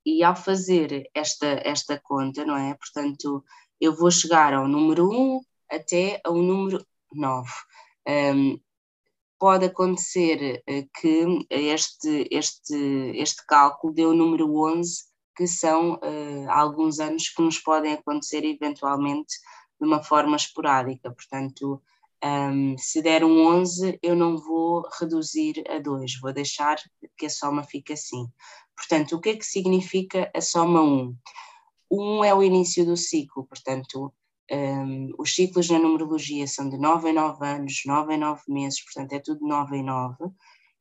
E 0.06 0.24
ao 0.24 0.36
fazer 0.36 1.10
esta, 1.14 1.48
esta 1.64 2.00
conta, 2.00 2.46
não 2.46 2.56
é? 2.58 2.74
Portanto, 2.76 3.44
eu 3.80 3.96
vou 3.96 4.12
chegar 4.12 4.54
ao 4.54 4.68
número 4.68 5.10
1 5.10 5.42
até 5.72 6.22
ao 6.24 6.36
número 6.36 6.86
9. 7.14 7.50
Um, 8.08 8.60
pode 9.40 9.66
acontecer 9.66 10.62
eh, 10.68 10.88
que 10.94 11.26
este, 11.50 12.28
este, 12.30 12.76
este 13.16 13.44
cálculo 13.48 13.92
dê 13.92 14.06
o 14.06 14.14
número 14.14 14.56
11, 14.56 15.11
que 15.36 15.48
são 15.48 15.94
uh, 15.96 16.50
alguns 16.50 17.00
anos 17.00 17.30
que 17.30 17.42
nos 17.42 17.60
podem 17.60 17.94
acontecer 17.94 18.44
eventualmente 18.44 19.34
de 19.80 19.88
uma 19.88 20.04
forma 20.04 20.36
esporádica. 20.36 21.12
Portanto, 21.12 21.82
um, 22.24 22.78
se 22.78 23.02
der 23.02 23.24
um 23.24 23.48
11, 23.48 24.00
eu 24.02 24.16
não 24.16 24.38
vou 24.38 24.88
reduzir 25.00 25.64
a 25.68 25.80
2, 25.80 26.20
vou 26.20 26.32
deixar 26.32 26.78
que 27.18 27.26
a 27.26 27.30
soma 27.30 27.64
fique 27.64 27.94
assim. 27.94 28.28
Portanto, 28.76 29.16
o 29.16 29.20
que 29.20 29.30
é 29.30 29.36
que 29.36 29.46
significa 29.46 30.30
a 30.36 30.42
soma 30.42 30.82
1? 30.82 31.16
1 31.92 32.24
é 32.24 32.34
o 32.34 32.44
início 32.44 32.86
do 32.86 32.96
ciclo, 32.96 33.46
portanto, 33.46 34.14
um, 34.52 35.10
os 35.18 35.34
ciclos 35.34 35.70
na 35.70 35.80
numerologia 35.80 36.46
são 36.48 36.70
de 36.70 36.78
9 36.78 37.10
em 37.10 37.14
9 37.14 37.46
anos, 37.46 37.82
9 37.86 38.14
em 38.14 38.18
9 38.18 38.42
meses, 38.48 38.84
portanto 38.84 39.14
é 39.14 39.20
tudo 39.20 39.48
9 39.48 39.78
em 39.78 39.84
9, 39.84 40.16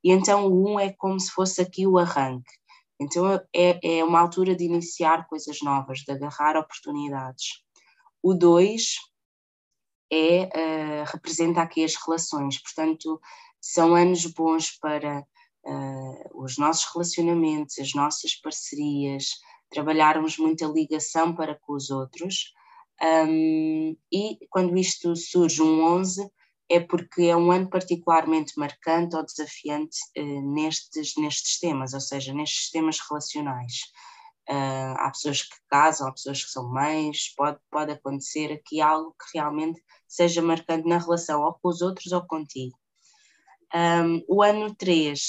e 0.05 0.13
então 0.13 0.47
o 0.47 0.75
1 0.75 0.81
é 0.81 0.93
como 0.93 1.19
se 1.19 1.31
fosse 1.31 1.61
aqui 1.61 1.87
o 1.87 1.99
arranque. 1.99 2.60
Então 3.01 3.33
é, 3.55 3.99
é 3.99 4.05
uma 4.05 4.21
altura 4.21 4.55
de 4.55 4.65
iniciar 4.65 5.27
coisas 5.27 5.61
novas, 5.63 6.01
de 6.01 6.13
agarrar 6.13 6.57
oportunidades. 6.57 7.63
O 8.23 8.35
2 8.35 8.97
é, 10.13 10.43
uh, 10.45 11.11
representa 11.11 11.63
aqui 11.63 11.83
as 11.83 11.95
relações, 11.95 12.61
portanto, 12.61 13.19
são 13.61 13.95
anos 13.95 14.27
bons 14.27 14.79
para 14.79 15.25
uh, 15.65 16.43
os 16.43 16.59
nossos 16.59 16.93
relacionamentos, 16.93 17.79
as 17.79 17.95
nossas 17.95 18.35
parcerias, 18.35 19.31
trabalharmos 19.71 20.37
muita 20.37 20.67
ligação 20.67 21.35
para 21.35 21.55
com 21.55 21.75
os 21.75 21.91
outros. 21.91 22.53
Um, 23.03 23.97
e 24.13 24.39
quando 24.51 24.77
isto 24.77 25.17
surge 25.17 25.63
um 25.63 25.83
11, 25.83 26.31
é 26.71 26.79
porque 26.79 27.23
é 27.23 27.37
um 27.37 27.51
ano 27.51 27.69
particularmente 27.69 28.53
marcante 28.57 29.17
ou 29.17 29.25
desafiante 29.25 29.99
uh, 30.17 30.55
nestes, 30.55 31.15
nestes 31.17 31.59
temas, 31.59 31.93
ou 31.93 32.01
seja, 32.01 32.33
nestes 32.33 32.71
temas 32.71 33.01
relacionais. 33.01 33.91
Uh, 34.49 34.95
há 34.97 35.11
pessoas 35.11 35.43
que 35.43 35.57
casam, 35.69 36.09
há 36.09 36.13
pessoas 36.13 36.45
que 36.45 36.51
são 36.51 36.71
mães, 36.71 37.35
pode, 37.37 37.59
pode 37.71 37.93
acontecer 37.93 38.53
aqui 38.53 38.81
algo 38.81 39.13
que 39.13 39.39
realmente 39.39 39.83
seja 40.07 40.41
marcante 40.41 40.89
na 40.89 40.99
relação 40.99 41.43
ou 41.43 41.55
com 41.55 41.69
os 41.69 41.83
outros 41.83 42.13
ou 42.13 42.25
contigo. 42.25 42.79
Um, 43.75 44.25
o 44.29 44.43
ano 44.43 44.75
3 44.75 45.21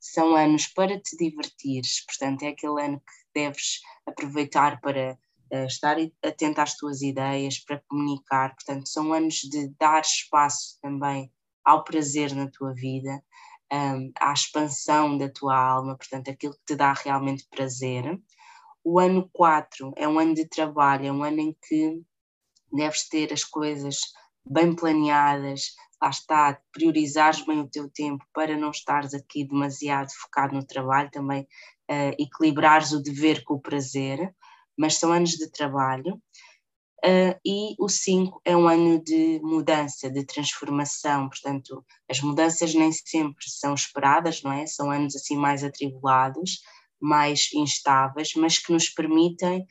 são 0.00 0.34
anos 0.34 0.66
para 0.66 0.98
te 0.98 1.16
divertires, 1.16 2.04
portanto, 2.06 2.42
é 2.42 2.48
aquele 2.48 2.82
ano 2.82 3.00
que 3.00 3.40
deves 3.40 3.80
aproveitar 4.06 4.80
para 4.80 5.18
estar 5.50 5.96
atento 6.22 6.60
às 6.60 6.76
tuas 6.76 7.02
ideias, 7.02 7.58
para 7.58 7.82
comunicar, 7.88 8.54
portanto, 8.54 8.88
são 8.88 9.12
anos 9.12 9.36
de 9.36 9.68
dar 9.78 10.00
espaço 10.00 10.78
também 10.80 11.30
ao 11.64 11.82
prazer 11.82 12.34
na 12.34 12.48
tua 12.48 12.72
vida, 12.74 13.22
um, 13.72 14.12
à 14.20 14.32
expansão 14.32 15.18
da 15.18 15.28
tua 15.28 15.56
alma, 15.56 15.96
portanto, 15.96 16.30
aquilo 16.30 16.54
que 16.54 16.64
te 16.66 16.76
dá 16.76 16.92
realmente 16.92 17.46
prazer. 17.50 18.20
O 18.84 19.00
ano 19.00 19.28
4 19.32 19.92
é 19.96 20.06
um 20.06 20.18
ano 20.18 20.34
de 20.34 20.46
trabalho, 20.46 21.06
é 21.06 21.12
um 21.12 21.24
ano 21.24 21.40
em 21.40 21.56
que 21.66 22.00
deves 22.72 23.08
ter 23.08 23.32
as 23.32 23.42
coisas 23.42 24.00
bem 24.48 24.74
planeadas, 24.74 25.74
lá 26.00 26.10
está, 26.10 26.60
priorizares 26.72 27.44
bem 27.44 27.60
o 27.60 27.68
teu 27.68 27.90
tempo 27.90 28.24
para 28.32 28.56
não 28.56 28.70
estares 28.70 29.12
aqui 29.12 29.44
demasiado 29.44 30.10
focado 30.12 30.54
no 30.54 30.64
trabalho, 30.64 31.10
também 31.10 31.42
uh, 31.90 32.14
equilibrares 32.18 32.92
o 32.92 33.02
dever 33.02 33.42
com 33.44 33.54
o 33.54 33.60
prazer, 33.60 34.32
mas 34.76 34.94
são 34.98 35.12
anos 35.12 35.30
de 35.32 35.50
trabalho. 35.50 36.20
Uh, 37.04 37.38
e 37.44 37.76
o 37.78 37.88
5 37.88 38.40
é 38.44 38.56
um 38.56 38.66
ano 38.66 39.02
de 39.02 39.38
mudança, 39.42 40.10
de 40.10 40.24
transformação, 40.24 41.28
portanto, 41.28 41.84
as 42.10 42.20
mudanças 42.20 42.74
nem 42.74 42.90
sempre 42.90 43.44
são 43.48 43.74
esperadas, 43.74 44.42
não 44.42 44.52
é? 44.52 44.66
São 44.66 44.90
anos 44.90 45.14
assim 45.14 45.36
mais 45.36 45.62
atribulados, 45.62 46.62
mais 47.00 47.50
instáveis, 47.54 48.32
mas 48.34 48.58
que 48.58 48.72
nos 48.72 48.88
permitem 48.88 49.66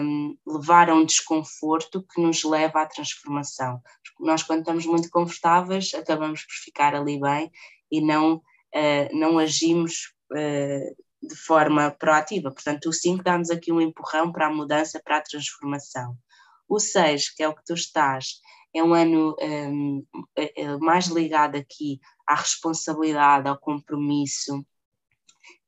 um, 0.00 0.36
levar 0.46 0.88
a 0.90 0.94
um 0.94 1.04
desconforto 1.04 2.04
que 2.12 2.20
nos 2.20 2.44
leva 2.44 2.82
à 2.82 2.86
transformação. 2.86 3.80
Nós, 4.20 4.42
quando 4.42 4.60
estamos 4.60 4.86
muito 4.86 5.10
confortáveis, 5.10 5.92
acabamos 5.94 6.42
por 6.42 6.54
ficar 6.64 6.94
ali 6.94 7.20
bem 7.20 7.50
e 7.90 8.00
não, 8.00 8.36
uh, 8.36 9.08
não 9.12 9.38
agimos 9.38 10.14
uh, 10.32 11.05
de 11.22 11.34
forma 11.34 11.90
proativa. 11.90 12.50
Portanto, 12.50 12.88
o 12.88 12.92
5 12.92 13.22
dá-nos 13.22 13.50
aqui 13.50 13.72
um 13.72 13.80
empurrão 13.80 14.32
para 14.32 14.46
a 14.46 14.52
mudança, 14.52 15.00
para 15.02 15.18
a 15.18 15.22
transformação. 15.22 16.16
O 16.68 16.78
6, 16.78 17.30
que 17.34 17.42
é 17.42 17.48
o 17.48 17.54
que 17.54 17.64
tu 17.64 17.74
estás, 17.74 18.40
é 18.74 18.82
um 18.82 18.92
ano 18.92 19.34
um, 19.40 20.04
é, 20.36 20.62
é 20.62 20.76
mais 20.78 21.06
ligado 21.06 21.56
aqui 21.56 22.00
à 22.26 22.34
responsabilidade, 22.34 23.48
ao 23.48 23.58
compromisso. 23.58 24.64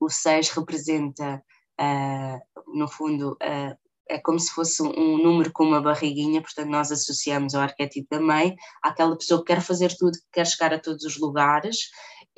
O 0.00 0.10
6 0.10 0.50
representa, 0.50 1.42
uh, 1.80 2.78
no 2.78 2.88
fundo, 2.88 3.32
uh, 3.34 3.88
é 4.08 4.18
como 4.18 4.38
se 4.40 4.50
fosse 4.50 4.82
um 4.82 5.18
número 5.18 5.52
com 5.52 5.64
uma 5.64 5.80
barriguinha, 5.80 6.40
portanto, 6.40 6.68
nós 6.68 6.90
associamos 6.90 7.54
ao 7.54 7.62
arquétipo 7.62 8.08
da 8.10 8.20
mãe 8.20 8.56
àquela 8.82 9.16
pessoa 9.16 9.40
que 9.40 9.52
quer 9.52 9.60
fazer 9.60 9.94
tudo, 9.96 10.12
que 10.12 10.32
quer 10.32 10.46
chegar 10.46 10.72
a 10.72 10.78
todos 10.78 11.04
os 11.04 11.18
lugares. 11.18 11.90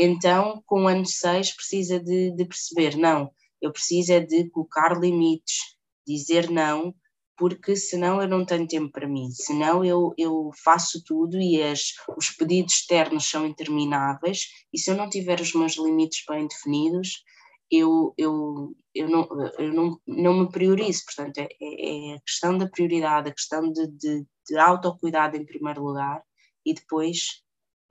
Então, 0.03 0.63
com 0.65 0.85
o 0.85 0.89
ano 0.89 1.05
6, 1.05 1.53
precisa 1.53 2.01
de, 2.01 2.31
de 2.31 2.45
perceber: 2.47 2.97
não, 2.97 3.31
eu 3.61 3.71
preciso 3.71 4.15
é 4.15 4.21
de 4.21 4.49
colocar 4.49 4.99
limites, 4.99 5.59
dizer 6.07 6.49
não, 6.49 6.95
porque 7.37 7.77
senão 7.77 8.23
eu 8.23 8.27
não 8.27 8.47
tenho 8.47 8.67
tempo 8.67 8.91
para 8.91 9.07
mim, 9.07 9.31
senão 9.31 9.85
eu, 9.85 10.15
eu 10.17 10.51
faço 10.65 11.05
tudo 11.05 11.39
e 11.39 11.63
as, 11.63 11.93
os 12.17 12.31
pedidos 12.31 12.77
externos 12.77 13.29
são 13.29 13.47
intermináveis, 13.47 14.47
e 14.73 14.79
se 14.79 14.91
eu 14.91 14.97
não 14.97 15.11
tiver 15.11 15.39
os 15.39 15.53
meus 15.53 15.77
limites 15.77 16.25
bem 16.27 16.49
definidos, 16.49 17.23
eu, 17.71 18.15
eu, 18.17 18.75
eu, 18.95 19.07
não, 19.07 19.29
eu 19.59 19.73
não, 19.75 20.01
não 20.07 20.41
me 20.41 20.51
priorizo. 20.51 21.05
Portanto, 21.05 21.39
é, 21.39 21.49
é, 21.61 22.13
é 22.13 22.15
a 22.15 22.21
questão 22.21 22.57
da 22.57 22.69
prioridade, 22.69 23.29
a 23.29 23.35
questão 23.35 23.71
de, 23.71 23.87
de, 23.87 24.27
de 24.49 24.59
autocuidado 24.59 25.37
em 25.37 25.45
primeiro 25.45 25.85
lugar 25.85 26.23
e 26.65 26.73
depois, 26.73 27.43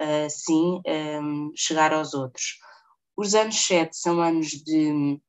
uh, 0.02 0.30
sim, 0.30 0.82
ah, 0.88 1.52
chegar 1.56 1.93
aos 1.93 2.14
outros. 2.14 2.60
Os 3.16 3.36
anos 3.36 3.56
7 3.66 3.95
são 3.95 4.22
anos 4.22 4.47
de 4.47 5.20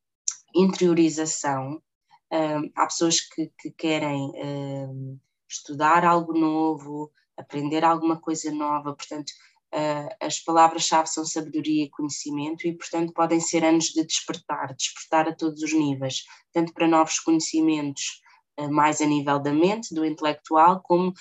interiorização. 0.54 1.82
Ah, 2.32 2.60
há 2.76 2.86
pessoas 2.86 3.20
que, 3.20 3.50
que 3.58 3.70
querem 3.72 4.32
estudar 5.48 6.04
algo 6.04 6.32
novo, 6.32 7.10
aprender 7.36 7.84
alguma 7.84 8.20
coisa 8.20 8.52
nova, 8.52 8.94
portanto, 8.94 9.32
as 10.20 10.38
palavras-chave 10.38 11.08
são 11.08 11.24
sabedoria 11.24 11.84
e 11.84 11.90
conhecimento 11.90 12.66
e, 12.66 12.76
portanto, 12.76 13.12
podem 13.12 13.40
ser 13.40 13.64
anos 13.64 13.86
de 13.86 14.04
despertar, 14.04 14.74
despertar 14.74 15.28
a 15.28 15.34
todos 15.34 15.62
os 15.62 15.72
níveis, 15.72 16.24
tanto 16.52 16.72
para 16.72 16.88
novos 16.88 17.18
conhecimentos, 17.18 18.20
mais 18.70 19.00
a 19.00 19.06
nível 19.06 19.40
da 19.40 19.52
mente, 19.52 19.94
do 19.94 20.04
intelectual, 20.04 20.80
como 20.82 21.12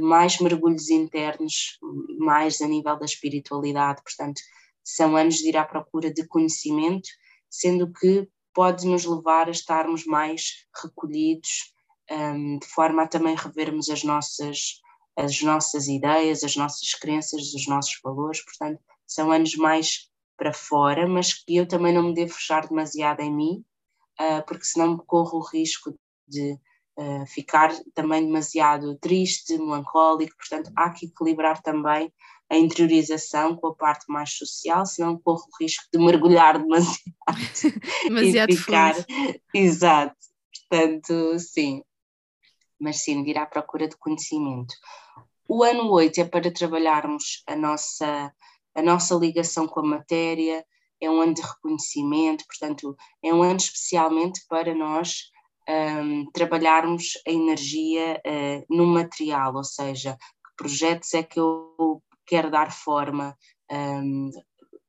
mais 0.00 0.38
mergulhos 0.38 0.90
internos, 0.90 1.78
mais 2.18 2.60
a 2.60 2.66
nível 2.66 2.98
da 2.98 3.04
espiritualidade. 3.04 4.02
Portanto, 4.02 4.40
são 4.84 5.16
anos 5.16 5.36
de 5.36 5.48
ir 5.48 5.56
à 5.56 5.64
procura 5.64 6.12
de 6.12 6.26
conhecimento, 6.26 7.08
sendo 7.48 7.90
que 7.92 8.28
pode 8.54 8.86
nos 8.86 9.04
levar 9.04 9.48
a 9.48 9.52
estarmos 9.52 10.04
mais 10.04 10.66
recolhidos, 10.82 11.72
um, 12.10 12.58
de 12.58 12.66
forma 12.66 13.02
a 13.02 13.08
também 13.08 13.34
revermos 13.34 13.88
as 13.88 14.04
nossas 14.04 14.80
as 15.14 15.42
nossas 15.42 15.88
ideias, 15.88 16.42
as 16.42 16.56
nossas 16.56 16.94
crenças, 16.94 17.52
os 17.52 17.66
nossos 17.66 18.00
valores, 18.02 18.42
portanto, 18.42 18.80
são 19.06 19.30
anos 19.30 19.54
mais 19.56 20.10
para 20.38 20.54
fora, 20.54 21.06
mas 21.06 21.34
que 21.34 21.56
eu 21.56 21.68
também 21.68 21.92
não 21.92 22.04
me 22.04 22.14
devo 22.14 22.32
fechar 22.32 22.66
demasiado 22.66 23.20
em 23.20 23.30
mim, 23.30 23.64
uh, 24.18 24.42
porque 24.46 24.64
senão 24.64 24.96
corro 24.96 25.38
o 25.38 25.46
risco 25.46 25.94
de 26.26 26.58
uh, 26.98 27.26
ficar 27.26 27.72
também 27.94 28.24
demasiado 28.24 28.96
triste, 28.98 29.58
melancólico, 29.58 30.36
portanto, 30.36 30.70
há 30.76 30.90
que 30.90 31.06
equilibrar 31.06 31.62
também 31.62 32.12
a 32.50 32.56
interiorização 32.56 33.56
com 33.56 33.68
a 33.68 33.74
parte 33.74 34.04
mais 34.08 34.30
social, 34.34 34.84
senão 34.84 35.18
corro 35.18 35.42
o 35.42 35.64
risco 35.64 35.84
de 35.90 35.98
mergulhar 35.98 36.58
demasiado, 36.58 36.98
demasiado 38.04 38.50
e 38.50 38.56
ficar. 38.56 38.94
Exato, 39.54 40.16
portanto, 40.68 41.38
sim, 41.38 41.82
mas 42.78 42.98
sim 42.98 43.22
de 43.22 43.30
ir 43.30 43.38
à 43.38 43.46
procura 43.46 43.88
de 43.88 43.96
conhecimento. 43.96 44.74
O 45.48 45.62
ano 45.62 45.90
8 45.90 46.20
é 46.20 46.24
para 46.24 46.52
trabalharmos 46.52 47.42
a 47.46 47.56
nossa, 47.56 48.32
a 48.74 48.82
nossa 48.82 49.14
ligação 49.14 49.66
com 49.66 49.80
a 49.80 49.86
matéria, 49.86 50.64
é 51.00 51.10
um 51.10 51.20
ano 51.20 51.34
de 51.34 51.42
reconhecimento, 51.42 52.44
portanto, 52.46 52.96
é 53.22 53.32
um 53.32 53.42
ano 53.42 53.56
especialmente 53.56 54.44
para 54.46 54.74
nós 54.74 55.31
um, 55.68 56.30
trabalharmos 56.32 57.12
a 57.26 57.30
energia 57.30 58.20
uh, 58.26 58.74
no 58.74 58.86
material, 58.86 59.54
ou 59.54 59.64
seja, 59.64 60.16
que 60.16 60.56
projetos 60.56 61.12
é 61.14 61.22
que 61.22 61.38
eu 61.38 62.02
quero 62.26 62.50
dar 62.50 62.72
forma, 62.72 63.36
um, 63.70 64.30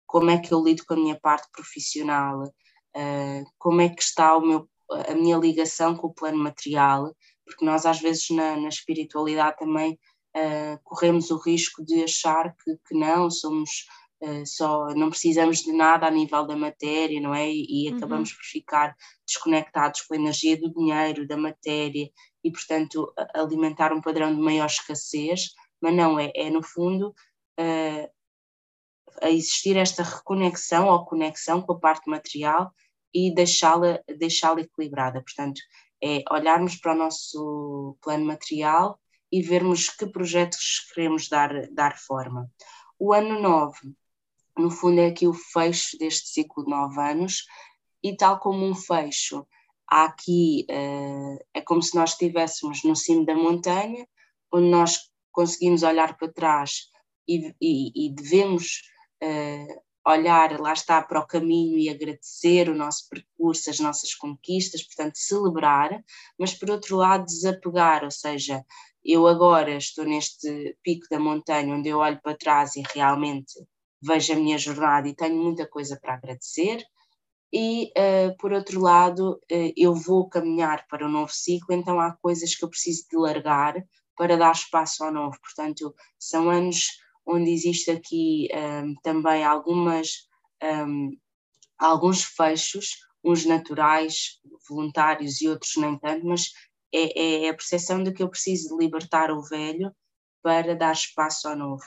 como 0.06 0.30
é 0.30 0.38
que 0.38 0.54
eu 0.54 0.64
lido 0.64 0.84
com 0.86 0.94
a 0.94 0.98
minha 0.98 1.20
parte 1.20 1.48
profissional, 1.52 2.44
uh, 2.44 3.44
como 3.58 3.82
é 3.82 3.90
que 3.90 4.02
está 4.02 4.40
meu, 4.40 4.68
a 5.08 5.14
minha 5.14 5.38
ligação 5.38 5.96
com 5.96 6.08
o 6.08 6.14
plano 6.14 6.38
material, 6.38 7.16
porque 7.46 7.66
nós 7.66 7.86
às 7.86 8.00
vezes 8.00 8.30
na, 8.30 8.56
na 8.56 8.70
espiritualidade 8.70 9.58
também 9.58 10.00
uh, 10.36 10.80
corremos 10.84 11.32
o 11.32 11.38
risco 11.38 11.84
de 11.84 12.04
achar 12.04 12.56
que, 12.64 12.78
que 12.88 12.96
não, 12.96 13.30
somos 13.30 13.86
uh, 14.24 14.46
só, 14.46 14.88
não 14.96 15.10
precisamos 15.10 15.60
de 15.60 15.72
nada 15.74 16.08
a 16.08 16.12
nível 16.12 16.46
da 16.46 16.56
matéria, 16.56 17.20
não 17.22 17.34
é? 17.34 17.50
E, 17.50 17.88
e 17.88 17.92
uhum. 17.92 17.98
acabamos 17.98 18.34
por 18.34 18.44
ficar 18.44 18.96
desconectados 19.28 20.02
com 20.02 20.14
a 20.14 20.18
energia 20.18 20.58
do 20.58 20.74
dinheiro, 20.74 21.28
da 21.28 21.38
matéria, 21.38 22.10
e 22.44 22.52
portanto 22.52 23.14
alimentar 23.34 23.94
um 23.94 24.02
padrão 24.02 24.36
de 24.36 24.42
maior 24.42 24.66
escassez, 24.66 25.54
mas 25.82 25.96
não, 25.96 26.20
é, 26.20 26.32
é 26.36 26.50
no 26.50 26.64
fundo 26.64 27.14
uh, 27.60 28.10
a 29.22 29.30
existir 29.30 29.78
esta 29.78 30.04
reconexão 30.04 30.88
ou 30.88 31.06
conexão 31.06 31.62
com 31.62 31.74
a 31.74 31.80
parte 31.80 32.10
material 32.10 32.74
e 33.14 33.34
deixá-la 33.34 34.00
deixá 34.18 34.54
equilibrada. 34.60 35.22
Portanto, 35.22 35.62
é 36.04 36.24
olharmos 36.32 36.76
para 36.76 36.94
o 36.94 36.98
nosso 36.98 37.98
plano 38.02 38.26
material 38.26 39.00
e 39.32 39.42
vermos 39.42 39.90
que 39.90 40.06
projetos 40.06 40.92
queremos 40.94 41.30
dar, 41.30 41.68
dar 41.72 41.98
forma. 41.98 42.50
O 43.00 43.14
ano 43.14 43.42
9, 43.42 43.94
no 44.58 44.70
fundo, 44.70 45.00
é 45.00 45.08
aqui 45.08 45.28
o 45.28 45.34
fecho 45.34 45.98
deste 45.98 46.30
ciclo 46.30 46.64
de 46.64 46.70
nove 46.70 47.00
anos, 47.00 47.46
e 48.04 48.16
tal 48.16 48.40
como 48.40 48.66
um 48.66 48.76
fecho, 48.76 49.46
há 49.90 50.06
aqui, 50.06 50.66
uh, 50.70 51.40
é 51.54 51.62
como 51.62 51.82
se 51.82 51.96
nós 51.96 52.12
estivéssemos 52.12 52.84
no 52.84 52.96
cimo 52.96 53.26
da 53.26 53.36
montanha, 53.36 54.08
onde 54.52 54.70
nós 54.70 54.98
conseguimos 55.32 55.84
olhar 55.84 56.18
para 56.18 56.32
trás 56.32 56.90
e, 57.28 57.54
e, 57.62 58.08
e 58.08 58.14
devemos 58.14 58.82
uh, 59.24 59.82
olhar, 60.06 60.60
lá 60.60 60.74
está, 60.74 61.02
para 61.02 61.20
o 61.20 61.28
caminho 61.28 61.78
e 61.78 61.90
agradecer 61.90 62.70
o 62.70 62.76
nosso 62.76 63.08
percurso, 63.10 63.70
as 63.70 63.80
nossas 63.80 64.14
conquistas, 64.14 64.84
portanto, 64.84 65.18
celebrar, 65.18 66.04
mas 66.38 66.54
por 66.54 66.70
outro 66.70 66.98
lado, 66.98 67.26
desapegar, 67.26 68.04
ou 68.04 68.12
seja, 68.12 68.66
eu 69.04 69.28
agora 69.28 69.76
estou 69.76 70.06
neste 70.06 70.78
pico 70.84 71.08
da 71.10 71.20
montanha 71.20 71.74
onde 71.74 71.90
eu 71.90 72.00
olho 72.00 72.20
para 72.22 72.38
trás 72.38 72.76
e 72.76 72.84
realmente 72.94 73.54
vejo 74.04 74.34
a 74.34 74.36
minha 74.36 74.58
jornada 74.58 75.08
e 75.08 75.16
tenho 75.16 75.42
muita 75.42 75.66
coisa 75.66 75.98
para 76.00 76.16
agradecer. 76.16 76.84
E, 77.52 77.92
uh, 77.98 78.36
por 78.38 78.52
outro 78.52 78.82
lado, 78.82 79.40
uh, 79.52 79.74
eu 79.78 79.94
vou 79.94 80.28
caminhar 80.28 80.86
para 80.88 81.06
um 81.06 81.12
novo 81.12 81.32
ciclo, 81.32 81.74
então 81.74 82.00
há 82.00 82.12
coisas 82.12 82.56
que 82.56 82.66
eu 82.66 82.70
preciso 82.70 83.06
de 83.10 83.16
largar 83.16 83.76
para 84.18 84.38
dar 84.38 84.52
espaço 84.52 85.04
ao 85.04 85.14
novo. 85.14 85.38
Portanto, 85.40 85.94
são 86.20 86.50
anos 86.50 86.88
onde 87.26 87.52
existe 87.52 87.92
aqui 87.92 88.50
um, 88.54 88.96
também 89.02 89.44
algumas, 89.44 90.28
um, 90.62 91.12
alguns 91.78 92.24
fechos, 92.24 92.98
uns 93.24 93.46
naturais, 93.46 94.40
voluntários 94.68 95.40
e 95.42 95.48
outros 95.48 95.76
nem 95.78 95.98
tanto, 95.98 96.26
mas 96.26 96.52
é, 96.94 97.46
é 97.46 97.50
a 97.50 97.54
percepção 97.54 98.04
de 98.04 98.12
que 98.12 98.22
eu 98.22 98.30
preciso 98.30 98.78
libertar 98.78 99.32
o 99.32 99.42
velho 99.42 99.96
para 100.42 100.76
dar 100.76 100.92
espaço 100.92 101.48
ao 101.48 101.56
novo 101.56 101.86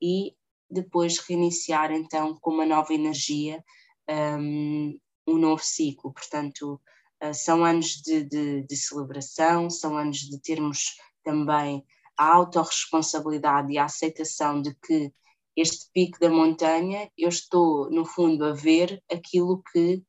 e 0.00 0.34
depois 0.70 1.18
reiniciar 1.18 1.92
então 1.92 2.36
com 2.40 2.50
uma 2.50 2.66
nova 2.66 2.92
energia 2.92 3.64
um, 4.08 4.98
um 5.26 5.38
novo 5.38 5.62
ciclo. 5.62 6.12
Portanto, 6.12 6.80
uh, 7.22 7.34
são 7.34 7.64
anos 7.64 8.02
de, 8.02 8.24
de, 8.24 8.62
de, 8.62 8.76
celebração, 8.76 9.70
são 9.70 9.96
anos 9.96 10.18
de 10.18 10.40
termos 10.40 10.96
também 11.22 11.84
a 12.16 12.34
autorresponsabilidade 12.34 13.72
e 13.72 13.78
a 13.78 13.84
aceitação 13.84 14.60
de 14.60 14.74
que 14.74 15.12
este 15.56 15.90
pico 15.92 16.18
da 16.20 16.30
montanha, 16.30 17.10
eu 17.16 17.28
estou, 17.28 17.90
no 17.90 18.04
fundo, 18.04 18.44
a 18.44 18.52
ver 18.52 19.02
aquilo 19.10 19.62
que 19.72 20.02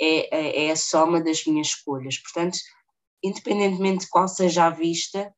é, 0.00 0.36
é, 0.36 0.66
é 0.66 0.70
a 0.70 0.76
soma 0.76 1.22
das 1.22 1.44
minhas 1.46 1.68
escolhas. 1.68 2.18
Portanto, 2.18 2.58
independentemente 3.22 4.04
de 4.04 4.10
qual 4.10 4.28
seja 4.28 4.66
a 4.66 4.70
vista, 4.70 5.34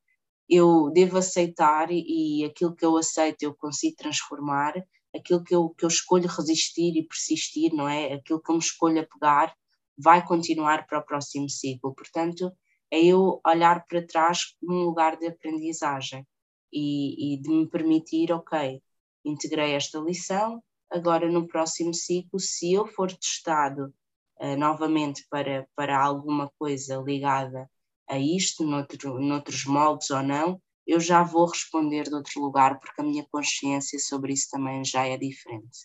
eu 0.52 0.90
devo 0.90 1.18
aceitar 1.18 1.88
e, 1.90 2.44
aquilo 2.44 2.74
que 2.74 2.84
eu 2.84 2.96
aceito 2.96 3.42
eu 3.42 3.54
consigo 3.54 3.96
transformar, 3.96 4.74
aquilo 5.14 5.42
que 5.42 5.54
eu, 5.54 5.70
que 5.70 5.84
eu 5.84 5.88
escolho 5.88 6.28
resistir 6.28 6.96
e 6.96 7.06
persistir, 7.06 7.72
não 7.74 7.88
é? 7.88 8.14
Aquilo 8.14 8.40
que 8.40 8.50
eu 8.50 8.56
me 8.56 8.60
escolho 8.60 9.00
a 9.00 9.06
pegar 9.06 9.54
vai 9.96 10.24
continuar 10.26 10.86
para 10.86 10.98
o 10.98 11.04
próximo 11.04 11.48
ciclo. 11.48 11.94
Portanto, 11.94 12.52
é 12.90 13.02
eu 13.02 13.40
olhar 13.46 13.86
para 13.86 14.06
trás 14.06 14.54
num 14.60 14.84
lugar 14.84 15.16
de 15.16 15.26
aprendizagem 15.26 16.26
e, 16.72 17.34
e 17.34 17.36
de 17.40 17.48
me 17.48 17.66
permitir, 17.66 18.32
ok, 18.32 18.82
integrei 19.24 19.72
esta 19.72 19.98
lição, 19.98 20.62
agora 20.90 21.30
no 21.30 21.48
próximo 21.48 21.94
ciclo, 21.94 22.38
se 22.38 22.74
eu 22.74 22.86
for 22.86 23.10
testado 23.10 23.94
uh, 24.40 24.56
novamente 24.58 25.26
para, 25.30 25.66
para 25.74 25.98
alguma 25.98 26.50
coisa 26.58 26.96
ligada 26.96 27.70
a 28.08 28.18
isto, 28.18 28.64
noutro, 28.64 29.18
noutros 29.20 29.64
moldes 29.64 30.10
ou 30.10 30.22
não, 30.22 30.60
eu 30.86 31.00
já 31.00 31.22
vou 31.22 31.46
responder 31.46 32.04
de 32.04 32.14
outro 32.14 32.40
lugar, 32.40 32.78
porque 32.80 33.00
a 33.00 33.04
minha 33.04 33.26
consciência 33.30 33.98
sobre 33.98 34.32
isso 34.32 34.48
também 34.50 34.84
já 34.84 35.06
é 35.06 35.16
diferente. 35.16 35.78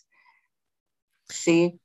Sim, 1.30 1.78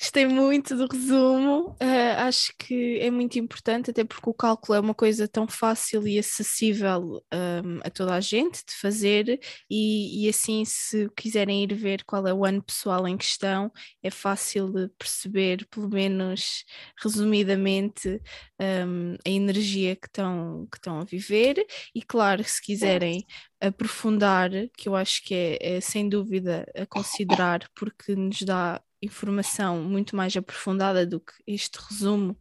Gostei 0.00 0.26
muito 0.26 0.76
do 0.76 0.86
resumo. 0.86 1.70
Uh, 1.82 2.18
acho 2.18 2.52
que 2.56 3.00
é 3.00 3.10
muito 3.10 3.36
importante, 3.36 3.90
até 3.90 4.04
porque 4.04 4.30
o 4.30 4.34
cálculo 4.34 4.76
é 4.76 4.80
uma 4.80 4.94
coisa 4.94 5.26
tão 5.26 5.48
fácil 5.48 6.06
e 6.06 6.20
acessível 6.20 7.20
um, 7.34 7.80
a 7.82 7.90
toda 7.90 8.14
a 8.14 8.20
gente 8.20 8.64
de 8.64 8.74
fazer, 8.74 9.40
e, 9.68 10.24
e, 10.24 10.28
assim, 10.28 10.64
se 10.64 11.08
quiserem 11.16 11.64
ir 11.64 11.74
ver 11.74 12.04
qual 12.04 12.28
é 12.28 12.32
o 12.32 12.44
ano 12.44 12.62
pessoal 12.62 13.08
em 13.08 13.16
questão, 13.16 13.72
é 14.00 14.08
fácil 14.08 14.72
de 14.72 14.88
perceber, 14.96 15.66
pelo 15.68 15.88
menos 15.88 16.64
resumidamente, 17.02 18.20
um, 18.86 19.14
a 19.26 19.28
energia 19.28 19.96
que 19.96 20.06
estão, 20.06 20.68
que 20.70 20.78
estão 20.78 21.00
a 21.00 21.04
viver. 21.04 21.66
E 21.92 22.02
claro, 22.02 22.44
se 22.44 22.62
quiserem 22.62 23.24
aprofundar, 23.60 24.50
que 24.76 24.88
eu 24.88 24.94
acho 24.94 25.24
que 25.24 25.34
é, 25.34 25.76
é 25.76 25.80
sem 25.80 26.08
dúvida 26.08 26.64
a 26.76 26.86
considerar, 26.86 27.68
porque 27.74 28.14
nos 28.14 28.42
dá 28.42 28.80
informação 29.02 29.82
muito 29.82 30.16
mais 30.16 30.36
aprofundada 30.36 31.06
do 31.06 31.20
que 31.20 31.32
este 31.46 31.78
resumo 31.78 32.36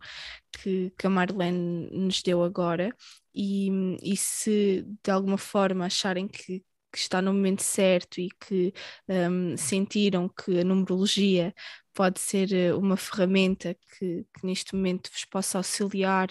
que, 0.51 0.91
que 0.97 1.07
a 1.07 1.09
Marlene 1.09 1.89
nos 1.91 2.21
deu 2.21 2.43
agora. 2.43 2.95
E, 3.33 3.69
e 4.01 4.17
se 4.17 4.85
de 5.03 5.11
alguma 5.11 5.37
forma 5.37 5.85
acharem 5.85 6.27
que, 6.27 6.63
que 6.91 6.97
está 6.97 7.21
no 7.21 7.33
momento 7.33 7.61
certo 7.61 8.19
e 8.19 8.29
que 8.29 8.73
um, 9.07 9.55
sentiram 9.57 10.27
que 10.29 10.59
a 10.59 10.63
numerologia 10.63 11.53
pode 11.97 12.19
ser 12.19 12.53
eh, 12.53 12.71
uma 12.75 12.95
ferramenta 12.95 13.73
que, 13.73 14.23
que 14.31 14.45
neste 14.45 14.75
momento 14.75 15.09
vos 15.11 15.25
possa 15.25 15.57
auxiliar 15.57 16.29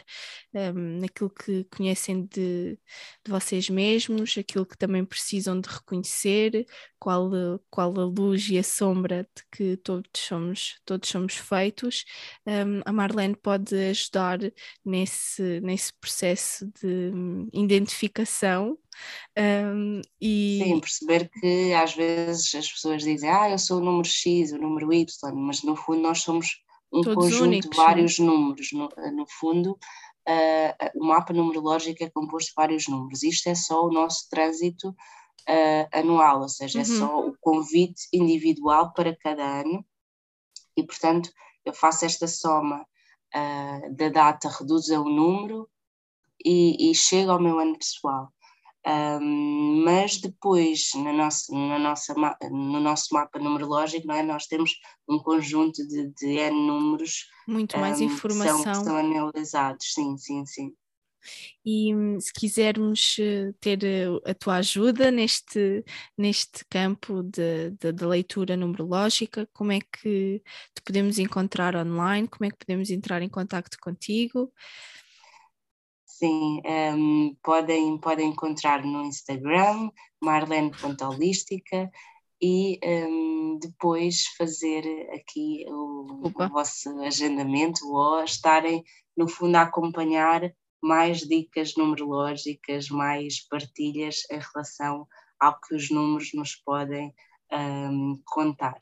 um, 0.55 1.01
naquilo 1.01 1.29
que 1.29 1.65
conhecem 1.77 2.25
de, 2.25 2.79
de, 3.25 3.29
vocês 3.29 3.69
mesmos, 3.69 4.39
aquilo 4.39 4.65
que 4.65 4.79
também 4.79 5.05
precisam 5.05 5.61
de 5.61 5.69
reconhecer, 5.69 6.65
qual, 7.01 7.29
qual 7.69 7.93
a 7.99 8.05
luz 8.05 8.49
e 8.49 8.59
a 8.59 8.63
sombra 8.63 9.29
de 9.37 9.43
que 9.51 9.77
todos 9.79 10.09
somos, 10.15 10.77
todos 10.85 11.09
somos 11.09 11.35
feitos. 11.35 12.05
Um, 12.47 12.83
a 12.85 12.93
Marlene 12.93 13.35
pode 13.35 13.75
ajudar 13.75 14.39
nesse, 14.85 15.61
nesse 15.63 15.93
processo 15.95 16.71
de 16.81 17.11
hum, 17.13 17.49
identificação 17.53 18.79
um, 19.39 20.01
e... 20.21 20.61
Sim, 20.63 20.81
perceber 20.81 21.31
que 21.41 21.73
às 21.75 21.95
vezes 21.95 22.55
as 22.55 22.71
pessoas 22.71 23.03
dizem, 23.03 23.29
ah, 23.29 23.51
eu 23.51 23.59
sou 23.59 23.79
o 23.79 23.85
número 23.85 24.09
X, 24.09 24.53
o 24.53 24.59
número 24.59 24.93
Y, 24.93 25.07
mas 25.35 25.56
no 25.63 25.77
fundo 25.77 26.01
nós 26.01 26.23
somos 26.23 26.63
um 26.93 27.03
Todos 27.03 27.25
conjunto 27.25 27.45
únicos, 27.45 27.71
de 27.71 27.77
vários 27.77 28.19
né? 28.19 28.27
números. 28.27 28.69
No, 28.73 28.89
no 29.13 29.27
fundo, 29.29 29.73
uh, 30.29 31.01
o 31.01 31.05
mapa 31.07 31.33
numerológico 31.33 32.03
é 32.03 32.11
composto 32.11 32.49
de 32.49 32.55
vários 32.57 32.89
números. 32.89 33.23
Isto 33.23 33.49
é 33.49 33.55
só 33.55 33.85
o 33.85 33.93
nosso 33.93 34.29
trânsito 34.31 34.91
uh, 34.91 35.89
anual, 35.93 36.43
ou 36.43 36.49
seja, 36.49 36.81
é 36.81 36.85
uhum. 36.85 36.95
é 36.95 36.99
só 36.99 37.21
o 37.21 37.37
convite 37.41 38.09
individual 38.13 38.93
para 38.93 39.17
cada 39.17 39.61
ano. 39.61 39.85
E, 40.77 40.83
portanto, 40.83 41.31
eu 41.65 41.73
faço 41.73 42.05
esta 42.05 42.27
soma 42.27 42.83
uh, 43.35 43.95
da 43.95 44.09
data, 44.09 44.49
reduzo 44.49 44.95
a 44.95 45.01
um 45.01 45.09
número 45.09 45.69
e, 46.45 46.91
e 46.91 46.95
chego 46.95 47.31
ao 47.31 47.41
meu 47.41 47.59
ano 47.59 47.79
pessoal. 47.79 48.33
Um, 48.87 49.83
mas 49.85 50.19
depois, 50.19 50.91
na 50.95 51.13
nossa, 51.13 51.53
na 51.53 51.79
nossa, 51.79 52.15
no 52.51 52.79
nosso 52.79 53.13
mapa 53.13 53.37
numerológico, 53.37 54.07
não 54.07 54.15
é? 54.15 54.23
nós 54.23 54.47
temos 54.47 54.73
um 55.09 55.19
conjunto 55.19 55.85
de, 55.89 56.09
de 56.11 56.39
N 56.39 56.67
números. 56.67 57.27
Muito 57.49 57.77
mais 57.79 58.01
um, 58.01 58.05
informação. 58.05 58.59
Que 58.59 58.63
são, 58.63 58.73
que 58.73 58.85
são 58.85 58.97
analisados, 58.97 59.93
sim, 59.93 60.17
sim, 60.17 60.47
sim. 60.47 60.73
E 61.65 61.95
hum, 61.95 62.21
se 62.21 62.33
quisermos 62.33 63.17
eh, 63.19 63.53
ter 63.59 63.83
eh, 63.83 64.07
a 64.25 64.35
tua 64.35 64.57
ajuda 64.57 65.11
neste, 65.11 65.85
neste 66.17 66.65
campo 66.67 67.23
de, 67.25 67.73
leitura 68.07 68.57
numerológica, 68.57 69.49
como 69.53 69.73
é 69.73 69.81
que 69.81 70.41
te 70.75 70.83
podemos 70.85 71.19
encontrar 71.19 71.75
online? 71.75 72.29
Como 72.29 72.45
é 72.47 72.51
que 72.51 72.59
podemos 72.65 72.91
entrar 72.91 73.21
em 73.23 73.29
contato 73.29 73.77
contigo? 73.81 74.53
Sim, 76.19 76.63
um, 76.65 77.37
podem, 77.43 77.99
podem 77.99 78.31
encontrar 78.31 78.83
no 78.83 79.03
Instagram, 79.05 79.91
marlene.holística, 80.19 81.91
e 82.41 82.81
um, 82.83 83.59
depois 83.59 84.25
fazer 84.39 85.11
aqui 85.13 85.67
o, 85.69 86.23
o, 86.27 86.49
vosso 86.49 86.89
agendamento 87.03 87.87
ou 87.93 88.25
estarem, 88.25 88.83
no 89.15 89.29
fundo, 89.29 89.57
a 89.57 89.63
acompanhar 89.63 90.51
mais 90.83 91.21
dicas 91.21 91.75
numerológicas, 91.77 92.89
mais 92.89 93.47
partilhas 93.47 94.23
em 94.31 94.39
relação 94.39 95.07
ao 95.39 95.61
que 95.61 95.75
os 95.75 95.91
números 95.91 96.31
nos 96.33 96.55
podem 96.57 97.15
um, 97.53 98.19
contar 98.25 98.79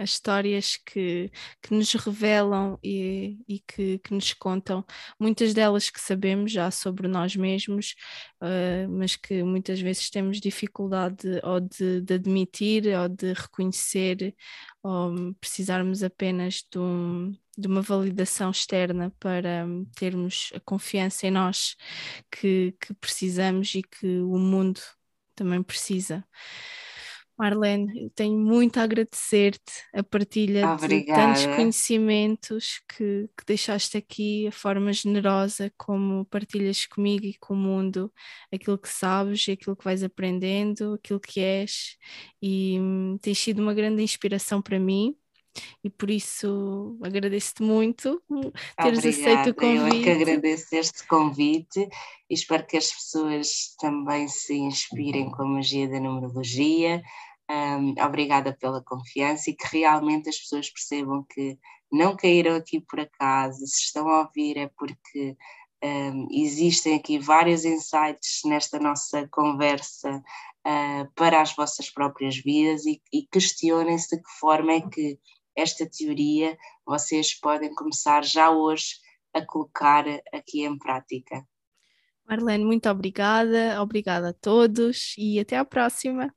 as 0.00 0.10
histórias 0.10 0.78
que, 0.78 1.30
que 1.62 1.74
nos 1.74 1.92
revelam 1.92 2.78
e, 2.82 3.38
e 3.46 3.60
que, 3.60 3.98
que, 3.98 4.14
nos 4.14 4.32
contam, 4.32 4.84
muitas 5.18 5.52
delas 5.52 5.90
que 5.90 6.00
sabemos 6.00 6.50
já 6.50 6.70
sobre 6.70 7.06
nós 7.06 7.36
mesmos, 7.36 7.94
uh, 8.40 8.88
mas 8.88 9.14
que 9.16 9.42
muitas 9.42 9.80
vezes 9.80 10.08
temos 10.08 10.40
dificuldade 10.40 11.40
ou 11.42 11.60
de, 11.60 12.00
de, 12.00 12.14
admitir 12.14 12.86
ou 12.98 13.08
de 13.08 13.34
reconhecer, 13.34 14.34
ou 14.82 15.34
precisarmos 15.34 16.02
apenas 16.02 16.64
de, 16.70 16.78
um, 16.78 17.32
de 17.58 17.66
uma 17.68 17.82
validação 17.82 18.50
externa 18.50 19.12
para 19.20 19.66
termos 19.96 20.50
a 20.54 20.60
confiança 20.60 21.26
em 21.26 21.30
nós 21.30 21.76
que, 22.30 22.74
que 22.80 22.94
precisamos 22.94 23.74
e 23.74 23.82
que 23.82 24.20
o 24.20 24.38
mundo 24.38 24.80
também 25.34 25.62
precisa. 25.62 26.24
Marlene, 27.40 28.10
tenho 28.14 28.38
muito 28.38 28.78
a 28.78 28.82
agradecer-te 28.82 29.72
a 29.94 30.02
partilha 30.02 30.74
Obrigada. 30.74 31.32
de 31.32 31.38
tantos 31.38 31.56
conhecimentos 31.56 32.82
que, 32.86 33.30
que, 33.34 33.46
deixaste 33.46 33.96
aqui, 33.96 34.46
a 34.46 34.52
forma 34.52 34.92
generosa 34.92 35.72
como 35.78 36.26
partilhas 36.26 36.84
comigo 36.84 37.24
e 37.24 37.32
com 37.38 37.54
o 37.54 37.56
mundo 37.56 38.12
aquilo 38.52 38.76
que 38.76 38.90
sabes 38.90 39.48
e 39.48 39.52
aquilo 39.52 39.74
que 39.74 39.84
vais 39.84 40.02
aprendendo, 40.02 40.92
aquilo 40.92 41.18
que 41.18 41.40
és, 41.40 41.96
e 42.42 42.78
hum, 42.78 43.16
tens 43.22 43.38
sido 43.38 43.62
uma 43.62 43.72
grande 43.72 44.02
inspiração 44.02 44.60
para 44.60 44.78
mim. 44.78 45.16
E 45.82 45.90
por 45.90 46.10
isso 46.10 46.98
agradeço-te 47.02 47.62
muito 47.62 48.22
teres 48.80 48.98
Obrigada. 48.98 49.40
aceito 49.40 49.50
o 49.50 49.54
convite. 49.54 49.96
Eu 49.96 50.00
é 50.00 50.02
que 50.04 50.10
agradeço 50.10 50.76
este 50.76 51.06
convite 51.06 51.88
e 52.28 52.34
espero 52.34 52.66
que 52.66 52.76
as 52.76 52.92
pessoas 52.92 53.74
também 53.78 54.28
se 54.28 54.54
inspirem 54.54 55.28
com 55.30 55.42
a 55.42 55.46
magia 55.46 55.88
da 55.88 55.98
numerologia, 55.98 57.02
um, 57.50 57.94
obrigada 58.04 58.52
pela 58.52 58.82
confiança 58.82 59.50
e 59.50 59.54
que 59.54 59.66
realmente 59.76 60.28
as 60.28 60.38
pessoas 60.38 60.70
percebam 60.70 61.26
que 61.28 61.58
não 61.90 62.16
caíram 62.16 62.54
aqui 62.54 62.80
por 62.80 63.00
acaso, 63.00 63.66
se 63.66 63.82
estão 63.82 64.08
a 64.08 64.20
ouvir 64.20 64.56
é 64.56 64.68
porque 64.68 65.36
um, 65.82 66.28
existem 66.30 66.94
aqui 66.94 67.18
vários 67.18 67.64
insights 67.64 68.42
nesta 68.44 68.78
nossa 68.78 69.26
conversa 69.28 70.22
uh, 70.64 71.12
para 71.16 71.40
as 71.40 71.54
vossas 71.56 71.90
próprias 71.90 72.36
vidas 72.36 72.86
e, 72.86 73.02
e 73.12 73.26
questionem-se 73.26 74.16
de 74.16 74.22
que 74.22 74.30
forma 74.38 74.72
é 74.74 74.80
que 74.82 75.18
esta 75.56 75.84
teoria 75.84 76.56
vocês 76.86 77.34
podem 77.34 77.74
começar 77.74 78.24
já 78.24 78.50
hoje 78.50 78.94
a 79.34 79.44
colocar 79.44 80.04
aqui 80.32 80.64
em 80.64 80.78
prática. 80.78 81.44
Marlene, 82.28 82.64
muito 82.64 82.88
obrigada, 82.88 83.82
obrigada 83.82 84.28
a 84.28 84.32
todos 84.32 85.14
e 85.18 85.40
até 85.40 85.56
à 85.56 85.64
próxima. 85.64 86.32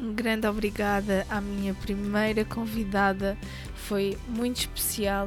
Um 0.00 0.12
grande 0.12 0.46
obrigada 0.46 1.26
à 1.28 1.40
minha 1.40 1.74
primeira 1.74 2.44
convidada, 2.44 3.36
foi 3.74 4.16
muito 4.28 4.58
especial. 4.58 5.26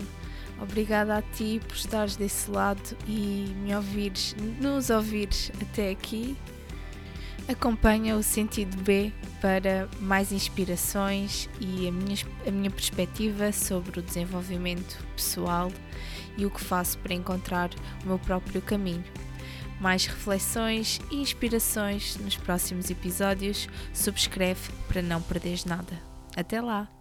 Obrigada 0.62 1.18
a 1.18 1.22
ti 1.22 1.60
por 1.68 1.76
estares 1.76 2.16
desse 2.16 2.50
lado 2.50 2.96
e 3.08 3.54
me 3.64 3.76
ouvires, 3.76 4.36
nos 4.62 4.90
ouvires 4.90 5.52
até 5.62 5.90
aqui. 5.90 6.38
Acompanha 7.50 8.16
o 8.16 8.24
Sentido 8.24 8.78
B 8.84 9.12
para 9.42 9.90
mais 10.00 10.32
inspirações 10.32 11.50
e 11.60 11.88
a 11.88 11.92
minha, 11.92 12.16
a 12.48 12.52
minha 12.52 12.70
perspectiva 12.70 13.52
sobre 13.52 14.00
o 14.00 14.04
desenvolvimento 14.04 15.04
pessoal 15.16 15.72
e 16.38 16.46
o 16.46 16.52
que 16.52 16.62
faço 16.62 16.98
para 17.00 17.14
encontrar 17.14 17.72
o 18.04 18.08
meu 18.08 18.20
próprio 18.20 18.62
caminho. 18.62 19.04
Mais 19.82 20.06
reflexões 20.06 21.02
e 21.12 21.18
inspirações 21.18 22.16
nos 22.18 22.38
próximos 22.38 22.90
episódios. 22.92 23.68
Subscreve 23.94 24.72
para 24.88 25.02
não 25.02 25.22
perderes 25.22 25.66
nada. 25.66 26.00
Até 26.38 26.62
lá! 26.62 27.01